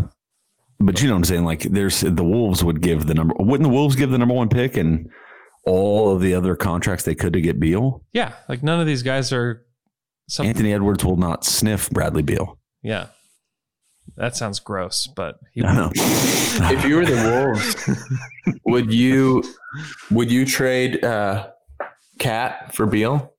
But 0.80 1.02
you 1.02 1.08
know 1.08 1.14
what 1.16 1.20
I'm 1.20 1.24
saying? 1.26 1.44
Like, 1.44 1.62
there's 1.64 2.02
the 2.02 2.24
Wolves 2.24 2.64
would 2.64 2.82
give 2.82 3.08
the 3.08 3.16
number. 3.16 3.34
Wouldn't 3.40 3.68
the 3.68 3.74
Wolves 3.74 3.96
give 3.96 4.12
the 4.12 4.18
number 4.20 4.36
one 4.36 4.48
pick 4.50 4.78
and 4.78 5.10
all 5.66 6.16
of 6.16 6.22
the 6.22 6.36
other 6.36 6.56
contracts 6.56 7.04
they 7.04 7.16
could 7.16 7.34
to 7.34 7.42
get 7.42 7.60
Beal? 7.60 8.04
Yeah, 8.14 8.34
like 8.48 8.62
none 8.62 8.80
of 8.80 8.86
these 8.86 9.02
guys 9.04 9.34
are. 9.34 9.64
Some, 10.30 10.46
Anthony 10.46 10.74
Edwards 10.74 11.04
will 11.06 11.16
not 11.16 11.46
sniff 11.46 11.90
Bradley 11.90 12.22
Beal. 12.22 12.60
yeah, 12.84 13.08
that 14.16 14.36
sounds 14.36 14.60
gross, 14.60 15.08
but 15.08 15.40
he, 15.54 15.62
know. 15.62 15.92
if 15.96 16.86
you 16.86 16.96
were 16.96 17.06
the 17.06 17.16
Wolves, 18.46 18.60
would 18.66 18.92
you 18.94 19.44
would 20.12 20.32
you 20.32 20.46
trade 20.46 21.04
uh 21.04 21.50
KAT 22.20 22.74
for 22.74 22.86
Beal? 22.86 23.34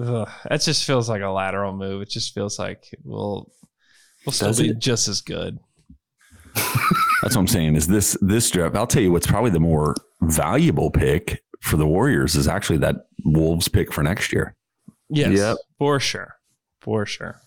Ugh, 0.00 0.28
that 0.48 0.60
just 0.60 0.84
feels 0.84 1.08
like 1.08 1.22
a 1.22 1.28
lateral 1.28 1.72
move. 1.76 2.02
It 2.02 2.10
just 2.10 2.32
feels 2.34 2.58
like 2.58 2.84
we'll 3.04 3.50
we'll 4.24 4.32
still 4.32 4.48
Does 4.48 4.60
be 4.60 4.68
it? 4.70 4.78
just 4.78 5.08
as 5.08 5.20
good. 5.20 5.58
That's 6.54 7.34
what 7.34 7.38
I'm 7.38 7.48
saying. 7.48 7.76
Is 7.76 7.88
this 7.88 8.16
this 8.20 8.48
draft? 8.50 8.76
I'll 8.76 8.86
tell 8.86 9.02
you 9.02 9.10
what's 9.12 9.26
probably 9.26 9.50
the 9.50 9.60
more 9.60 9.94
valuable 10.22 10.90
pick 10.90 11.42
for 11.60 11.76
the 11.76 11.86
Warriors 11.86 12.36
is 12.36 12.46
actually 12.46 12.78
that 12.78 13.06
Wolves 13.24 13.68
pick 13.68 13.92
for 13.92 14.02
next 14.02 14.32
year. 14.32 14.54
Yes, 15.08 15.36
Yep. 15.36 15.56
for 15.78 15.98
sure, 15.98 16.36
for 16.80 17.04
sure. 17.06 17.40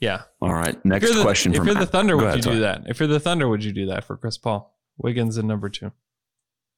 Yeah. 0.00 0.22
All 0.42 0.52
right. 0.52 0.82
Next 0.84 1.14
the, 1.14 1.22
question 1.22 1.52
If 1.52 1.58
from 1.58 1.66
you're 1.68 1.74
the 1.76 1.86
Thunder, 1.86 2.16
would 2.16 2.24
ahead, 2.26 2.36
you 2.38 2.42
sorry. 2.42 2.56
do 2.56 2.60
that? 2.62 2.82
If 2.86 3.00
you're 3.00 3.06
the 3.08 3.20
Thunder, 3.20 3.48
would 3.48 3.64
you 3.64 3.72
do 3.72 3.86
that 3.86 4.04
for 4.04 4.16
Chris 4.16 4.36
Paul? 4.36 4.76
Wiggins 4.98 5.38
in 5.38 5.46
number 5.46 5.68
two. 5.68 5.92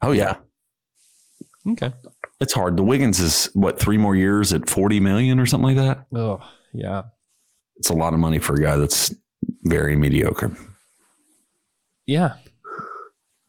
Oh 0.02 0.12
yeah, 0.12 0.36
Okay. 1.68 1.92
it's 2.40 2.52
hard. 2.52 2.76
The 2.76 2.82
Wiggins 2.84 3.18
is 3.20 3.46
what 3.54 3.78
three 3.80 3.98
more 3.98 4.14
years 4.14 4.52
at 4.52 4.70
40 4.70 5.00
million 5.00 5.40
or 5.40 5.46
something 5.46 5.74
like 5.76 5.84
that. 5.84 6.06
Oh 6.16 6.40
yeah. 6.72 7.02
It's 7.76 7.90
a 7.90 7.94
lot 7.94 8.14
of 8.14 8.20
money 8.20 8.38
for 8.38 8.54
a 8.54 8.62
guy 8.62 8.76
that's 8.76 9.14
very 9.64 9.96
mediocre. 9.96 10.56
Yeah. 12.06 12.34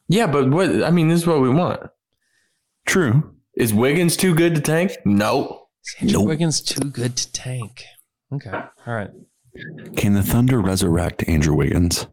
Yeah, 0.08 0.26
but 0.26 0.50
what 0.50 0.82
I 0.84 0.90
mean, 0.90 1.08
this 1.08 1.20
is 1.20 1.26
what 1.26 1.40
we 1.40 1.48
want. 1.48 1.80
True. 2.86 3.34
Is 3.56 3.72
Wiggins 3.72 4.16
too 4.16 4.34
good 4.34 4.54
to 4.56 4.60
tank? 4.60 4.92
No. 5.04 5.66
Andrew 6.00 6.18
Nope. 6.20 6.28
Wiggins 6.28 6.60
too 6.60 6.90
good 6.90 7.16
to 7.16 7.32
tank. 7.32 7.84
Okay. 8.32 8.50
All 8.50 8.94
right. 8.94 9.10
Can 9.96 10.14
the 10.14 10.22
Thunder 10.22 10.60
resurrect 10.60 11.24
Andrew 11.28 11.54
Wiggins? 11.54 12.06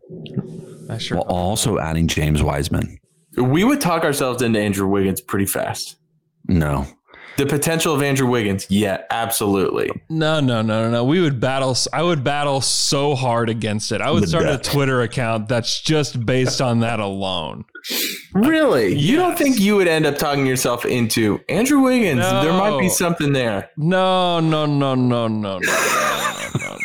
I 0.90 0.98
sure. 0.98 1.18
While 1.18 1.28
also 1.28 1.80
adding 1.80 2.08
James 2.08 2.42
Wiseman. 2.42 3.00
We 3.38 3.64
would 3.64 3.82
talk 3.82 4.04
ourselves 4.04 4.42
into 4.42 4.60
Andrew 4.60 4.88
Wiggins 4.88 5.22
pretty 5.22 5.46
fast. 5.46 5.98
No. 6.48 6.88
The 7.38 7.46
potential 7.46 7.94
of 7.94 8.02
Andrew 8.02 8.26
Wiggins, 8.26 8.66
yeah, 8.72 9.04
absolutely. 9.12 9.92
No, 10.10 10.40
no, 10.40 10.64
no, 10.64 10.86
no, 10.86 10.90
no. 10.90 11.04
We 11.04 11.22
would 11.22 11.40
battle. 11.40 11.78
I 11.94 12.02
would 12.02 12.24
battle 12.24 12.62
so 12.62 13.14
hard 13.14 13.50
against 13.50 13.92
it. 13.92 14.02
I 14.02 14.10
would 14.10 14.24
the 14.24 14.28
start 14.28 14.46
death. 14.46 14.62
a 14.62 14.64
Twitter 14.64 15.04
account 15.04 15.48
that's 15.48 15.80
just 15.80 16.26
based 16.26 16.62
on 16.62 16.80
that 16.80 17.00
alone. 17.00 17.66
Really? 18.34 18.94
Yes. 18.96 19.02
You 19.02 19.16
don't 19.18 19.38
think 19.38 19.60
you 19.60 19.76
would 19.76 19.88
end 19.88 20.08
up 20.08 20.18
talking 20.18 20.48
yourself 20.48 20.84
into 20.84 21.40
Andrew 21.48 21.82
Wiggins? 21.82 22.22
No. 22.22 22.44
There 22.44 22.54
might 22.54 22.80
be 22.80 22.90
something 22.90 23.34
there. 23.34 23.70
No, 23.78 24.40
no, 24.40 24.66
no, 24.66 24.96
no, 24.96 25.28
no, 25.28 25.28
no, 25.28 25.60
no, 25.60 25.60
no. 25.60 25.60
no 25.60 26.77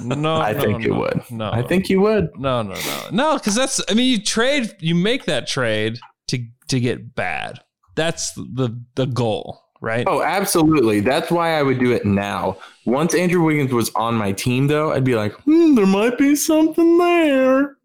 no. 0.00 0.36
I 0.36 0.52
no, 0.52 0.60
think 0.60 0.82
you 0.82 0.90
no, 0.90 0.98
would. 1.00 1.30
No, 1.30 1.50
I 1.50 1.62
think 1.62 1.88
you 1.88 2.00
would. 2.00 2.30
no, 2.38 2.62
no, 2.62 2.74
no, 2.74 3.08
no. 3.10 3.34
Because 3.34 3.54
that's. 3.54 3.80
I 3.88 3.94
mean, 3.94 4.10
you 4.10 4.22
trade. 4.22 4.74
You 4.80 4.94
make 4.94 5.24
that 5.26 5.46
trade 5.46 5.98
to 6.28 6.44
to 6.68 6.80
get 6.80 7.14
bad. 7.14 7.60
That's 7.96 8.32
the 8.34 8.80
the 8.94 9.06
goal, 9.06 9.60
right? 9.80 10.04
Oh, 10.06 10.22
absolutely. 10.22 11.00
That's 11.00 11.30
why 11.30 11.58
I 11.58 11.62
would 11.62 11.78
do 11.78 11.92
it 11.92 12.04
now. 12.04 12.56
Once 12.86 13.14
Andrew 13.14 13.42
Wiggins 13.42 13.72
was 13.72 13.90
on 13.94 14.14
my 14.14 14.32
team, 14.32 14.66
though, 14.66 14.92
I'd 14.92 15.04
be 15.04 15.14
like, 15.14 15.32
hmm, 15.42 15.74
there 15.74 15.86
might 15.86 16.18
be 16.18 16.34
something 16.34 16.98
there. 16.98 17.76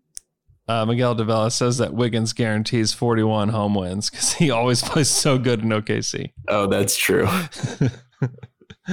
Uh, 0.68 0.86
Miguel 0.86 1.14
Davila 1.14 1.51
says 1.51 1.78
that 1.78 1.93
Wiggins 1.93 2.34
guarantees 2.34 2.91
41 2.91 3.49
home 3.49 3.76
wins 3.76 4.10
because 4.10 4.34
he 4.34 4.49
always 4.49 4.82
plays 4.89 5.10
so 5.10 5.38
good 5.38 5.62
in 5.62 5.70
OKC. 5.70 6.32
Oh, 6.47 6.68
that's 6.68 6.97
true. 6.97 7.28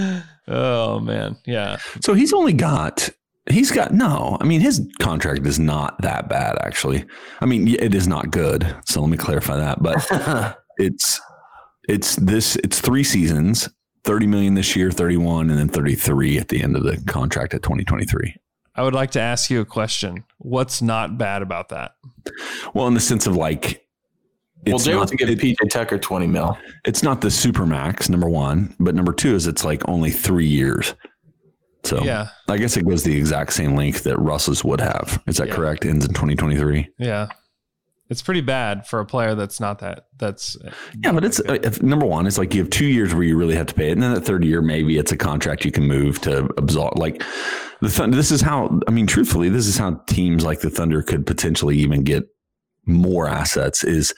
oh 0.49 1.01
man, 1.01 1.37
yeah. 1.47 1.79
So 2.01 2.15
he's 2.15 2.33
only 2.33 2.53
got 2.53 3.11
he's 3.51 3.71
got 3.71 3.93
no. 3.93 4.37
I 4.41 4.45
mean, 4.45 4.61
his 4.61 4.87
contract 5.01 5.47
is 5.47 5.59
not 5.59 6.01
that 6.03 6.29
bad 6.29 6.59
actually. 6.63 7.05
I 7.41 7.47
mean, 7.47 7.69
it 7.69 7.95
is 7.95 8.09
not 8.09 8.31
good. 8.31 8.75
So 8.87 9.01
let 9.01 9.11
me 9.11 9.17
clarify 9.17 9.57
that. 9.57 9.83
But 9.83 10.59
it's 10.79 11.21
it's 11.89 12.17
this 12.17 12.57
it's 12.57 12.81
three 12.81 13.05
seasons, 13.05 13.69
30 14.05 14.27
million 14.27 14.55
this 14.55 14.77
year, 14.77 14.91
31 14.91 15.51
and 15.51 15.59
then 15.59 15.69
33 15.69 16.39
at 16.39 16.49
the 16.49 16.63
end 16.63 16.77
of 16.77 16.83
the 16.83 17.03
contract 17.07 17.55
at 17.55 17.63
2023. 17.63 18.37
I 18.75 18.83
would 18.83 18.95
like 18.95 19.11
to 19.13 19.21
ask 19.21 19.51
you 19.51 19.61
a 19.61 19.67
question. 19.67 20.25
What's 20.39 20.81
not 20.81 21.19
bad 21.19 21.43
about 21.43 21.69
that? 21.71 21.93
Well, 22.73 22.87
in 22.87 22.95
the 22.95 23.01
sense 23.01 23.27
of 23.27 23.37
like 23.37 23.85
well, 24.67 24.77
it's 24.77 24.85
Jay 24.85 24.93
not, 24.93 24.99
wants 24.99 25.11
to 25.11 25.17
give 25.17 25.29
it- 25.31 25.39
PJ 25.39 25.71
Tucker 25.71 25.99
20 25.99 26.27
mil. 26.27 26.57
it's 26.85 27.03
not 27.03 27.21
the 27.21 27.31
super 27.31 27.67
max 27.67 28.09
number 28.09 28.29
1, 28.29 28.77
but 28.81 28.95
number 28.95 29.13
2 29.13 29.35
is 29.35 29.47
it's 29.47 29.65
like 29.65 29.87
only 29.89 30.11
3 30.11 30.47
years. 30.47 30.95
So 31.85 32.03
Yeah, 32.05 32.29
I 32.49 32.59
guess 32.59 32.77
it 32.77 32.87
goes 32.87 33.03
the 33.03 33.17
exact 33.17 33.53
same 33.53 33.75
length 33.75 34.05
that 34.05 34.17
Russ's 34.19 34.63
would 34.63 34.81
have. 34.81 35.21
Is 35.27 35.37
that 35.39 35.49
Yeah. 35.49 35.55
correct? 35.55 35.85
Ends 35.85 36.05
in 36.07 36.13
2023. 36.15 36.89
yeah. 36.99 37.29
It's 38.11 38.21
pretty 38.21 38.43
bad 38.43 38.87
for 38.87 39.01
a 39.01 39.07
player 39.07 39.35
that's 39.35 39.59
not 39.59 39.79
that. 39.79 40.05
That's 40.19 40.55
Yeah, 41.03 41.13
but 41.13 41.25
it's 41.25 41.41
uh, 41.41 41.57
if, 41.63 41.83
number 41.83 42.05
one. 42.05 42.27
It's 42.27 42.37
like 42.37 42.53
you 42.55 42.61
have 42.61 42.69
two 42.69 42.85
years 42.85 43.15
where 43.15 43.23
you 43.23 43.39
really 43.39 43.55
have 43.55 43.67
to 43.69 43.75
pay 43.75 43.89
it, 43.89 43.93
and 43.93 44.03
then 44.03 44.13
the 44.13 44.21
third 44.21 44.45
year 44.45 44.61
maybe 44.61 44.99
it's 44.99 45.13
a 45.13 45.17
contract 45.17 45.65
you 45.65 45.73
can 45.73 45.85
move 45.87 46.21
to 46.23 46.47
absorb. 46.59 46.99
Like 46.99 47.23
the 47.81 47.89
Thunder, 47.89 48.15
this 48.15 48.31
is 48.31 48.43
how. 48.43 48.79
I 48.87 48.91
mean, 48.91 49.07
truthfully, 49.07 49.49
this 49.49 49.67
is 49.67 49.79
how 49.79 49.95
teams 50.09 50.45
like 50.45 50.61
the 50.61 50.69
Thunder 50.69 51.01
could 51.03 51.27
potentially 51.27 51.79
even 51.79 52.03
get 52.03 52.25
more 52.85 53.29
assets. 53.29 53.83
Is 53.83 54.13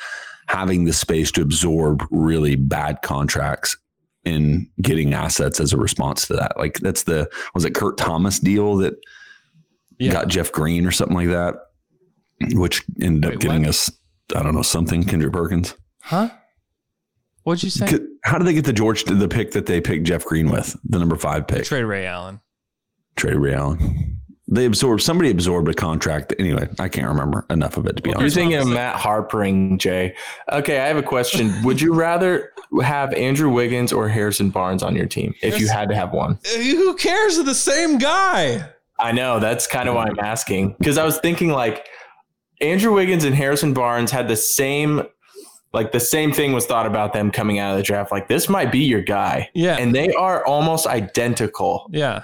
having 0.47 0.85
the 0.85 0.93
space 0.93 1.31
to 1.33 1.43
absorb 1.43 2.07
really 2.11 2.57
bad 2.57 3.03
contracts 3.03 3.77
and 4.25 4.69
getting 4.81 5.15
assets 5.15 5.61
as 5.61 5.73
a 5.73 5.77
response 5.77 6.27
to 6.27 6.35
that. 6.35 6.57
Like 6.57 6.79
that's 6.81 7.05
the 7.05 7.31
was 7.55 7.65
it 7.65 7.75
Kurt 7.75 7.99
Thomas 7.99 8.39
deal 8.39 8.77
that 8.79 8.95
yeah. 9.99 10.13
got 10.13 10.29
Jeff 10.29 10.53
Green 10.53 10.87
or 10.87 10.91
something 10.91 11.17
like 11.17 11.29
that, 11.29 11.55
which 12.53 12.85
ended 13.01 13.25
Wait, 13.25 13.35
up 13.35 13.41
giving 13.41 13.63
what? 13.63 13.71
us 13.71 13.91
I 14.35 14.43
don't 14.43 14.55
know 14.55 14.63
something 14.63 15.05
Kendrick 15.05 15.33
Perkins. 15.33 15.75
Huh? 16.01 16.31
What'd 17.43 17.63
you 17.63 17.71
say? 17.71 17.99
How 18.23 18.39
did 18.39 18.47
they 18.47 18.55
get 18.55 18.65
the 18.65 18.73
George 18.73 19.05
the 19.05 19.29
pick 19.29 19.51
that 19.51 19.67
they 19.67 19.81
picked 19.81 20.05
Jeff 20.05 20.25
Green 20.25 20.51
with 20.51 20.77
the 20.85 20.99
number 20.99 21.17
five 21.17 21.47
pick? 21.47 21.65
Trade 21.65 21.85
Ray 21.85 22.07
Allen. 22.07 22.41
Trade 23.17 23.37
Ray 23.37 23.55
Allen. 23.55 24.21
They 24.55 24.67
absorbed 24.67 25.03
somebody 25.03 25.31
absorbed 25.31 25.69
a 25.69 25.75
contract. 25.75 26.33
Anyway, 26.39 26.69
I 26.79 26.89
can't 26.89 27.09
remember 27.09 27.45
enough 27.51 27.77
of 27.77 27.87
it 27.87 27.97
to 27.97 28.03
be 28.03 28.15
honest. 28.15 28.37
You're 28.37 28.45
thinking 28.45 28.61
of 28.61 28.69
Matt 28.69 28.95
Harpring, 28.95 29.79
Jay. 29.79 30.15
Okay, 30.53 30.79
I 30.79 30.87
have 30.87 30.97
a 30.97 31.03
question. 31.03 31.53
Would 31.65 31.81
you 31.81 31.93
rather 31.93 32.53
have 32.81 33.13
Andrew 33.15 33.51
Wiggins 33.51 33.93
or 33.93 34.09
Harrison 34.09 34.51
Barnes 34.51 34.85
on 34.85 34.95
your 34.95 35.07
team 35.07 35.35
if 35.43 35.59
you 35.59 35.67
had 35.67 35.89
to 35.89 35.97
have 35.97 36.13
one? 36.13 36.39
Uh, 36.47 36.59
who 36.59 36.95
cares? 36.95 37.35
They're 37.35 37.45
the 37.45 37.55
same 37.55 37.99
guy. 37.99 38.71
I 39.01 39.11
know 39.11 39.41
that's 39.41 39.67
kind 39.67 39.89
of 39.89 39.97
why 39.97 40.05
I'm 40.05 40.21
asking 40.21 40.77
because 40.79 40.99
I 40.99 41.05
was 41.05 41.19
thinking 41.19 41.51
like 41.51 41.89
Andrew 42.61 42.95
Wiggins 42.95 43.25
and 43.25 43.35
Harrison 43.35 43.75
Barnes 43.75 44.13
had 44.13 44.29
the 44.29 44.37
same, 44.37 45.03
like 45.73 45.91
the 45.91 45.99
same 45.99 46.33
thing 46.33 46.53
was 46.53 46.65
thought 46.65 46.87
about 46.87 47.13
them 47.13 47.33
coming 47.33 47.59
out 47.59 47.73
of 47.73 47.77
the 47.77 47.83
draft. 47.83 48.13
Like 48.13 48.29
this 48.29 48.49
might 48.49 48.71
be 48.71 48.85
your 48.85 49.03
guy. 49.03 49.51
Yeah. 49.53 49.79
And 49.79 49.93
they 49.93 50.13
are 50.13 50.47
almost 50.47 50.87
identical. 50.87 51.91
Yeah. 51.91 52.23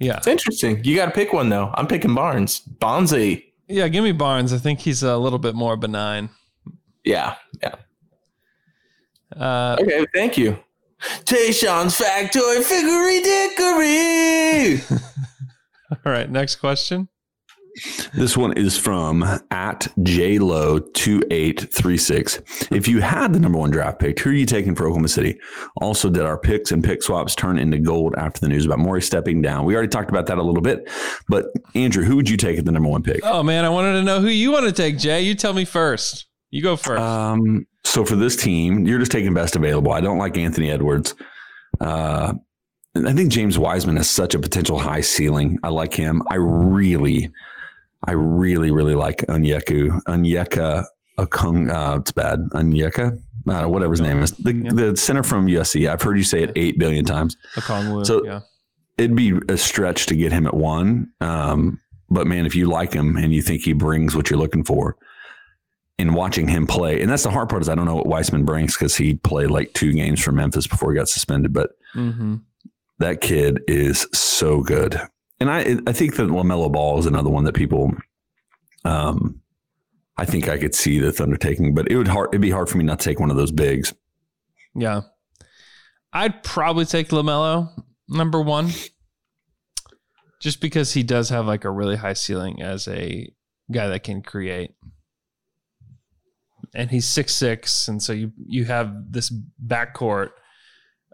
Yeah. 0.00 0.16
It's 0.16 0.26
interesting. 0.26 0.82
You 0.82 0.96
got 0.96 1.06
to 1.06 1.10
pick 1.12 1.32
one 1.32 1.50
though. 1.50 1.70
I'm 1.74 1.86
picking 1.86 2.14
Barnes. 2.14 2.62
Bonzi. 2.80 3.44
Yeah, 3.68 3.86
give 3.88 4.02
me 4.02 4.12
Barnes. 4.12 4.52
I 4.52 4.58
think 4.58 4.80
he's 4.80 5.02
a 5.02 5.16
little 5.18 5.38
bit 5.38 5.54
more 5.54 5.76
benign. 5.76 6.30
Yeah. 7.04 7.36
Yeah. 7.62 7.74
Uh, 9.36 9.76
Okay. 9.80 10.06
Thank 10.14 10.36
you. 10.38 10.58
Tayshawn's 11.24 11.98
Factoid 11.98 12.62
Figgery 12.64 13.20
Dickory. 13.22 15.00
all 16.04 16.12
right, 16.12 16.30
next 16.30 16.56
question. 16.56 17.08
This 18.14 18.36
one 18.36 18.52
is 18.54 18.76
from 18.76 19.22
at 19.50 19.88
JLo2836. 19.98 22.76
If 22.76 22.88
you 22.88 23.00
had 23.00 23.32
the 23.32 23.38
number 23.38 23.58
one 23.58 23.70
draft 23.70 23.98
pick, 23.98 24.20
who 24.20 24.28
are 24.30 24.34
you 24.34 24.46
taking 24.46 24.74
for 24.74 24.84
Oklahoma 24.84 25.08
City? 25.08 25.38
Also, 25.76 26.10
did 26.10 26.22
our 26.22 26.38
picks 26.38 26.72
and 26.72 26.84
pick 26.84 27.02
swaps 27.02 27.34
turn 27.34 27.58
into 27.58 27.78
gold 27.78 28.14
after 28.16 28.40
the 28.40 28.48
news 28.48 28.66
about 28.66 28.78
Morey 28.78 29.02
stepping 29.02 29.42
down? 29.42 29.64
We 29.64 29.74
already 29.74 29.88
talked 29.88 30.10
about 30.10 30.26
that 30.26 30.38
a 30.38 30.42
little 30.42 30.62
bit, 30.62 30.88
but 31.28 31.46
Andrew, 31.74 32.04
who 32.04 32.16
would 32.16 32.28
you 32.28 32.36
take 32.36 32.58
at 32.58 32.64
the 32.64 32.72
number 32.72 32.88
one 32.88 33.02
pick? 33.02 33.20
Oh 33.24 33.42
man, 33.42 33.64
I 33.64 33.68
wanted 33.68 33.94
to 33.94 34.02
know 34.02 34.20
who 34.20 34.28
you 34.28 34.52
want 34.52 34.66
to 34.66 34.72
take, 34.72 34.98
Jay. 34.98 35.22
You 35.22 35.34
tell 35.34 35.52
me 35.52 35.64
first. 35.64 36.26
You 36.50 36.62
go 36.62 36.76
first. 36.76 37.00
Um, 37.00 37.66
so 37.84 38.04
for 38.04 38.16
this 38.16 38.36
team, 38.36 38.86
you're 38.86 38.98
just 38.98 39.12
taking 39.12 39.34
best 39.34 39.56
available. 39.56 39.92
I 39.92 40.00
don't 40.00 40.18
like 40.18 40.36
Anthony 40.36 40.70
Edwards. 40.70 41.14
Uh, 41.80 42.34
I 42.96 43.12
think 43.12 43.30
James 43.30 43.58
Wiseman 43.58 43.96
has 43.96 44.10
such 44.10 44.34
a 44.34 44.38
potential 44.38 44.78
high 44.78 45.00
ceiling. 45.00 45.58
I 45.62 45.68
like 45.68 45.94
him. 45.94 46.22
I 46.28 46.36
really, 46.36 47.30
I 48.06 48.12
really, 48.12 48.70
really 48.70 48.94
like 48.94 49.18
Onyeka. 49.28 50.02
Onyeka 50.04 50.84
Okung. 51.18 51.70
Uh, 51.70 51.98
it's 52.00 52.12
bad. 52.12 52.40
Onyeka. 52.52 53.18
Uh, 53.48 53.66
whatever 53.66 53.92
his 53.92 54.00
name 54.00 54.22
is. 54.22 54.32
The, 54.32 54.52
the 54.52 54.96
center 54.96 55.22
from 55.22 55.46
USC. 55.46 55.88
I've 55.88 56.02
heard 56.02 56.16
you 56.18 56.24
say 56.24 56.42
it 56.42 56.52
eight 56.56 56.78
billion 56.78 57.04
times. 57.04 57.36
Okongwu, 57.56 58.06
So 58.06 58.24
yeah. 58.24 58.40
it'd 58.98 59.16
be 59.16 59.32
a 59.48 59.56
stretch 59.56 60.06
to 60.06 60.14
get 60.16 60.32
him 60.32 60.46
at 60.46 60.54
one. 60.54 61.10
Um, 61.20 61.80
but 62.08 62.26
man, 62.26 62.44
if 62.46 62.54
you 62.54 62.66
like 62.68 62.92
him 62.92 63.16
and 63.16 63.32
you 63.32 63.40
think 63.42 63.62
he 63.62 63.72
brings 63.72 64.14
what 64.16 64.30
you're 64.30 64.38
looking 64.38 64.64
for, 64.64 64.96
in 65.98 66.14
watching 66.14 66.48
him 66.48 66.66
play, 66.66 67.02
and 67.02 67.10
that's 67.10 67.24
the 67.24 67.30
hard 67.30 67.50
part 67.50 67.60
is 67.60 67.68
I 67.68 67.74
don't 67.74 67.84
know 67.84 67.94
what 67.96 68.06
Wiseman 68.06 68.46
brings 68.46 68.74
because 68.74 68.96
he 68.96 69.14
played 69.16 69.50
like 69.50 69.74
two 69.74 69.92
games 69.92 70.18
for 70.22 70.32
Memphis 70.32 70.66
before 70.66 70.90
he 70.92 70.96
got 70.98 71.08
suspended. 71.10 71.52
But 71.52 71.70
Mm-hmm. 71.94 72.36
that 73.00 73.20
kid 73.20 73.60
is 73.68 74.06
so 74.12 74.60
good, 74.62 74.98
and 75.40 75.50
I 75.50 75.78
I 75.86 75.92
think 75.92 76.16
that 76.16 76.28
LaMelo 76.28 76.70
Ball 76.70 76.98
is 76.98 77.06
another 77.06 77.30
one 77.30 77.44
that 77.44 77.54
people, 77.54 77.92
um, 78.84 79.40
I 80.16 80.24
think 80.26 80.48
I 80.48 80.58
could 80.58 80.74
see 80.74 80.98
the 80.98 81.12
Thunder 81.12 81.36
taking, 81.36 81.74
but 81.74 81.90
it 81.90 81.96
would 81.96 82.08
hard 82.08 82.28
it'd 82.30 82.42
be 82.42 82.50
hard 82.50 82.68
for 82.68 82.78
me 82.78 82.84
not 82.84 83.00
to 83.00 83.04
take 83.04 83.18
one 83.18 83.30
of 83.30 83.36
those 83.36 83.50
bigs. 83.50 83.94
Yeah. 84.74 85.02
I'd 86.12 86.42
probably 86.42 86.84
take 86.84 87.08
LaMelo 87.08 87.70
number 88.08 88.40
one. 88.40 88.70
Just 90.40 90.60
because 90.60 90.94
he 90.94 91.02
does 91.02 91.28
have 91.28 91.46
like 91.46 91.64
a 91.64 91.70
really 91.70 91.96
high 91.96 92.14
ceiling 92.14 92.62
as 92.62 92.88
a 92.88 93.30
guy 93.70 93.88
that 93.88 94.04
can 94.04 94.22
create. 94.22 94.72
And 96.74 96.90
he's 96.90 97.06
six 97.06 97.34
six, 97.34 97.88
and 97.88 98.02
so 98.02 98.12
you 98.12 98.32
you 98.46 98.64
have 98.66 99.12
this 99.12 99.32
backcourt 99.66 100.30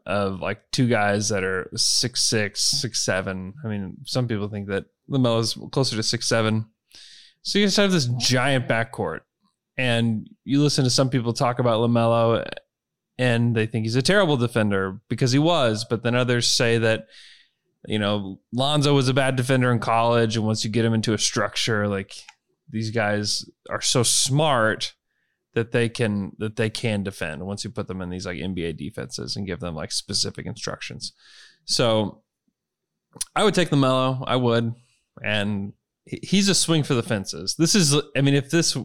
of 0.07 0.41
like 0.41 0.63
two 0.71 0.89
guys 0.89 1.29
that 1.31 1.45
are 1.45 1.69
six 1.75 2.23
six, 2.23 2.61
six 2.61 3.05
seven. 3.05 3.55
I 3.65 3.69
mean, 3.69 3.99
some 4.05 4.29
people 4.29 4.49
think 4.49 4.69
that 4.69 4.87
LaMelo 5.11 5.41
is 5.41 5.59
closer 5.73 5.97
to 5.97 6.03
six 6.03 6.29
seven. 6.29 6.67
So 7.43 7.59
you 7.59 7.67
just 7.67 7.77
have 7.77 7.93
this 7.93 8.07
giant 8.19 8.69
backcourt. 8.69 9.21
And 9.79 10.29
you 10.45 10.63
listen 10.63 10.85
to 10.85 10.91
some 10.91 11.11
people 11.11 11.33
talk 11.33 11.59
about 11.59 11.81
LaMelo 11.81 12.47
and 13.19 13.55
they 13.55 13.67
think 13.67 13.85
he's 13.85 13.97
a 13.97 14.03
terrible 14.03 14.37
defender 14.37 15.01
because 15.09 15.33
he 15.33 15.39
was, 15.39 15.85
but 15.89 16.03
then 16.03 16.15
others 16.15 16.49
say 16.49 16.79
that 16.79 17.07
you 17.87 17.99
know 17.99 18.41
Lonzo 18.53 18.95
was 18.95 19.09
a 19.09 19.15
bad 19.15 19.37
defender 19.37 19.71
in 19.71 19.79
college, 19.79 20.37
and 20.37 20.47
once 20.47 20.65
you 20.65 20.71
get 20.71 20.85
him 20.85 20.95
into 20.95 21.15
a 21.15 21.19
structure, 21.19 21.89
like 21.89 22.13
these 22.69 22.91
guys 22.91 23.49
are 23.71 23.81
so 23.81 24.03
smart 24.03 24.95
that 25.57 25.73
they 25.73 25.89
can 25.89 26.33
that 26.39 26.57
they 26.57 26.69
can 26.69 27.03
defend 27.03 27.45
once 27.45 27.65
you 27.65 27.71
put 27.71 27.89
them 27.89 28.03
in 28.03 28.11
these 28.11 28.27
like 28.27 28.37
NBA 28.37 28.77
defenses 28.77 29.37
and 29.37 29.47
give 29.47 29.59
them 29.59 29.75
like 29.75 29.91
specific 29.91 30.45
instructions. 30.45 31.13
So 31.65 32.23
I 33.35 33.43
would 33.43 33.55
take 33.55 33.71
LaMelo, 33.71 34.23
I 34.27 34.37
would, 34.37 34.75
and 35.25 35.73
he's 36.05 36.51
a 36.51 36.55
swing 36.55 36.83
for 36.83 36.93
the 36.93 37.03
fences. 37.03 37.57
This 37.59 37.75
is, 37.75 37.97
I 38.15 38.21
mean, 38.21 38.35
if 38.35 38.51
this 38.51 38.77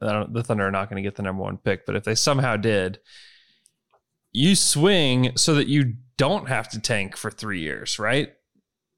the 0.00 0.44
Thunder 0.44 0.66
are 0.66 0.70
not 0.70 0.88
going 0.88 1.02
to 1.02 1.06
get 1.06 1.16
the 1.16 1.22
number 1.22 1.42
one 1.42 1.58
pick, 1.58 1.86
but 1.86 1.96
if 1.96 2.04
they 2.04 2.14
somehow 2.14 2.56
did, 2.56 3.00
you 4.30 4.54
swing 4.54 5.36
so 5.36 5.56
that 5.56 5.66
you 5.66 5.94
don't 6.16 6.48
have 6.48 6.68
to 6.70 6.80
tank 6.80 7.16
for 7.16 7.32
three 7.32 7.60
years, 7.60 7.98
right? 7.98 8.32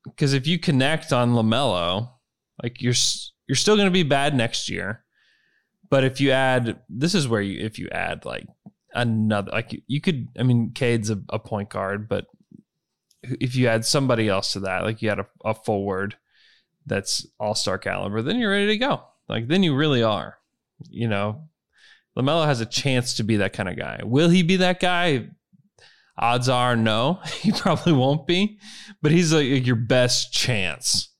Because 0.05 0.35
if 0.35 0.47
you 0.47 0.59
connect 0.59 1.11
on 1.11 1.33
LaMelo, 1.33 2.11
like 2.63 2.83
you're 2.83 2.95
you're 3.47 3.57
still 3.57 3.77
going 3.77 3.87
to 3.87 3.91
be 3.91 4.03
bad 4.03 4.35
next 4.35 4.69
year. 4.69 5.04
But 5.95 6.03
if 6.03 6.21
you 6.21 6.33
add, 6.33 6.81
this 6.89 7.15
is 7.15 7.29
where 7.29 7.41
you 7.41 7.65
if 7.65 7.79
you 7.79 7.89
add 7.93 8.25
like 8.25 8.49
another, 8.95 9.53
like 9.53 9.73
you, 9.73 9.83
you 9.87 10.01
could, 10.01 10.27
I 10.37 10.43
mean, 10.43 10.73
Cade's 10.75 11.09
a, 11.09 11.23
a 11.29 11.39
point 11.39 11.71
guard, 11.71 12.09
but 12.09 12.27
if 13.23 13.55
you 13.55 13.69
add 13.69 13.85
somebody 13.85 14.29
else 14.29 14.55
to 14.55 14.61
that, 14.61 14.83
like 14.83 15.03
you 15.03 15.09
had 15.09 15.21
a, 15.21 15.27
a 15.45 15.55
forward 15.55 16.17
that's 16.85 17.29
all 17.39 17.55
star 17.55 17.79
caliber, 17.79 18.23
then 18.23 18.41
you're 18.41 18.51
ready 18.51 18.67
to 18.67 18.77
go. 18.77 19.05
Like 19.29 19.47
then 19.47 19.63
you 19.63 19.77
really 19.77 20.03
are. 20.03 20.39
You 20.91 21.07
know, 21.07 21.45
LaMelo 22.19 22.45
has 22.45 22.61
a 22.61 22.67
chance 22.67 23.15
to 23.15 23.23
be 23.23 23.37
that 23.37 23.53
kind 23.53 23.69
of 23.69 23.77
guy. 23.77 24.01
Will 24.03 24.31
he 24.31 24.43
be 24.43 24.57
that 24.57 24.81
guy? 24.81 25.29
Odds 26.19 26.49
are 26.49 26.75
no, 26.75 27.21
he 27.41 27.53
probably 27.53 27.93
won't 27.93 28.27
be, 28.27 28.59
but 29.01 29.13
he's 29.13 29.33
like 29.33 29.65
your 29.65 29.77
best 29.77 30.33
chance 30.33 31.14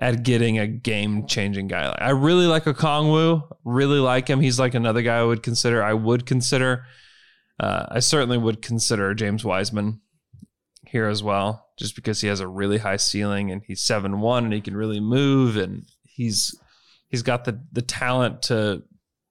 at 0.00 0.22
getting 0.22 0.58
a 0.58 0.66
game 0.66 1.26
changing 1.26 1.68
guy. 1.68 1.86
Like, 1.88 2.00
I 2.00 2.10
really 2.10 2.46
like 2.46 2.64
Okongwu, 2.64 3.42
really 3.64 3.98
like 3.98 4.28
him. 4.28 4.40
He's 4.40 4.58
like 4.58 4.74
another 4.74 5.02
guy 5.02 5.18
I 5.18 5.22
would 5.22 5.42
consider. 5.42 5.82
I 5.82 5.92
would 5.92 6.24
consider. 6.24 6.86
Uh, 7.58 7.84
I 7.90 8.00
certainly 8.00 8.38
would 8.38 8.62
consider 8.62 9.12
James 9.12 9.44
Wiseman 9.44 10.00
here 10.86 11.06
as 11.06 11.22
well, 11.22 11.68
just 11.78 11.94
because 11.94 12.22
he 12.22 12.28
has 12.28 12.40
a 12.40 12.48
really 12.48 12.78
high 12.78 12.96
ceiling 12.96 13.50
and 13.50 13.62
he's 13.66 13.82
seven 13.82 14.20
one 14.20 14.44
and 14.44 14.52
he 14.54 14.62
can 14.62 14.74
really 14.74 15.00
move 15.00 15.56
and 15.56 15.84
he's 16.02 16.58
he's 17.08 17.22
got 17.22 17.44
the 17.44 17.62
the 17.70 17.82
talent 17.82 18.40
to 18.42 18.82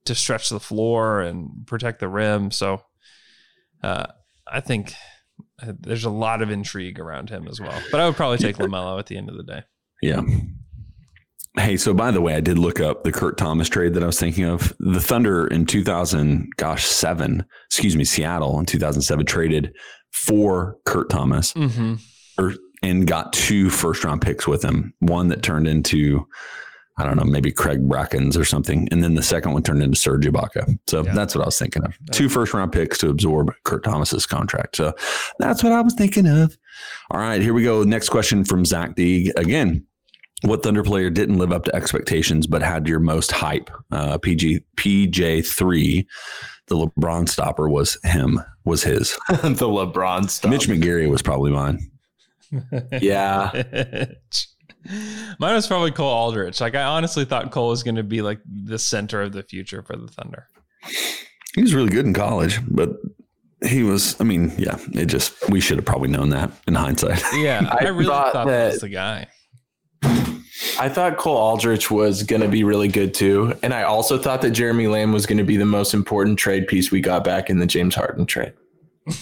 to 0.05 0.13
stretch 0.13 0.49
the 0.49 0.59
floor 0.59 1.21
and 1.21 1.65
protect 1.65 1.99
the 1.99 2.07
rim. 2.07 2.51
So 2.51 2.83
uh, 3.81 4.05
I 4.47 4.59
think 4.59 4.93
uh, 5.61 5.73
there's 5.79 6.05
a 6.05 6.09
lot 6.11 6.43
of 6.43 6.51
intrigue 6.51 6.99
around 6.99 7.29
him 7.29 7.47
as 7.47 7.59
well. 7.59 7.81
But 7.91 7.99
I 7.99 8.05
would 8.05 8.15
probably 8.15 8.37
take 8.37 8.57
LaMelo 8.57 8.99
at 8.99 9.07
the 9.07 9.17
end 9.17 9.29
of 9.29 9.35
the 9.35 9.43
day. 9.43 9.63
Yeah. 10.01 10.21
Hey, 11.59 11.77
so 11.77 11.93
by 11.93 12.11
the 12.11 12.21
way, 12.21 12.35
I 12.35 12.39
did 12.39 12.57
look 12.57 12.79
up 12.79 13.03
the 13.03 13.11
Kurt 13.11 13.37
Thomas 13.37 13.67
trade 13.69 13.93
that 13.95 14.03
I 14.03 14.05
was 14.05 14.19
thinking 14.19 14.45
of. 14.45 14.73
The 14.79 15.01
Thunder 15.01 15.45
in 15.47 15.65
2000, 15.65 16.49
gosh, 16.57 16.85
seven, 16.85 17.45
excuse 17.67 17.95
me, 17.95 18.05
Seattle 18.05 18.59
in 18.59 18.65
2007 18.65 19.25
traded 19.25 19.75
for 20.11 20.77
Kurt 20.85 21.09
Thomas 21.09 21.53
Mm-hmm. 21.53 21.95
or, 22.39 22.53
and 22.81 23.05
got 23.05 23.33
two 23.33 23.69
first 23.69 24.03
round 24.03 24.21
picks 24.21 24.47
with 24.47 24.63
him. 24.63 24.93
One 24.99 25.27
that 25.27 25.43
turned 25.43 25.67
into, 25.67 26.25
I 26.97 27.03
don't 27.03 27.17
know, 27.17 27.25
maybe 27.25 27.51
Craig 27.51 27.87
Brackins 27.87 28.37
or 28.37 28.45
something. 28.45 28.87
And 28.91 29.03
then 29.03 29.15
the 29.15 29.21
second 29.21 29.51
one 29.51 29.63
turned 29.63 29.83
into 29.83 29.97
Serge 29.97 30.25
Ibaka. 30.25 30.79
So 30.87 31.03
that's 31.03 31.35
what 31.35 31.41
I 31.41 31.45
was 31.45 31.59
thinking 31.59 31.83
of. 31.83 31.97
Two 32.11 32.29
first 32.29 32.53
round 32.53 32.71
picks 32.71 32.97
to 32.99 33.09
absorb 33.09 33.51
Kurt 33.65 33.83
Thomas's 33.83 34.25
contract. 34.25 34.77
So 34.77 34.93
that's 35.39 35.61
what 35.63 35.73
I 35.73 35.81
was 35.81 35.93
thinking 35.93 36.25
of. 36.25 36.57
All 37.11 37.19
right, 37.19 37.41
here 37.41 37.53
we 37.53 37.63
go. 37.63 37.83
Next 37.83 38.07
question 38.09 38.45
from 38.45 38.63
Zach 38.63 38.95
Deeg. 38.95 39.31
Again, 39.35 39.85
what 40.41 40.63
Thunder 40.63 40.83
player 40.83 41.09
didn't 41.09 41.37
live 41.37 41.51
up 41.51 41.65
to 41.65 41.75
expectations 41.75 42.47
but 42.47 42.61
had 42.61 42.87
your 42.87 42.99
most 42.99 43.31
hype? 43.31 43.69
Uh, 43.91 44.17
PG 44.17 44.61
PJ 44.75 45.45
three, 45.45 46.07
the 46.67 46.75
LeBron 46.75 47.27
stopper 47.27 47.69
was 47.69 47.97
him. 48.03 48.39
Was 48.65 48.83
his 48.83 49.17
the 49.29 49.67
LeBron 49.67 50.29
stuff. 50.29 50.51
Mitch 50.51 50.67
McGary 50.67 51.09
was 51.09 51.21
probably 51.21 51.51
mine. 51.51 51.79
Yeah. 52.99 53.51
Mine 55.39 55.53
was 55.53 55.67
probably 55.67 55.91
Cole 55.91 56.09
Aldrich. 56.09 56.59
Like 56.59 56.73
I 56.73 56.83
honestly 56.83 57.25
thought 57.25 57.51
Cole 57.51 57.69
was 57.69 57.83
going 57.83 57.97
to 57.97 58.03
be 58.03 58.21
like 58.21 58.39
the 58.45 58.79
center 58.79 59.21
of 59.21 59.33
the 59.33 59.43
future 59.43 59.83
for 59.83 59.95
the 59.95 60.07
Thunder. 60.07 60.47
He 61.53 61.61
was 61.61 61.75
really 61.75 61.89
good 61.89 62.05
in 62.05 62.13
college, 62.13 62.59
but 62.67 62.95
he 63.63 63.83
was. 63.83 64.19
I 64.19 64.23
mean, 64.23 64.51
yeah, 64.57 64.79
it 64.93 65.05
just 65.05 65.49
we 65.49 65.59
should 65.59 65.77
have 65.77 65.85
probably 65.85 66.09
known 66.09 66.29
that 66.29 66.51
in 66.67 66.75
hindsight. 66.75 67.21
Yeah, 67.33 67.67
I, 67.69 67.85
I 67.85 67.89
really 67.89 68.05
thought 68.05 68.33
thought, 68.33 68.47
that 68.47 68.71
was 68.71 68.81
the 68.81 68.89
guy. 68.89 69.27
I 70.03 70.87
thought 70.89 71.17
Cole 71.17 71.35
Aldrich 71.37 71.91
was 71.91 72.23
going 72.23 72.41
to 72.41 72.47
be 72.47 72.63
really 72.63 72.87
good 72.87 73.13
too. 73.13 73.57
And 73.63 73.73
I 73.73 73.83
also 73.83 74.17
thought 74.17 74.41
that 74.41 74.51
Jeremy 74.51 74.87
Lamb 74.87 75.11
was 75.11 75.25
going 75.25 75.37
to 75.37 75.43
be 75.43 75.57
the 75.57 75.65
most 75.65 75.93
important 75.93 76.39
trade 76.39 76.67
piece 76.67 76.89
we 76.91 77.01
got 77.01 77.23
back 77.23 77.49
in 77.49 77.59
the 77.59 77.65
James 77.65 77.95
Harden 77.95 78.25
trade. 78.25 78.53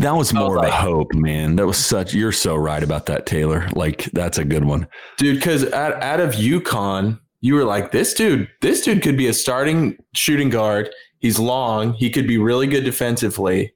That 0.00 0.16
was 0.16 0.34
more 0.34 0.56
of 0.56 0.62
like- 0.64 0.72
a 0.72 0.76
hope, 0.76 1.14
man. 1.14 1.54
That 1.54 1.66
was 1.68 1.76
such. 1.78 2.12
You're 2.14 2.32
so 2.32 2.56
right 2.56 2.82
about 2.82 3.06
that, 3.06 3.26
Taylor. 3.26 3.68
Like 3.74 4.06
that's 4.06 4.38
a 4.38 4.44
good 4.44 4.64
one. 4.64 4.88
Dude, 5.18 5.36
because 5.36 5.72
out, 5.72 6.02
out 6.02 6.18
of 6.18 6.32
UConn, 6.32 7.20
you 7.40 7.54
were 7.54 7.64
like, 7.64 7.92
this 7.92 8.12
dude, 8.12 8.48
this 8.60 8.80
dude 8.82 9.02
could 9.02 9.16
be 9.16 9.28
a 9.28 9.32
starting 9.32 9.96
shooting 10.14 10.50
guard. 10.50 10.90
He's 11.20 11.38
long. 11.38 11.92
He 11.94 12.10
could 12.10 12.26
be 12.26 12.38
really 12.38 12.66
good 12.66 12.84
defensively. 12.84 13.72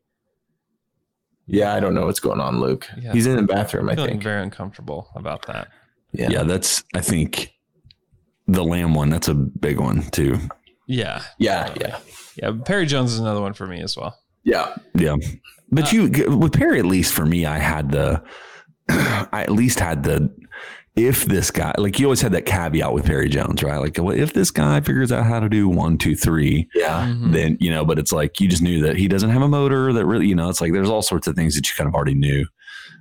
Yeah, 1.47 1.73
I 1.73 1.79
don't 1.81 1.95
know 1.95 2.07
what's 2.07 2.21
going 2.21 2.41
on, 2.41 2.61
Luke. 2.61 2.87
Yeah. 3.01 3.13
He's 3.13 3.27
in 3.27 3.37
the 3.37 3.43
bathroom, 3.43 3.89
I 3.89 3.95
feeling 3.95 4.11
think. 4.11 4.23
very 4.25 4.43
uncomfortable 4.43 5.09
about 5.15 5.47
that. 5.47 5.69
Yeah. 6.13 6.31
Yeah, 6.31 6.43
that's 6.45 6.85
I 6.95 7.01
think 7.01 7.53
the 8.47 8.65
lamb 8.65 8.95
one. 8.95 9.11
That's 9.11 9.29
a 9.29 9.35
big 9.35 9.79
one 9.79 10.03
too. 10.11 10.39
Yeah, 10.87 11.23
Yeah, 11.39 11.75
yeah. 11.81 11.99
yeah. 12.37 12.53
Perry 12.65 12.87
Jones 12.87 13.13
is 13.13 13.19
another 13.19 13.43
one 13.43 13.53
for 13.53 13.67
me 13.67 13.81
as 13.83 13.97
well. 13.97 14.17
Yeah. 14.43 14.75
Yeah, 14.95 15.17
but 15.71 15.93
you 15.93 16.05
with 16.37 16.55
Perry 16.55 16.79
at 16.79 16.87
least 16.87 17.13
for 17.13 17.27
me, 17.27 17.45
I 17.45 17.59
had 17.59 17.91
the 17.91 18.23
I 18.89 19.43
at 19.43 19.51
least 19.51 19.81
had 19.81 20.03
the 20.03 20.31
if 20.97 21.27
this 21.27 21.51
guy 21.51 21.75
like 21.79 21.99
you 22.01 22.07
always 22.07 22.23
had 22.23 22.33
that 22.33 22.47
caveat 22.47 22.93
with 22.93 23.05
Perry 23.05 23.29
Jones, 23.29 23.63
right? 23.63 23.77
Like 23.77 23.99
well, 23.99 24.17
if 24.17 24.33
this 24.33 24.51
guy 24.51 24.81
figures 24.81 25.13
out 25.13 25.27
how 25.27 25.39
to 25.41 25.49
do 25.49 25.69
one, 25.69 25.99
two, 25.99 26.17
three, 26.17 26.69
Yeah. 26.75 27.07
Mhm. 27.07 27.33
then 27.33 27.59
you 27.61 27.71
know. 27.71 27.85
But 27.85 27.99
it's 27.99 28.13
like 28.13 28.41
you 28.41 28.49
just 28.49 28.63
knew 28.63 28.81
that 28.83 28.97
he 28.97 29.07
doesn't 29.09 29.31
have 29.31 29.43
a 29.43 29.49
motor. 29.49 29.93
That 29.93 30.07
really, 30.07 30.27
you 30.27 30.35
know, 30.35 30.49
it's 30.49 30.61
like 30.63 30.73
there's 30.73 30.89
all 30.89 31.03
sorts 31.03 31.27
of 31.29 31.37
things 31.37 31.55
that 31.55 31.69
you 31.69 31.75
kind 31.77 31.87
of 31.87 31.95
already 31.95 32.15
knew 32.15 32.47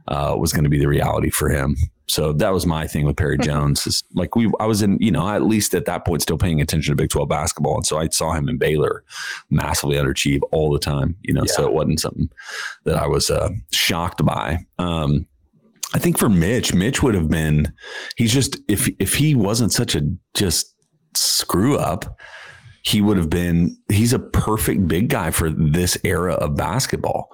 uh, 0.08 0.36
was 0.38 0.53
going 0.53 0.64
to 0.64 0.70
be 0.70 0.80
the 0.80 0.88
reality 0.88 1.30
for 1.30 1.49
him. 1.49 1.76
So 2.08 2.32
that 2.34 2.53
was 2.53 2.66
my 2.66 2.88
thing 2.88 3.05
with 3.05 3.18
Perry 3.18 3.38
Jones. 3.41 3.86
Is 3.86 4.03
like 4.14 4.36
we, 4.36 4.51
I 4.60 4.66
was 4.66 4.82
in, 4.82 4.97
you 4.99 5.12
know, 5.12 5.28
at 5.28 5.43
least 5.43 5.74
at 5.74 5.86
that 5.86 6.05
point, 6.05 6.22
still 6.22 6.38
paying 6.38 6.62
attention 6.62 6.91
to 6.91 6.95
Big 6.95 7.10
Twelve 7.10 7.30
basketball, 7.30 7.76
and 7.76 7.86
so 7.86 7.97
I 7.97 8.08
saw 8.10 8.34
him 8.34 8.47
in 8.49 8.58
Baylor 8.58 9.03
massively 9.49 9.97
underachieve 9.97 10.41
all 10.51 10.72
the 10.72 10.80
time. 10.80 11.16
You 11.24 11.34
know, 11.34 11.45
so 11.45 11.66
it 11.66 11.74
wasn't 11.74 11.99
something 11.99 12.30
that 12.86 12.95
I 12.95 13.08
was 13.08 13.30
uh, 13.30 13.49
shocked 13.72 14.26
by. 14.26 14.66
Um, 14.80 15.28
I 15.93 15.99
think 15.99 16.18
for 16.18 16.30
Mitch, 16.30 16.74
Mitch 16.74 17.01
would 17.03 17.16
have 17.16 17.30
been. 17.30 17.74
He's 18.16 18.34
just 18.34 18.58
if 18.68 18.89
if 18.99 19.16
he 19.16 19.36
wasn't 19.36 19.72
such 19.72 19.95
a 19.95 20.01
just 20.34 20.76
screw 21.16 21.78
up, 21.78 22.20
he 22.84 23.01
would 23.01 23.18
have 23.18 23.30
been. 23.30 23.78
He's 23.89 24.14
a 24.14 24.20
perfect 24.20 24.88
big 24.88 25.10
guy 25.10 25.32
for 25.32 25.49
this 25.49 25.97
era 26.03 26.34
of 26.34 26.55
basketball. 26.55 27.30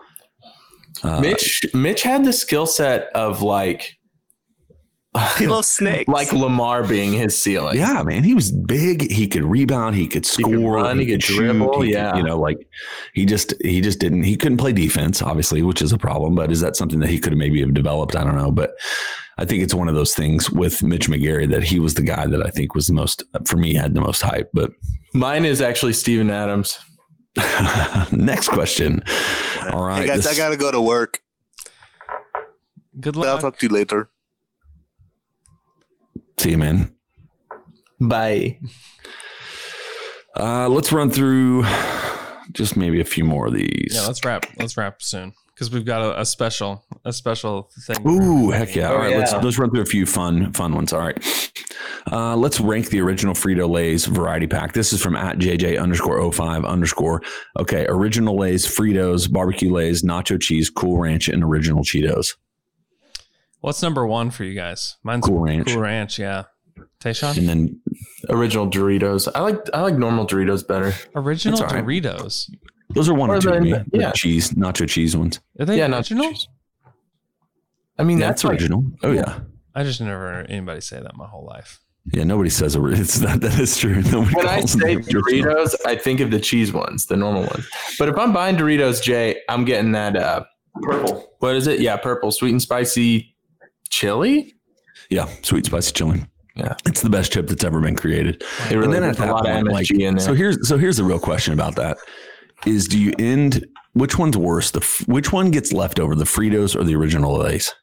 Uh, 1.03 1.19
Mitch 1.19 1.65
Mitch 1.73 2.03
had 2.03 2.23
the 2.25 2.33
skill 2.33 2.65
set 2.65 3.09
of 3.13 3.41
like 3.41 3.97
He 5.37 5.47
loves 5.47 5.69
snakes. 5.69 6.07
like 6.07 6.33
Lamar 6.33 6.83
being 6.83 7.13
his 7.13 7.39
ceiling. 7.39 7.77
Yeah, 7.77 8.01
man, 8.03 8.23
he 8.23 8.33
was 8.33 8.51
big. 8.51 9.11
He 9.11 9.27
could 9.27 9.43
rebound. 9.43 9.95
He 9.95 10.07
could 10.07 10.23
could 10.23 10.25
score. 10.25 10.75
run, 10.75 10.97
he 10.97 11.05
could 11.05 11.19
dribble, 11.19 11.81
he 11.81 11.91
yeah. 11.91 12.15
you 12.15 12.23
know, 12.23 12.39
like 12.39 12.57
he 13.13 13.25
just 13.25 13.53
he 13.61 13.79
just 13.79 13.99
didn't. 13.99 14.23
He 14.23 14.35
couldn't 14.35 14.57
play 14.57 14.73
defense, 14.73 15.21
obviously, 15.21 15.61
which 15.61 15.81
is 15.81 15.91
a 15.91 15.97
problem. 15.97 16.33
But 16.33 16.51
is 16.51 16.61
that 16.61 16.75
something 16.75 16.99
that 16.99 17.09
he 17.09 17.19
could 17.19 17.33
have 17.33 17.39
maybe 17.39 17.61
have 17.61 17.73
developed? 17.73 18.15
I 18.15 18.23
don't 18.23 18.35
know. 18.35 18.51
But 18.51 18.75
I 19.37 19.45
think 19.45 19.61
it's 19.61 19.73
one 19.73 19.87
of 19.87 19.95
those 19.95 20.15
things 20.15 20.49
with 20.49 20.81
Mitch 20.81 21.07
McGary 21.07 21.49
that 21.49 21.63
he 21.63 21.79
was 21.79 21.93
the 21.93 22.01
guy 22.01 22.25
that 22.25 22.43
I 22.45 22.49
think 22.49 22.73
was 22.73 22.87
the 22.87 22.93
most 22.93 23.23
for 23.45 23.57
me 23.57 23.75
had 23.75 23.93
the 23.93 24.01
most 24.01 24.21
hype. 24.21 24.49
But 24.53 24.71
Mine 25.13 25.45
is 25.45 25.61
actually 25.61 25.93
Steven 25.93 26.31
Adams. 26.31 26.79
next 28.11 28.49
question. 28.49 29.03
All 29.71 29.85
right, 29.85 30.01
Hey 30.01 30.07
guys, 30.07 30.23
this- 30.23 30.33
I 30.33 30.37
gotta 30.37 30.57
go 30.57 30.71
to 30.71 30.81
work. 30.81 31.21
Good 32.99 33.15
luck. 33.15 33.27
I'll 33.27 33.39
talk 33.39 33.57
to 33.59 33.65
you 33.65 33.73
later. 33.73 34.09
see 36.37 36.51
you, 36.51 36.57
man. 36.57 36.93
Bye. 37.99 38.59
Uh, 40.35 40.67
let's 40.67 40.91
run 40.91 41.09
through 41.09 41.63
just 42.51 42.75
maybe 42.77 42.99
a 43.01 43.05
few 43.05 43.23
more 43.23 43.47
of 43.47 43.53
these. 43.53 43.91
Yeah, 43.93 44.01
let's 44.01 44.23
wrap. 44.23 44.45
Let's 44.59 44.77
wrap 44.77 45.01
soon 45.01 45.33
because 45.53 45.71
we've 45.71 45.85
got 45.85 46.01
a, 46.01 46.21
a 46.21 46.25
special, 46.25 46.83
a 47.05 47.13
special 47.13 47.69
thing. 47.85 47.97
Ooh, 48.07 48.49
heck 48.49 48.75
yeah! 48.75 48.89
All 48.89 48.97
right, 48.97 49.11
right, 49.11 49.19
let's 49.19 49.33
let's 49.33 49.57
run 49.57 49.69
through 49.69 49.81
a 49.81 49.85
few 49.85 50.05
fun 50.05 50.51
fun 50.53 50.73
ones. 50.73 50.93
All 50.93 50.99
right, 50.99 51.51
uh, 52.11 52.35
let's 52.35 52.59
rank 52.59 52.89
the 52.89 52.99
original 53.01 53.33
Frito 53.33 53.69
Lay's 53.69 54.05
variety 54.05 54.47
pack. 54.47 54.73
This 54.73 54.93
is 54.93 55.01
from 55.01 55.15
at 55.15 55.37
JJ 55.37 55.81
underscore 55.81 56.31
05 56.31 56.65
underscore. 56.65 57.21
Okay, 57.59 57.85
original 57.87 58.37
Lay's, 58.37 58.65
Fritos, 58.65 59.31
barbecue 59.31 59.71
Lay's, 59.71 60.03
nacho 60.03 60.41
cheese, 60.41 60.69
Cool 60.69 60.97
Ranch, 60.97 61.27
and 61.27 61.43
original 61.43 61.83
Cheetos. 61.83 62.35
What's 63.61 63.81
number 63.81 64.05
one 64.05 64.29
for 64.29 64.43
you 64.43 64.55
guys? 64.55 64.97
Mine's 65.03 65.25
Cool 65.25 65.39
Ranch. 65.39 65.67
Cool 65.67 65.81
Ranch. 65.81 66.19
Yeah. 66.19 66.43
Tayshawn? 66.99 67.37
And 67.37 67.47
then 67.49 67.81
Original 68.29 68.69
Doritos. 68.69 69.29
I 69.33 69.41
like 69.41 69.57
I 69.73 69.81
like 69.81 69.95
normal 69.95 70.25
Doritos 70.25 70.65
better. 70.67 70.93
Original 71.15 71.53
It's 71.53 71.61
all 71.61 71.67
right. 71.67 71.83
Doritos. 71.85 72.49
Those 72.93 73.09
are 73.09 73.13
one 73.13 73.29
or 73.29 73.35
Or 73.35 73.41
two 73.41 73.47
to 73.49 73.53
then- 73.55 73.63
me. 73.63 73.71
The 73.91 73.99
yeah. 73.99 74.11
cheese, 74.11 74.51
nacho 74.51 74.87
cheese 74.87 75.15
ones. 75.17 75.39
Are 75.59 75.65
they 75.65 75.77
Yeah, 75.77 75.87
not 75.87 75.99
original? 76.11 76.33
I 77.97 78.03
mean, 78.03 78.17
Yeah, 78.19 78.27
that's 78.27 78.41
that's 78.41 78.43
like, 78.45 78.59
original. 78.59 78.85
Oh 79.03 79.11
yeah. 79.11 79.39
I 79.75 79.83
just 79.83 80.01
never 80.01 80.19
heard 80.33 80.51
anybody 80.51 80.81
say 80.81 80.99
that 81.01 81.15
my 81.15 81.27
whole 81.27 81.45
life. 81.45 81.79
Yeah, 82.11 82.23
nobody 82.25 82.49
says 82.49 82.75
ori- 82.75 82.95
it's 82.97 83.19
not 83.21 83.39
that. 83.41 83.51
That 83.51 83.59
is 83.59 83.77
true. 83.77 84.01
Nobody 84.11 84.35
when 84.35 84.47
I 84.47 84.59
say. 84.61 84.97
Doritos, 84.97 85.73
I 85.85 85.95
think 85.95 86.19
of 86.19 86.31
the 86.31 86.39
cheese 86.39 86.73
ones, 86.73 87.05
the 87.05 87.15
normal 87.15 87.43
ones. 87.43 87.65
But 87.97 88.09
if 88.09 88.17
I'm 88.17 88.33
buying 88.33 88.57
Doritos, 88.57 89.01
Jay, 89.01 89.39
I'm 89.47 89.63
getting 89.63 89.93
that 89.93 90.17
uh, 90.17 90.43
purple. 90.81 91.33
What 91.39 91.55
is 91.55 91.65
it? 91.67 91.79
Yeah, 91.79 91.95
purple, 91.97 92.31
sweet 92.31 92.51
and 92.51 92.61
spicy 92.61 93.33
chili. 93.89 94.53
yeah, 95.09 95.29
sweet 95.43 95.65
spicy 95.65 95.93
chili. 95.93 96.25
Yeah. 96.55 96.75
it's 96.85 97.01
the 97.01 97.09
best 97.09 97.31
chip 97.31 97.47
that's 97.47 97.63
ever 97.63 97.79
been 97.79 97.95
created. 97.95 98.43
It 98.69 98.75
really 98.75 98.83
and 98.83 98.93
then 98.93 99.09
puts 99.15 99.21
at 99.21 99.23
a 99.23 99.27
that 99.27 99.33
lot 99.33 99.45
of 99.47 99.53
point, 99.55 99.67
MSG 99.69 99.71
like, 99.71 99.91
in 99.91 100.15
there. 100.15 100.25
so 100.25 100.33
here's 100.35 100.67
so 100.67 100.77
here's 100.77 100.97
the 100.97 101.03
real 101.05 101.19
question 101.19 101.53
about 101.53 101.75
that: 101.77 101.97
is 102.65 102.87
do 102.87 102.99
you 102.99 103.13
end 103.19 103.65
which 103.93 104.17
one's 104.17 104.37
worse? 104.37 104.71
The 104.71 104.79
which 105.05 105.31
one 105.31 105.51
gets 105.51 105.71
left 105.73 105.99
over, 105.99 106.15
the 106.15 106.23
Fritos 106.25 106.75
or 106.79 106.83
the 106.83 106.95
original 106.95 107.37
Lay's? 107.37 107.73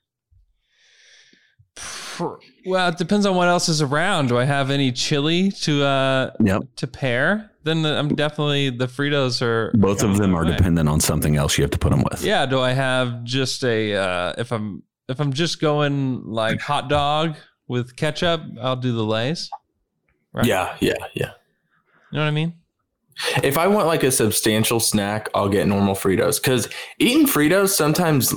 Well, 2.66 2.88
it 2.90 2.98
depends 2.98 3.24
on 3.24 3.34
what 3.34 3.48
else 3.48 3.68
is 3.70 3.80
around. 3.80 4.28
Do 4.28 4.36
I 4.36 4.44
have 4.44 4.70
any 4.70 4.92
chili 4.92 5.50
to 5.62 5.82
uh 5.84 6.30
Yep, 6.40 6.62
to 6.76 6.86
pair? 6.86 7.50
Then 7.62 7.82
the, 7.82 7.98
I'm 7.98 8.14
definitely 8.14 8.70
the 8.70 8.86
Fritos 8.86 9.40
are 9.40 9.70
both 9.74 10.02
of 10.02 10.18
them 10.18 10.34
are 10.34 10.42
Right. 10.42 10.56
dependent 10.56 10.88
on 10.88 11.00
something 11.00 11.36
else 11.36 11.56
you 11.56 11.62
have 11.64 11.70
to 11.70 11.78
put 11.78 11.90
them 11.90 12.02
with. 12.10 12.22
Yeah. 12.22 12.44
Do 12.46 12.60
I 12.60 12.72
have 12.72 13.24
just 13.24 13.64
a 13.64 13.94
uh, 13.94 14.34
if 14.36 14.52
I'm 14.52 14.82
if 15.08 15.20
I'm 15.20 15.32
just 15.32 15.60
going 15.60 16.24
like 16.26 16.60
hot 16.60 16.88
dog 16.90 17.36
with 17.68 17.96
ketchup, 17.96 18.42
I'll 18.60 18.76
do 18.76 18.92
the 18.92 19.04
Lay's. 19.04 19.48
Right. 20.32 20.44
Yeah, 20.46 20.76
yeah, 20.80 20.94
yeah. 21.14 21.32
You 22.12 22.18
know 22.18 22.20
what 22.22 22.28
I 22.28 22.30
mean? 22.30 22.54
If 23.42 23.58
I 23.58 23.66
want 23.66 23.86
like 23.86 24.02
a 24.02 24.10
substantial 24.12 24.80
snack, 24.80 25.28
I'll 25.34 25.48
get 25.48 25.66
normal 25.66 25.94
Fritos 25.94 26.40
because 26.40 26.68
eating 26.98 27.26
Fritos 27.26 27.68
sometimes 27.70 28.34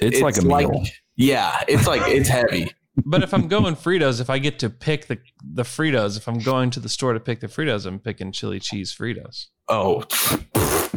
It's, 0.00 0.20
like 0.20 0.36
a 0.38 0.42
meal. 0.42 0.84
yeah, 1.16 1.62
it's 1.68 1.86
like 1.86 2.02
it's 2.06 2.28
heavy. 2.28 2.72
But 2.96 3.22
if 3.22 3.32
I'm 3.32 3.48
going 3.48 3.74
Fritos, 3.74 4.20
if 4.20 4.28
I 4.28 4.38
get 4.38 4.58
to 4.60 4.68
pick 4.70 5.06
the 5.06 5.18
the 5.42 5.62
Fritos, 5.62 6.16
if 6.18 6.28
I'm 6.28 6.38
going 6.38 6.70
to 6.70 6.80
the 6.80 6.88
store 6.90 7.14
to 7.14 7.20
pick 7.20 7.40
the 7.40 7.46
Fritos, 7.46 7.86
I'm 7.86 7.98
picking 7.98 8.32
chili 8.32 8.60
cheese 8.60 8.94
Fritos. 8.94 9.46
Oh, 9.68 10.04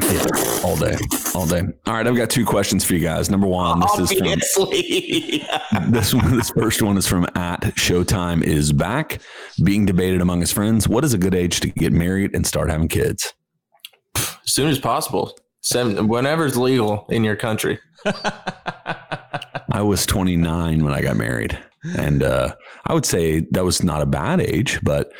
Yeah, 0.01 0.25
all 0.63 0.75
day, 0.75 0.97
all 1.33 1.47
day. 1.47 1.61
All 1.85 1.93
right, 1.93 2.05
I've 2.05 2.17
got 2.17 2.29
two 2.29 2.45
questions 2.45 2.83
for 2.83 2.93
you 2.95 2.99
guys. 2.99 3.29
Number 3.29 3.47
one, 3.47 3.79
this 3.79 4.11
is 4.11 4.11
from 4.11 4.27
this 5.91 6.13
one. 6.13 6.35
This 6.35 6.49
first 6.49 6.81
one 6.81 6.97
is 6.97 7.07
from 7.07 7.25
at 7.35 7.61
Showtime 7.75 8.43
is 8.43 8.73
back, 8.73 9.21
being 9.63 9.85
debated 9.85 10.19
among 10.19 10.41
his 10.41 10.51
friends. 10.51 10.89
What 10.89 11.05
is 11.05 11.13
a 11.13 11.17
good 11.17 11.33
age 11.33 11.61
to 11.61 11.69
get 11.69 11.93
married 11.93 12.35
and 12.35 12.45
start 12.45 12.69
having 12.69 12.89
kids? 12.89 13.33
as 14.45 14.53
soon 14.53 14.69
as 14.69 14.79
possible. 14.79 15.37
Seven, 15.61 16.07
whenever's 16.07 16.57
legal 16.57 17.05
in 17.09 17.23
your 17.23 17.35
country. 17.35 17.79
I 18.05 19.81
was 19.81 20.05
29 20.05 20.83
when 20.83 20.93
I 20.93 21.01
got 21.01 21.17
married. 21.17 21.57
And 21.97 22.23
uh, 22.23 22.55
I 22.85 22.93
would 22.93 23.05
say 23.05 23.41
that 23.51 23.63
was 23.63 23.83
not 23.83 24.01
a 24.01 24.05
bad 24.05 24.41
age, 24.41 24.79
but 24.83 25.11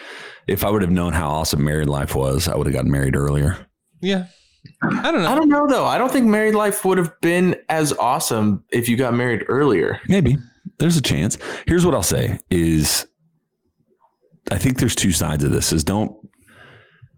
if 0.47 0.63
I 0.63 0.69
would 0.69 0.81
have 0.81 0.91
known 0.91 1.13
how 1.13 1.29
awesome 1.29 1.63
married 1.63 1.87
life 1.87 2.15
was, 2.15 2.47
I 2.47 2.55
would 2.55 2.67
have 2.67 2.73
gotten 2.73 2.91
married 2.91 3.15
earlier. 3.15 3.67
Yeah. 4.01 4.27
I 4.81 5.11
don't 5.11 5.21
know. 5.21 5.31
I 5.31 5.35
don't 5.35 5.49
know 5.49 5.67
though. 5.67 5.85
I 5.85 5.97
don't 5.97 6.11
think 6.11 6.27
married 6.27 6.55
life 6.55 6.83
would 6.85 6.97
have 6.97 7.19
been 7.21 7.55
as 7.69 7.93
awesome 7.93 8.63
if 8.71 8.89
you 8.89 8.97
got 8.97 9.13
married 9.13 9.43
earlier. 9.47 9.99
Maybe 10.07 10.37
there's 10.79 10.97
a 10.97 11.01
chance. 11.01 11.37
Here's 11.67 11.85
what 11.85 11.93
I'll 11.93 12.03
say 12.03 12.39
is 12.49 13.07
I 14.51 14.57
think 14.57 14.79
there's 14.79 14.95
two 14.95 15.11
sides 15.11 15.43
of 15.43 15.51
this 15.51 15.71
is 15.71 15.83
don't 15.83 16.15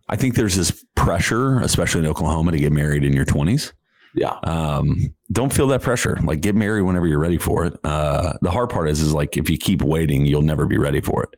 I 0.10 0.16
think 0.16 0.36
there's 0.36 0.56
this 0.56 0.86
pressure, 0.96 1.60
especially 1.60 2.00
in 2.02 2.08
Oklahoma, 2.08 2.52
to 2.52 2.58
get 2.58 2.72
married 2.72 3.04
in 3.04 3.14
your 3.14 3.26
20s. 3.26 3.74
Yeah. 4.18 4.32
um, 4.44 5.14
don't 5.32 5.54
feel 5.54 5.68
that 5.68 5.82
pressure. 5.82 6.18
Like 6.24 6.42
get 6.42 6.56
married 6.56 6.82
whenever 6.82 7.06
you're 7.08 7.20
ready 7.20 7.38
for 7.38 7.66
it. 7.66 7.74
Uh, 7.84 8.34
the 8.42 8.50
hard 8.52 8.70
part 8.70 8.90
is, 8.90 9.00
is 9.00 9.14
like 9.14 9.38
if 9.38 9.50
you 9.50 9.58
keep 9.58 9.82
waiting, 9.82 10.26
you'll 10.26 10.42
never 10.42 10.66
be 10.66 10.78
ready 10.78 11.02
for 11.02 11.24
it. 11.24 11.30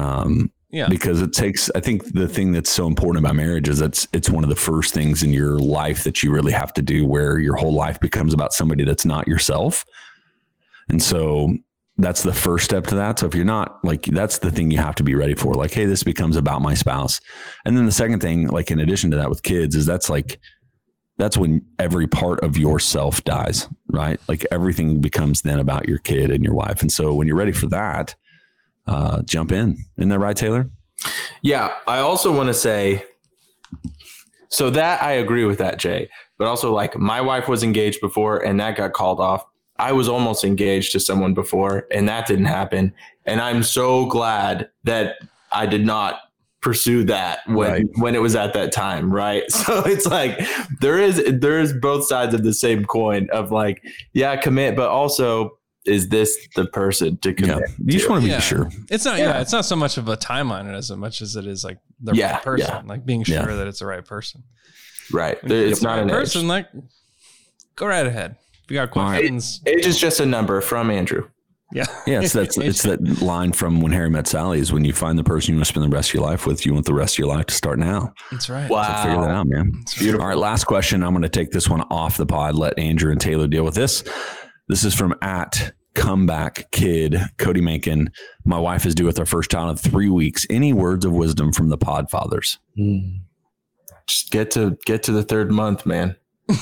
Um, 0.00 0.50
Yeah. 0.70 0.88
because 0.88 1.20
it 1.20 1.32
takes. 1.32 1.70
I 1.74 1.80
think 1.80 2.12
the 2.14 2.28
thing 2.28 2.52
that's 2.52 2.70
so 2.70 2.86
important 2.86 3.24
about 3.24 3.34
marriage 3.36 3.68
is 3.68 3.80
it's 3.82 4.06
it's 4.12 4.30
one 4.30 4.42
of 4.44 4.48
the 4.50 4.56
first 4.56 4.94
things 4.94 5.22
in 5.22 5.32
your 5.32 5.58
life 5.58 6.04
that 6.04 6.22
you 6.22 6.32
really 6.32 6.52
have 6.52 6.72
to 6.74 6.82
do, 6.82 7.04
where 7.04 7.38
your 7.38 7.56
whole 7.56 7.74
life 7.74 7.98
becomes 8.00 8.32
about 8.32 8.52
somebody 8.54 8.84
that's 8.84 9.04
not 9.04 9.26
yourself, 9.28 9.84
and 10.88 11.02
so 11.02 11.54
that's 11.98 12.22
the 12.22 12.32
first 12.32 12.64
step 12.64 12.86
to 12.86 12.94
that. 12.94 13.18
So 13.18 13.26
if 13.26 13.34
you're 13.34 13.44
not 13.44 13.84
like, 13.84 14.04
that's 14.04 14.38
the 14.38 14.50
thing 14.50 14.70
you 14.70 14.78
have 14.78 14.94
to 14.94 15.02
be 15.02 15.14
ready 15.14 15.34
for. 15.34 15.52
Like, 15.54 15.72
hey, 15.74 15.84
this 15.84 16.02
becomes 16.02 16.36
about 16.36 16.62
my 16.62 16.72
spouse, 16.74 17.20
and 17.66 17.76
then 17.76 17.84
the 17.84 17.92
second 17.92 18.20
thing, 18.20 18.46
like 18.48 18.70
in 18.70 18.80
addition 18.80 19.10
to 19.10 19.16
that, 19.18 19.28
with 19.28 19.42
kids, 19.42 19.76
is 19.76 19.84
that's 19.84 20.08
like 20.08 20.40
that's 21.18 21.36
when 21.36 21.64
every 21.78 22.06
part 22.06 22.40
of 22.40 22.56
yourself 22.56 23.22
dies, 23.24 23.68
right? 23.88 24.18
Like 24.28 24.46
everything 24.50 25.00
becomes 25.00 25.42
then 25.42 25.58
about 25.58 25.88
your 25.88 25.98
kid 25.98 26.30
and 26.30 26.42
your 26.42 26.54
wife. 26.54 26.82
And 26.82 26.90
so 26.90 27.14
when 27.14 27.26
you're 27.26 27.36
ready 27.36 27.52
for 27.52 27.66
that, 27.68 28.14
uh, 28.86 29.22
jump 29.22 29.52
in. 29.52 29.76
Isn't 29.98 30.08
that 30.08 30.18
right, 30.18 30.36
Taylor? 30.36 30.70
Yeah, 31.42 31.74
I 31.86 31.98
also 31.98 32.34
want 32.34 32.48
to 32.48 32.54
say 32.54 33.04
so 34.48 34.68
that 34.70 35.02
I 35.02 35.12
agree 35.12 35.46
with 35.46 35.58
that, 35.58 35.78
Jay. 35.78 36.10
But 36.38 36.46
also, 36.46 36.74
like, 36.74 36.96
my 36.98 37.20
wife 37.20 37.48
was 37.48 37.62
engaged 37.62 38.00
before 38.00 38.38
and 38.44 38.60
that 38.60 38.76
got 38.76 38.92
called 38.92 39.18
off. 39.18 39.44
I 39.78 39.92
was 39.92 40.08
almost 40.08 40.44
engaged 40.44 40.92
to 40.92 41.00
someone 41.00 41.34
before 41.34 41.86
and 41.90 42.06
that 42.08 42.26
didn't 42.26 42.44
happen. 42.44 42.92
And 43.24 43.40
I'm 43.40 43.62
so 43.62 44.06
glad 44.06 44.68
that 44.84 45.16
I 45.52 45.66
did 45.66 45.86
not 45.86 46.20
pursue 46.62 47.04
that 47.04 47.40
when 47.46 47.70
Right. 47.70 47.84
when 47.96 48.14
it 48.14 48.22
was 48.22 48.34
at 48.36 48.54
that 48.54 48.72
time, 48.72 49.12
right? 49.12 49.42
So 49.50 49.80
it's 49.84 50.06
like 50.06 50.38
there 50.80 50.98
is 50.98 51.22
there 51.40 51.58
is 51.60 51.72
both 51.72 52.06
sides 52.06 52.32
of 52.34 52.42
the 52.44 52.54
same 52.54 52.84
coin 52.84 53.28
of 53.32 53.50
like, 53.52 53.82
yeah, 54.14 54.36
commit, 54.36 54.76
but 54.76 54.88
also 54.88 55.58
is 55.84 56.08
this 56.10 56.36
the 56.54 56.64
person 56.66 57.18
to 57.18 57.30
Yeah. 57.30 57.34
commit? 57.34 57.70
You 57.84 57.92
just 57.98 58.08
want 58.08 58.22
to 58.22 58.26
be 58.28 58.30
Yeah. 58.32 58.38
sure. 58.40 58.70
It's 58.88 59.04
not. 59.04 59.18
Yeah. 59.18 59.30
Yeah. 59.30 59.40
it's 59.40 59.52
not 59.52 59.64
so 59.64 59.74
much 59.76 59.98
of 59.98 60.08
a 60.08 60.16
timeline 60.16 60.72
as 60.72 60.90
much 60.92 61.20
as 61.20 61.34
it 61.36 61.46
is 61.46 61.64
like 61.64 61.78
the 62.00 62.14
Yeah, 62.14 62.34
right 62.34 62.42
person, 62.42 62.68
yeah. 62.68 62.82
like 62.86 63.04
being 63.04 63.24
sure 63.24 63.36
Yeah. 63.50 63.56
that 63.56 63.66
it's 63.66 63.80
the 63.80 63.86
right 63.86 64.04
person. 64.04 64.44
right. 65.12 65.38
There- 65.42 65.66
It's 65.66 65.80
the 65.80 65.86
not 65.88 65.94
right 65.94 66.02
an 66.04 66.08
person. 66.08 66.42
age. 66.42 66.46
Like, 66.48 66.68
go 67.76 67.86
right 67.86 68.06
ahead. 68.06 68.36
If 68.64 68.70
you 68.70 68.76
got 68.76 68.96
All 68.96 69.02
right. 69.02 69.18
questions, 69.18 69.60
Age 69.66 69.84
is 69.84 69.98
just 69.98 70.20
a 70.20 70.26
number 70.26 70.60
from 70.60 70.88
Andrew. 70.90 71.28
Yeah, 71.72 71.84
Yeah, 72.06 72.20
it's 72.20 72.32
that 72.34 72.56
it's 72.58 72.82
that 72.82 73.22
line 73.22 73.52
from 73.52 73.80
when 73.80 73.92
Harry 73.92 74.10
met 74.10 74.26
Sally 74.26 74.58
is 74.58 74.72
when 74.72 74.84
you 74.84 74.92
find 74.92 75.18
the 75.18 75.24
person 75.24 75.52
you 75.52 75.58
want 75.58 75.66
to 75.66 75.72
spend 75.72 75.90
the 75.90 75.94
rest 75.94 76.10
of 76.10 76.14
your 76.14 76.24
life 76.24 76.46
with, 76.46 76.66
you 76.66 76.74
want 76.74 76.86
the 76.86 76.94
rest 76.94 77.14
of 77.14 77.18
your 77.18 77.28
life 77.28 77.46
to 77.46 77.54
start 77.54 77.78
now. 77.78 78.12
That's 78.30 78.48
right. 78.48 78.68
So 78.68 79.02
figure 79.08 79.20
that 79.22 79.30
out, 79.30 79.46
man. 79.46 79.72
Beautiful. 79.98 80.22
All 80.22 80.28
right, 80.28 80.36
last 80.36 80.64
question. 80.64 81.02
I'm 81.02 81.12
going 81.12 81.22
to 81.22 81.28
take 81.28 81.50
this 81.50 81.68
one 81.68 81.82
off 81.90 82.16
the 82.16 82.26
pod. 82.26 82.54
Let 82.54 82.78
Andrew 82.78 83.10
and 83.10 83.20
Taylor 83.20 83.46
deal 83.46 83.64
with 83.64 83.74
this. 83.74 84.04
This 84.68 84.84
is 84.84 84.94
from 84.94 85.14
at 85.22 85.72
comeback 85.94 86.70
kid 86.70 87.16
Cody 87.38 87.60
Mankin. 87.60 88.08
My 88.44 88.58
wife 88.58 88.86
is 88.86 88.94
due 88.94 89.04
with 89.04 89.18
our 89.18 89.26
first 89.26 89.50
child 89.50 89.70
in 89.70 89.76
three 89.76 90.08
weeks. 90.08 90.46
Any 90.48 90.72
words 90.72 91.04
of 91.04 91.12
wisdom 91.12 91.52
from 91.52 91.68
the 91.68 91.78
pod 91.78 92.10
fathers? 92.10 92.58
Hmm. 92.76 92.98
Just 94.06 94.30
get 94.30 94.50
to 94.52 94.76
get 94.84 95.02
to 95.04 95.12
the 95.12 95.22
third 95.22 95.50
month, 95.50 95.86
man. 95.86 96.16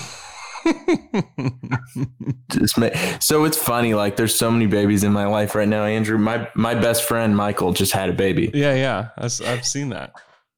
Just 2.51 2.79
ma- 2.79 2.91
so 3.21 3.45
it's 3.45 3.57
funny. 3.57 3.95
Like 3.95 4.17
there's 4.17 4.35
so 4.35 4.51
many 4.51 4.67
babies 4.67 5.05
in 5.05 5.13
my 5.13 5.27
life 5.27 5.55
right 5.55 5.69
now. 5.69 5.85
Andrew, 5.85 6.19
my 6.19 6.49
my 6.55 6.75
best 6.75 7.05
friend 7.05 7.37
Michael 7.37 7.73
just 7.73 7.93
had 7.93 8.09
a 8.09 8.13
baby, 8.13 8.51
Yeah, 8.53 8.75
yeah. 8.75 9.09
I've, 9.17 9.33
I've 9.47 9.67
seen 9.67 9.91
that. 9.91 10.13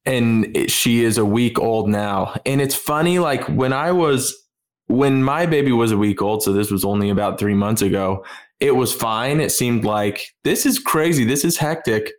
and 0.05 0.55
it- 0.55 0.71
she 0.71 1.03
is 1.03 1.17
a 1.17 1.25
week 1.25 1.59
old 1.59 1.89
now. 1.89 2.35
And 2.45 2.61
it's 2.61 2.75
funny. 2.75 3.19
Like 3.19 3.43
when 3.47 3.73
I 3.73 3.91
was 3.91 4.35
when 4.87 5.23
my 5.23 5.45
baby 5.45 5.71
was 5.71 5.91
a 5.91 5.97
week 5.97 6.21
old, 6.21 6.43
so 6.43 6.51
this 6.53 6.69
was 6.71 6.83
only 6.83 7.09
about 7.09 7.39
three 7.39 7.53
months 7.55 7.81
ago. 7.81 8.25
It 8.59 8.75
was 8.75 8.93
fine. 8.93 9.39
It 9.39 9.51
seemed 9.51 9.83
like 9.85 10.25
this 10.43 10.65
is 10.65 10.79
crazy. 10.79 11.25
This 11.25 11.43
is 11.45 11.57
hectic, 11.57 12.11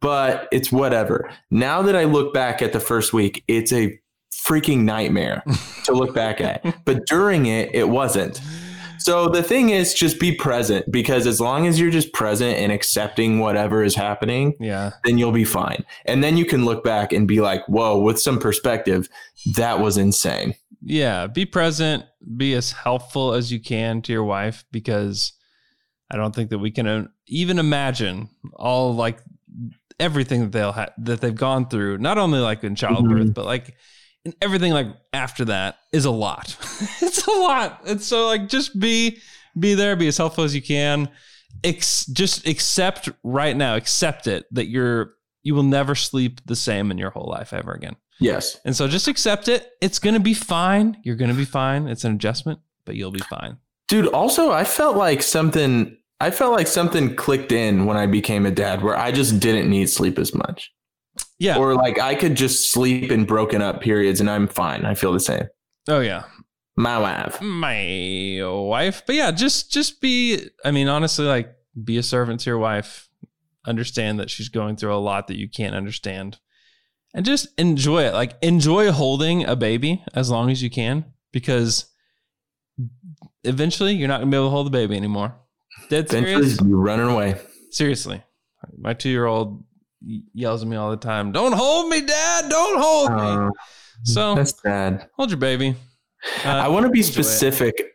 but 0.00 0.48
it's 0.52 0.72
whatever. 0.72 1.30
Now 1.50 1.82
that 1.82 1.94
I 1.96 2.04
look 2.04 2.34
back 2.34 2.62
at 2.62 2.72
the 2.72 2.80
first 2.80 3.12
week, 3.12 3.44
it's 3.48 3.72
a 3.72 3.98
freaking 4.46 4.80
nightmare 4.84 5.42
to 5.84 5.92
look 5.92 6.14
back 6.14 6.40
at. 6.40 6.84
But 6.84 7.06
during 7.06 7.46
it, 7.46 7.74
it 7.74 7.88
wasn't. 7.88 8.40
So 8.98 9.28
the 9.28 9.42
thing 9.42 9.70
is, 9.70 9.92
just 9.92 10.18
be 10.20 10.34
present 10.34 10.90
because 10.90 11.26
as 11.26 11.40
long 11.40 11.66
as 11.66 11.78
you're 11.78 11.90
just 11.90 12.12
present 12.12 12.56
and 12.58 12.72
accepting 12.72 13.38
whatever 13.38 13.82
is 13.82 13.94
happening, 13.94 14.54
Yeah, 14.60 14.92
then 15.04 15.18
you'll 15.18 15.32
be 15.32 15.44
fine. 15.44 15.84
And 16.06 16.22
then 16.24 16.36
you 16.36 16.44
can 16.46 16.64
look 16.64 16.84
back 16.84 17.12
and 17.12 17.28
be 17.28 17.40
like, 17.40 17.66
whoa, 17.68 17.98
with 17.98 18.18
some 18.20 18.38
perspective, 18.38 19.08
that 19.56 19.80
was 19.80 19.96
insane. 19.98 20.54
yeah. 20.82 21.26
Be 21.26 21.44
present. 21.44 22.04
Be 22.36 22.54
as 22.54 22.72
helpful 22.72 23.34
as 23.34 23.52
you 23.52 23.60
can 23.60 24.00
to 24.02 24.12
your 24.12 24.24
wife 24.24 24.64
because 24.70 25.32
I 26.10 26.16
don't 26.16 26.34
think 26.34 26.50
that 26.50 26.58
we 26.58 26.70
can 26.70 26.86
uh, 26.86 27.06
even 27.26 27.58
imagine 27.58 28.30
all 28.54 28.94
like 28.94 29.18
everything 30.00 30.40
that 30.42 30.52
they'll 30.52 30.72
have 30.72 30.92
that 30.98 31.20
they've 31.20 31.34
gone 31.34 31.68
through. 31.68 31.98
Not 31.98 32.16
only 32.16 32.38
like 32.38 32.64
in 32.64 32.74
childbirth, 32.74 33.34
but 33.34 33.44
like 33.44 33.74
and 34.24 34.34
everything 34.40 34.72
like 34.72 34.86
after 35.12 35.44
that 35.46 35.78
is 35.92 36.04
a 36.04 36.10
lot. 36.10 36.56
it's 37.00 37.26
a 37.26 37.30
lot. 37.30 37.82
And 37.86 38.00
so 38.00 38.26
like 38.26 38.48
just 38.48 38.78
be 38.78 39.18
be 39.58 39.74
there, 39.74 39.96
be 39.96 40.08
as 40.08 40.16
helpful 40.16 40.44
as 40.44 40.54
you 40.54 40.62
can. 40.62 41.08
Ex- 41.62 42.06
just 42.06 42.46
accept 42.46 43.08
right 43.22 43.56
now, 43.56 43.76
accept 43.76 44.26
it 44.26 44.46
that 44.52 44.66
you're 44.66 45.14
you 45.42 45.54
will 45.54 45.62
never 45.62 45.94
sleep 45.94 46.40
the 46.46 46.56
same 46.56 46.90
in 46.90 46.98
your 46.98 47.10
whole 47.10 47.28
life 47.28 47.52
ever 47.52 47.72
again. 47.72 47.96
Yes. 48.18 48.58
And 48.64 48.74
so 48.74 48.88
just 48.88 49.08
accept 49.08 49.48
it. 49.48 49.70
It's 49.80 49.98
gonna 49.98 50.20
be 50.20 50.34
fine. 50.34 50.96
You're 51.04 51.16
gonna 51.16 51.34
be 51.34 51.44
fine. 51.44 51.88
It's 51.88 52.04
an 52.04 52.14
adjustment, 52.14 52.60
but 52.86 52.96
you'll 52.96 53.10
be 53.10 53.20
fine. 53.20 53.58
Dude, 53.88 54.06
also 54.08 54.50
I 54.50 54.64
felt 54.64 54.96
like 54.96 55.22
something 55.22 55.96
I 56.20 56.30
felt 56.30 56.52
like 56.52 56.66
something 56.66 57.14
clicked 57.16 57.52
in 57.52 57.84
when 57.84 57.96
I 57.96 58.06
became 58.06 58.46
a 58.46 58.50
dad 58.50 58.82
where 58.82 58.96
I 58.96 59.12
just 59.12 59.40
didn't 59.40 59.68
need 59.68 59.90
sleep 59.90 60.18
as 60.18 60.34
much. 60.34 60.72
Yeah. 61.38 61.58
Or 61.58 61.74
like 61.74 61.98
I 61.98 62.14
could 62.14 62.36
just 62.36 62.72
sleep 62.72 63.10
in 63.10 63.24
broken 63.24 63.60
up 63.62 63.80
periods 63.80 64.20
and 64.20 64.30
I'm 64.30 64.46
fine. 64.46 64.84
I 64.84 64.94
feel 64.94 65.12
the 65.12 65.20
same. 65.20 65.44
oh 65.88 66.00
yeah. 66.00 66.24
My 66.76 66.98
wife. 66.98 67.40
My 67.40 68.40
wife. 68.42 69.02
But 69.06 69.14
yeah, 69.14 69.30
just 69.30 69.70
just 69.70 70.00
be 70.00 70.48
I 70.64 70.70
mean, 70.70 70.88
honestly, 70.88 71.24
like 71.24 71.54
be 71.82 71.98
a 71.98 72.02
servant 72.02 72.40
to 72.40 72.50
your 72.50 72.58
wife. 72.58 73.08
Understand 73.66 74.20
that 74.20 74.30
she's 74.30 74.48
going 74.48 74.76
through 74.76 74.94
a 74.94 74.98
lot 74.98 75.28
that 75.28 75.38
you 75.38 75.48
can't 75.48 75.74
understand. 75.74 76.38
And 77.14 77.24
just 77.24 77.48
enjoy 77.58 78.02
it. 78.04 78.14
Like 78.14 78.34
enjoy 78.42 78.90
holding 78.90 79.44
a 79.44 79.54
baby 79.54 80.04
as 80.14 80.30
long 80.30 80.50
as 80.50 80.62
you 80.62 80.70
can 80.70 81.04
because 81.32 81.86
eventually 83.44 83.92
you're 83.92 84.08
not 84.08 84.20
gonna 84.20 84.30
be 84.30 84.36
able 84.36 84.46
to 84.46 84.50
hold 84.50 84.66
the 84.66 84.70
baby 84.70 84.96
anymore. 84.96 85.36
Dead 85.90 86.06
Eventually 86.12 86.68
you're 86.68 86.78
running 86.78 87.06
away. 87.06 87.40
Seriously. 87.70 88.22
My 88.76 88.94
two 88.94 89.10
year 89.10 89.26
old 89.26 89.64
yells 90.32 90.62
at 90.62 90.68
me 90.68 90.76
all 90.76 90.90
the 90.90 90.96
time, 90.96 91.32
Don't 91.32 91.52
hold 91.52 91.88
me, 91.88 92.00
dad. 92.00 92.48
Don't 92.50 92.80
hold 92.80 93.10
me. 93.12 93.46
Uh, 93.46 93.50
So 94.04 94.34
that's 94.34 94.60
sad. 94.60 95.08
hold 95.16 95.30
your 95.30 95.38
baby. 95.38 95.74
Uh, 96.44 96.48
I 96.48 96.68
want 96.68 96.84
to 96.86 96.90
be 96.90 97.00
enjoy 97.00 97.10
it. 97.10 97.12
specific 97.12 97.92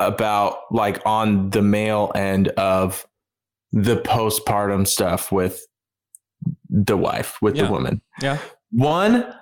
about 0.00 0.58
like 0.70 1.00
on 1.06 1.50
the 1.50 1.62
male 1.62 2.10
end 2.14 2.48
of 2.48 3.06
the 3.72 3.96
postpartum 3.96 4.86
stuff 4.86 5.30
with 5.30 5.64
the 6.68 6.96
wife, 6.96 7.36
with 7.42 7.54
Yeah. 7.56 7.66
the 7.66 7.70
woman. 7.72 8.02
Yeah. 8.20 8.38
One, 8.72 9.32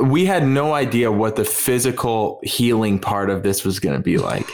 we 0.00 0.24
had 0.26 0.46
no 0.46 0.72
idea 0.74 1.10
what 1.12 1.36
the 1.36 1.44
physical 1.44 2.40
healing 2.42 2.98
part 2.98 3.28
of 3.30 3.42
this 3.42 3.64
was 3.64 3.78
going 3.80 3.96
to 3.96 4.02
be 4.02 4.18
like. 4.18 4.46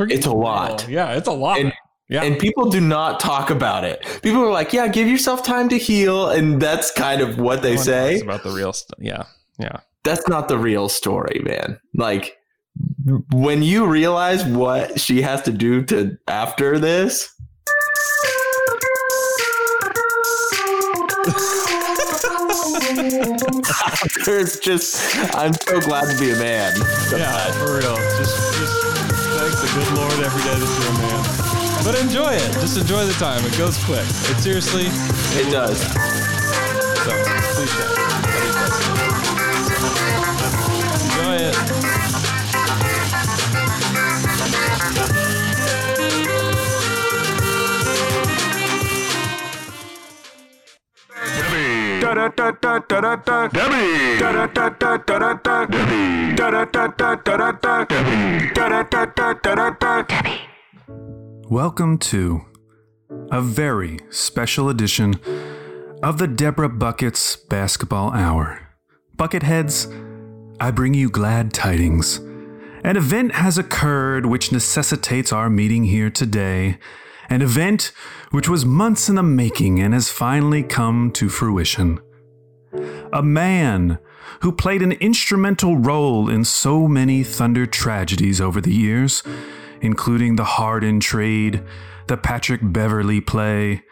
It's 0.00 0.26
a 0.26 0.32
lot. 0.32 0.86
Yeah, 0.88 1.12
it's 1.12 1.28
a 1.28 1.32
lot. 1.32 1.60
And- 1.60 1.72
yeah. 2.08 2.22
And 2.22 2.38
people 2.38 2.70
do 2.70 2.80
not 2.80 3.20
talk 3.20 3.50
about 3.50 3.84
it. 3.84 4.04
People 4.22 4.42
are 4.42 4.50
like, 4.50 4.72
yeah, 4.72 4.88
give 4.88 5.08
yourself 5.08 5.42
time 5.42 5.68
to 5.68 5.78
heal. 5.78 6.28
And 6.30 6.60
that's 6.60 6.90
kind 6.90 7.20
of 7.20 7.38
what 7.38 7.62
they 7.62 7.74
No 7.76 7.82
say. 7.82 8.20
about 8.20 8.42
the 8.44 8.50
real 8.50 8.72
stuff. 8.72 8.98
Yeah. 9.00 9.24
Yeah. 9.58 9.80
That's 10.04 10.26
not 10.28 10.48
the 10.48 10.56
real 10.58 10.88
story, 10.88 11.40
man. 11.44 11.78
Like, 11.94 12.38
when 13.32 13.62
you 13.62 13.86
realize 13.86 14.44
what 14.44 15.00
she 15.00 15.20
has 15.22 15.42
to 15.42 15.52
do 15.52 15.82
to 15.86 16.16
after 16.28 16.78
this, 16.78 17.28
there's 24.24 24.58
just, 24.60 25.16
I'm 25.34 25.52
so 25.52 25.80
glad 25.80 26.10
to 26.12 26.18
be 26.20 26.30
a 26.30 26.36
man. 26.36 26.74
Yeah, 27.10 27.52
for 27.52 27.78
real. 27.78 27.96
Just, 28.16 28.36
just 28.58 28.82
thank 29.36 29.52
the 29.52 29.70
good 29.74 29.98
Lord 29.98 30.12
every 30.24 30.42
day 30.42 30.54
that 30.58 30.70
you're 30.80 30.94
a 30.94 30.98
man. 31.02 31.27
But 31.84 31.98
enjoy 32.00 32.32
it. 32.34 32.52
Just 32.60 32.76
enjoy 32.76 33.04
the 33.06 33.12
time. 33.14 33.44
It 33.44 33.56
goes 33.56 33.82
quick. 33.84 34.04
It 34.30 34.38
seriously, 34.40 34.86
It 35.40 35.50
does. 35.50 35.80
so 35.80 37.12
please 37.54 37.72
share. 37.72 37.94
Enjoy 41.04 41.36
it. 41.48 41.88
Welcome 61.50 61.96
to 61.98 62.42
a 63.30 63.40
very 63.40 64.00
special 64.10 64.68
edition 64.68 65.14
of 66.02 66.18
the 66.18 66.26
Deborah 66.26 66.68
Buckets 66.68 67.36
Basketball 67.36 68.10
Hour. 68.10 68.68
Bucketheads, 69.16 69.88
I 70.60 70.70
bring 70.70 70.92
you 70.92 71.08
glad 71.08 71.54
tidings. 71.54 72.18
An 72.84 72.98
event 72.98 73.32
has 73.32 73.56
occurred 73.56 74.26
which 74.26 74.52
necessitates 74.52 75.32
our 75.32 75.48
meeting 75.48 75.84
here 75.84 76.10
today. 76.10 76.76
An 77.30 77.40
event 77.40 77.92
which 78.30 78.50
was 78.50 78.66
months 78.66 79.08
in 79.08 79.14
the 79.14 79.22
making 79.22 79.80
and 79.80 79.94
has 79.94 80.10
finally 80.10 80.62
come 80.62 81.10
to 81.12 81.30
fruition. 81.30 81.98
A 83.10 83.22
man 83.22 83.98
who 84.42 84.52
played 84.52 84.82
an 84.82 84.92
instrumental 84.92 85.78
role 85.78 86.28
in 86.28 86.44
so 86.44 86.86
many 86.86 87.22
Thunder 87.22 87.64
tragedies 87.64 88.38
over 88.38 88.60
the 88.60 88.74
years, 88.74 89.22
including 89.80 90.36
the 90.36 90.44
Harden 90.44 91.00
trade, 91.00 91.62
the 92.06 92.16
Patrick 92.16 92.60
Beverley 92.62 93.20
play, 93.20 93.82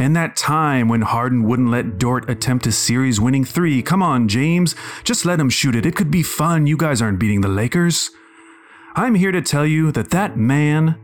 And 0.00 0.16
that 0.16 0.34
time 0.34 0.88
when 0.88 1.02
Harden 1.02 1.42
wouldn't 1.42 1.68
let 1.68 1.98
Dort 1.98 2.30
attempt 2.30 2.66
a 2.66 2.72
series 2.72 3.20
winning 3.20 3.44
three. 3.44 3.82
Come 3.82 4.02
on, 4.02 4.28
James. 4.28 4.74
Just 5.04 5.26
let 5.26 5.38
him 5.38 5.50
shoot 5.50 5.76
it. 5.76 5.84
It 5.84 5.94
could 5.94 6.10
be 6.10 6.22
fun. 6.22 6.66
You 6.66 6.78
guys 6.78 7.02
aren't 7.02 7.20
beating 7.20 7.42
the 7.42 7.48
Lakers. 7.48 8.10
I'm 8.96 9.14
here 9.14 9.30
to 9.30 9.42
tell 9.42 9.66
you 9.66 9.92
that 9.92 10.08
that 10.10 10.38
man, 10.38 10.98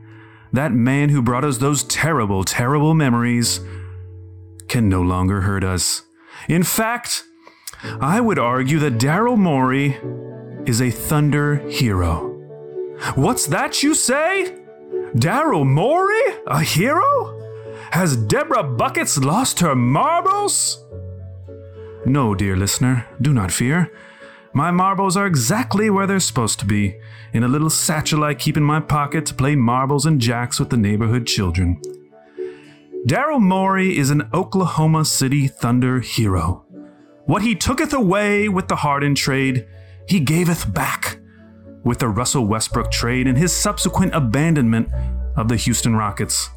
that 0.51 0.73
man 0.73 1.11
who 1.11 1.21
brought 1.21 1.45
us 1.45 1.59
those 1.59 1.85
terrible, 1.85 2.43
terrible 2.43 2.95
memories, 2.95 3.61
can 4.67 4.89
no 4.89 5.03
longer 5.03 5.43
hurt 5.43 5.63
us. 5.63 6.05
In 6.49 6.63
fact, 6.63 7.25
I 8.01 8.23
would 8.23 8.39
argue 8.39 8.79
that 8.79 8.95
Daryl 8.95 9.37
Morey 9.37 9.99
is 10.67 10.81
a 10.81 10.91
Thunder 10.91 11.57
hero. 11.69 12.36
What's 13.15 13.47
that 13.49 13.83
you 13.83 13.95
say? 13.95 14.57
Daryl 15.15 15.67
Morey? 15.67 16.23
A 16.47 16.63
hero? 16.63 17.35
Has 17.91 18.17
Deborah 18.17 18.63
Buckets 18.63 19.19
lost 19.19 19.61
her 19.61 19.75
marbles? 19.75 20.85
No, 22.05 22.35
dear 22.35 22.57
listener, 22.57 23.07
do 23.21 23.33
not 23.33 23.53
fear. 23.53 23.93
My 24.53 24.71
marbles 24.71 25.17
are 25.17 25.27
exactly 25.27 25.91
where 25.91 26.07
they're 26.07 26.21
supposed 26.21 26.59
to 26.61 26.67
be, 26.67 26.99
in 27.33 27.45
a 27.45 27.49
little 27.49 27.69
satchel 27.69 28.25
I 28.25 28.35
keep 28.35 28.57
in 28.57 28.63
my 28.63 28.81
pocket 28.81 29.27
to 29.27 29.35
play 29.35 29.55
marbles 29.57 30.07
and 30.07 30.21
jacks 30.21 30.59
with 30.59 30.71
the 30.71 30.77
neighborhood 30.77 31.27
children. 31.27 31.81
Daryl 33.07 33.41
Morey 33.41 33.99
is 33.99 34.11
an 34.11 34.29
Oklahoma 34.33 35.05
City 35.05 35.47
Thunder 35.47 36.01
hero. 36.01 36.65
What 37.27 37.43
he 37.43 37.55
tooketh 37.55 37.93
away 37.93 38.49
with 38.49 38.69
the 38.69 38.77
Harden 38.77 39.15
trade, 39.15 39.67
he 40.09 40.21
gaveth 40.21 40.73
back 40.73 41.19
with 41.87 42.01
the 42.01 42.09
Russell 42.09 42.45
Westbrook 42.45 42.91
trade 42.91 43.29
and 43.29 43.39
his 43.39 43.57
subsequent 43.57 44.13
abandonment 44.13 44.89
of 45.37 45.47
the 45.47 45.57
Houston 45.57 45.95
Rockets. 45.95 46.51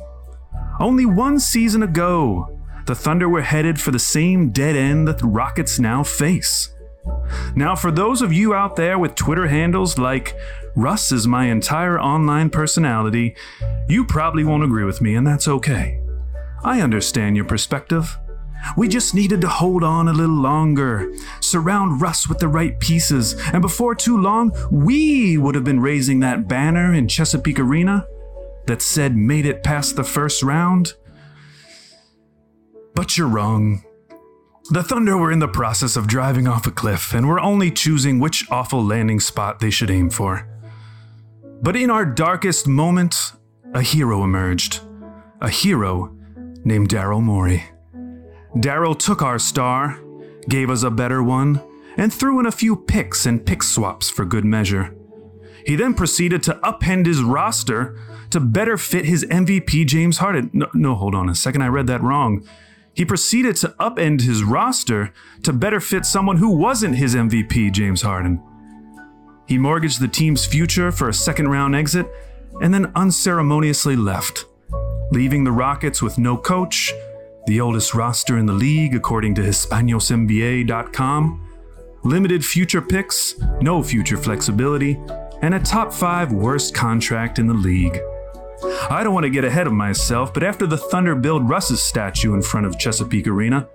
Only 0.80 1.06
one 1.06 1.40
season 1.40 1.84
ago, 1.84 2.60
the 2.88 2.96
Thunder 2.96 3.30
were 3.30 3.44
headed 3.44 3.80
for 3.80 3.92
the 3.92 4.00
same 4.00 4.50
dead 4.50 4.76
end 4.76 5.08
that 5.08 5.20
the 5.20 5.28
Rockets 5.28 5.78
now 5.78 6.04
face. 6.04 6.74
Now, 7.56 7.76
for 7.76 7.92
those 7.92 8.24
of 8.24 8.34
you 8.34 8.56
out 8.56 8.76
there 8.76 8.98
with 8.98 9.14
Twitter 9.14 9.48
handles 9.48 10.00
like 10.00 10.36
Russ 10.76 11.12
is 11.12 11.28
my 11.28 11.46
entire 11.46 12.00
online 12.00 12.50
personality, 12.50 13.36
you 13.88 14.06
probably 14.06 14.44
won't 14.44 14.64
agree 14.64 14.84
with 14.84 15.00
me, 15.00 15.14
and 15.14 15.28
that's 15.28 15.48
okay. 15.48 16.02
I 16.64 16.82
understand 16.82 17.36
your 17.36 17.46
perspective. 17.46 18.18
We 18.76 18.88
just 18.88 19.16
needed 19.16 19.42
to 19.42 19.48
hold 19.48 19.84
on 19.84 20.08
a 20.08 20.14
little 20.14 20.36
longer, 20.36 21.12
surround 21.40 22.02
Russ 22.02 22.28
with 22.28 22.40
the 22.40 22.48
right 22.48 22.80
pieces, 22.80 23.34
and 23.54 23.62
before 23.62 23.96
too 23.96 24.18
long, 24.18 24.52
we 24.72 25.38
would 25.38 25.56
have 25.56 25.64
been 25.64 25.80
raising 25.80 26.20
that 26.20 26.48
banner 26.48 26.94
in 26.94 27.08
Chesapeake 27.08 27.60
Arena 27.60 28.06
that 28.68 28.82
said 28.82 29.16
made 29.16 29.46
it 29.46 29.64
past 29.64 29.96
the 29.96 30.04
first 30.04 30.44
round. 30.44 30.94
But 32.94 33.18
you're 33.18 33.28
wrong. 33.28 33.84
The 34.72 34.84
Thunder 34.84 35.18
were 35.18 35.32
in 35.32 35.40
the 35.40 35.48
process 35.48 35.96
of 35.96 36.06
driving 36.06 36.48
off 36.48 36.68
a 36.68 36.72
cliff 36.72 37.14
and 37.14 37.28
were 37.28 37.40
only 37.40 37.72
choosing 37.72 38.20
which 38.20 38.46
awful 38.52 38.84
landing 38.84 39.20
spot 39.20 39.60
they 39.60 39.72
should 39.72 39.90
aim 39.90 40.12
for. 40.12 40.48
But 41.62 41.76
in 41.76 41.90
our 41.90 42.06
darkest 42.06 42.68
moment, 42.68 43.34
a 43.74 43.82
hero 43.82 44.24
emerged. 44.24 44.82
A 45.42 45.50
hero 45.50 46.16
named 46.64 46.90
Daryl 46.90 47.24
Morey. 47.24 47.64
Daryl 48.56 48.98
took 48.98 49.22
our 49.22 49.40
star, 49.40 50.00
gave 50.48 50.70
us 50.70 50.84
a 50.84 50.90
better 50.92 51.22
one, 51.22 51.62
and 51.98 52.14
threw 52.14 52.40
in 52.40 52.46
a 52.46 52.52
few 52.52 52.76
picks 52.76 53.26
and 53.26 53.46
pick 53.46 53.62
swaps 53.62 54.10
for 54.10 54.26
good 54.26 54.46
measure. 54.46 54.96
He 55.66 55.76
then 55.76 55.94
proceeded 55.94 56.42
to 56.44 56.56
upend 56.64 57.06
his 57.06 57.22
roster 57.22 58.00
to 58.32 58.40
better 58.40 58.78
fit 58.78 59.06
his 59.06 59.26
MVP 59.26 59.86
James 59.86 60.18
Harden. 60.18 60.50
No, 60.54 60.68
no, 60.74 60.96
hold 60.96 61.14
on 61.14 61.30
a 61.30 61.36
second, 61.36 61.62
I 61.62 61.68
read 61.68 61.88
that 61.88 62.02
wrong. 62.02 62.48
He 62.94 63.06
proceeded 63.06 63.56
to 63.58 63.70
upend 63.80 64.22
his 64.22 64.44
roster 64.44 65.14
to 65.44 65.54
better 65.54 65.80
fit 65.80 66.06
someone 66.06 66.38
who 66.38 66.50
wasn't 66.50 66.96
his 66.96 67.16
MVP 67.16 67.72
James 67.72 68.02
Harden. 68.02 68.42
He 69.48 69.58
mortgaged 69.58 70.00
the 70.00 70.08
team's 70.08 70.46
future 70.46 70.92
for 70.92 71.10
a 71.10 71.14
second 71.14 71.50
round 71.50 71.76
exit 71.76 72.08
and 72.62 72.74
then 72.74 72.92
unceremoniously 72.96 73.96
left, 73.96 74.46
leaving 75.12 75.44
the 75.44 75.52
Rockets 75.52 76.02
with 76.02 76.18
no 76.18 76.38
coach, 76.38 76.94
the 77.48 77.62
oldest 77.62 77.94
roster 77.94 78.38
in 78.38 78.46
the 78.46 78.54
league 78.54 78.96
according 78.96 79.36
to 79.36 79.42
HispanosNBA.com, 79.42 81.48
limited 82.04 82.46
future 82.46 82.82
picks, 82.82 83.36
no 83.62 83.84
future 83.84 84.18
flexibility, 84.18 85.00
and 85.42 85.54
a 85.54 85.60
top 85.60 85.94
five 85.94 86.32
worst 86.32 86.74
contract 86.74 87.40
in 87.40 87.48
the 87.48 87.54
league. 87.54 88.00
I 88.90 89.04
don't 89.04 89.14
want 89.14 89.24
to 89.24 89.30
get 89.30 89.46
ahead 89.46 89.68
of 89.68 89.74
myself, 89.74 90.34
but 90.34 90.44
after 90.44 90.68
the 90.68 90.78
Thunder 90.78 91.16
build 91.16 91.50
Russ's 91.50 91.82
statue 91.82 92.34
in 92.34 92.42
front 92.42 92.66
of 92.66 92.78
Chesapeake 92.78 93.28
Arena, 93.28 93.70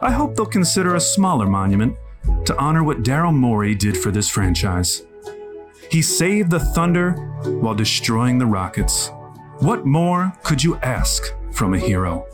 I 0.00 0.10
hope 0.10 0.34
they'll 0.34 0.46
consider 0.46 0.94
a 0.94 1.00
smaller 1.00 1.46
monument 1.46 1.96
to 2.46 2.56
honor 2.58 2.82
what 2.82 3.02
Daryl 3.02 3.34
Morey 3.34 3.74
did 3.74 3.96
for 3.96 4.10
this 4.10 4.28
franchise. 4.28 5.02
He 5.90 6.00
saved 6.00 6.50
the 6.50 6.60
Thunder 6.60 7.12
while 7.60 7.74
destroying 7.74 8.38
the 8.38 8.46
Rockets. 8.46 9.10
What 9.58 9.84
more 9.84 10.32
could 10.42 10.64
you 10.64 10.76
ask 10.76 11.24
from 11.52 11.74
a 11.74 11.78
hero? 11.78 12.26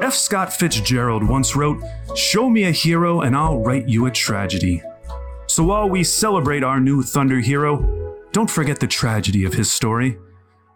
F. 0.00 0.14
Scott 0.14 0.52
Fitzgerald 0.52 1.26
once 1.26 1.56
wrote, 1.56 1.82
Show 2.14 2.50
me 2.50 2.64
a 2.64 2.70
hero 2.70 3.20
and 3.20 3.36
I'll 3.36 3.60
write 3.60 3.88
you 3.88 4.06
a 4.06 4.10
tragedy. 4.10 4.82
So 5.46 5.64
while 5.64 5.88
we 5.88 6.04
celebrate 6.04 6.64
our 6.64 6.80
new 6.80 7.02
Thunder 7.02 7.40
hero, 7.40 8.04
don't 8.32 8.50
forget 8.50 8.80
the 8.80 8.86
tragedy 8.86 9.44
of 9.44 9.54
his 9.54 9.70
story. 9.70 10.18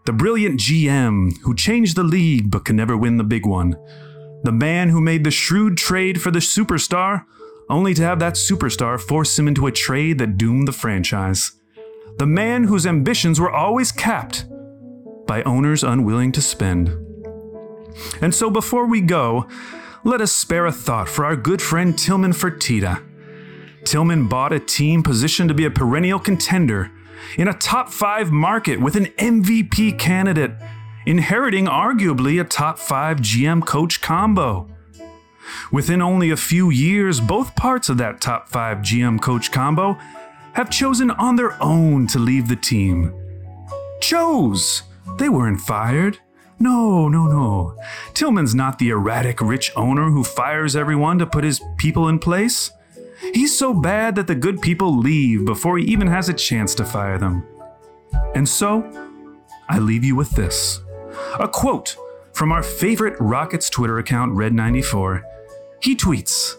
The 0.06 0.12
brilliant 0.12 0.60
GM 0.60 1.38
who 1.42 1.54
changed 1.54 1.96
the 1.96 2.04
league 2.04 2.50
but 2.50 2.64
could 2.64 2.76
never 2.76 2.96
win 2.96 3.16
the 3.16 3.24
big 3.24 3.44
one. 3.44 3.76
The 4.44 4.52
man 4.52 4.88
who 4.88 5.00
made 5.00 5.24
the 5.24 5.30
shrewd 5.30 5.76
trade 5.76 6.22
for 6.22 6.30
the 6.30 6.38
superstar, 6.38 7.24
only 7.68 7.92
to 7.94 8.02
have 8.02 8.20
that 8.20 8.34
superstar 8.34 9.00
force 9.00 9.38
him 9.38 9.48
into 9.48 9.66
a 9.66 9.72
trade 9.72 10.18
that 10.18 10.38
doomed 10.38 10.68
the 10.68 10.72
franchise. 10.72 11.52
The 12.18 12.26
man 12.26 12.64
whose 12.64 12.86
ambitions 12.86 13.38
were 13.38 13.50
always 13.50 13.92
capped 13.92 14.46
by 15.26 15.42
owners 15.42 15.84
unwilling 15.84 16.32
to 16.32 16.40
spend. 16.40 17.07
And 18.20 18.34
so 18.34 18.50
before 18.50 18.86
we 18.86 19.00
go, 19.00 19.48
let 20.04 20.20
us 20.20 20.32
spare 20.32 20.66
a 20.66 20.72
thought 20.72 21.08
for 21.08 21.24
our 21.24 21.36
good 21.36 21.60
friend 21.60 21.98
Tilman 21.98 22.32
Fertitta. 22.32 23.02
Tilman 23.84 24.28
bought 24.28 24.52
a 24.52 24.60
team 24.60 25.02
positioned 25.02 25.48
to 25.48 25.54
be 25.54 25.64
a 25.64 25.70
perennial 25.70 26.18
contender 26.18 26.90
in 27.36 27.48
a 27.48 27.54
top 27.54 27.88
five 27.90 28.30
market 28.30 28.80
with 28.80 28.96
an 28.96 29.06
MVP 29.16 29.98
candidate, 29.98 30.52
inheriting 31.06 31.66
arguably 31.66 32.40
a 32.40 32.44
top 32.44 32.78
five 32.78 33.18
GM 33.18 33.64
coach 33.64 34.00
combo. 34.00 34.68
Within 35.72 36.02
only 36.02 36.30
a 36.30 36.36
few 36.36 36.70
years, 36.70 37.20
both 37.20 37.56
parts 37.56 37.88
of 37.88 37.98
that 37.98 38.20
top 38.20 38.48
five 38.48 38.78
GM 38.78 39.20
coach 39.20 39.50
combo 39.50 39.98
have 40.52 40.70
chosen 40.70 41.10
on 41.12 41.36
their 41.36 41.60
own 41.62 42.06
to 42.08 42.18
leave 42.18 42.48
the 42.48 42.56
team. 42.56 43.14
Chose! 44.00 44.82
They 45.18 45.28
weren't 45.28 45.60
fired. 45.60 46.18
No, 46.60 47.08
no, 47.08 47.26
no. 47.26 47.76
Tilman's 48.14 48.54
not 48.54 48.78
the 48.78 48.90
erratic 48.90 49.40
rich 49.40 49.72
owner 49.76 50.10
who 50.10 50.24
fires 50.24 50.74
everyone 50.74 51.18
to 51.18 51.26
put 51.26 51.44
his 51.44 51.60
people 51.76 52.08
in 52.08 52.18
place. 52.18 52.72
He's 53.32 53.56
so 53.56 53.72
bad 53.72 54.16
that 54.16 54.26
the 54.26 54.34
good 54.34 54.60
people 54.60 54.96
leave 54.96 55.44
before 55.44 55.78
he 55.78 55.84
even 55.84 56.06
has 56.08 56.28
a 56.28 56.34
chance 56.34 56.74
to 56.76 56.84
fire 56.84 57.18
them. 57.18 57.46
And 58.34 58.48
so, 58.48 58.84
I 59.68 59.78
leave 59.78 60.04
you 60.04 60.16
with 60.16 60.30
this 60.30 60.80
a 61.38 61.48
quote 61.48 61.96
from 62.32 62.52
our 62.52 62.62
favorite 62.62 63.16
Rockets 63.18 63.68
Twitter 63.68 63.98
account, 63.98 64.32
Red94. 64.34 65.22
He 65.82 65.96
tweets 65.96 66.54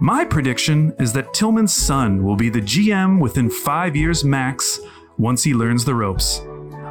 My 0.00 0.24
prediction 0.24 0.94
is 0.98 1.12
that 1.12 1.32
Tilman's 1.34 1.72
son 1.72 2.24
will 2.24 2.36
be 2.36 2.50
the 2.50 2.60
GM 2.60 3.20
within 3.20 3.50
five 3.50 3.96
years 3.96 4.24
max 4.24 4.80
once 5.18 5.44
he 5.44 5.54
learns 5.54 5.84
the 5.84 5.94
ropes. 5.94 6.40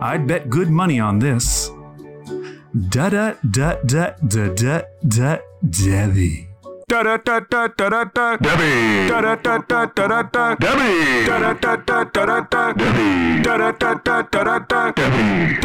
I'd 0.01 0.27
bet 0.27 0.49
good 0.49 0.69
money 0.69 0.99
on 0.99 1.19
this. 1.19 1.69
Da 2.73 3.09
da 3.09 3.35
da 3.43 3.77
da 3.83 4.15
da 4.25 4.47
da 4.49 4.81
da 5.03 5.37
Debbie. 5.61 6.47
Debbie. 8.49 9.07
Debbie. 10.59 11.23
Debbie. 14.95 15.57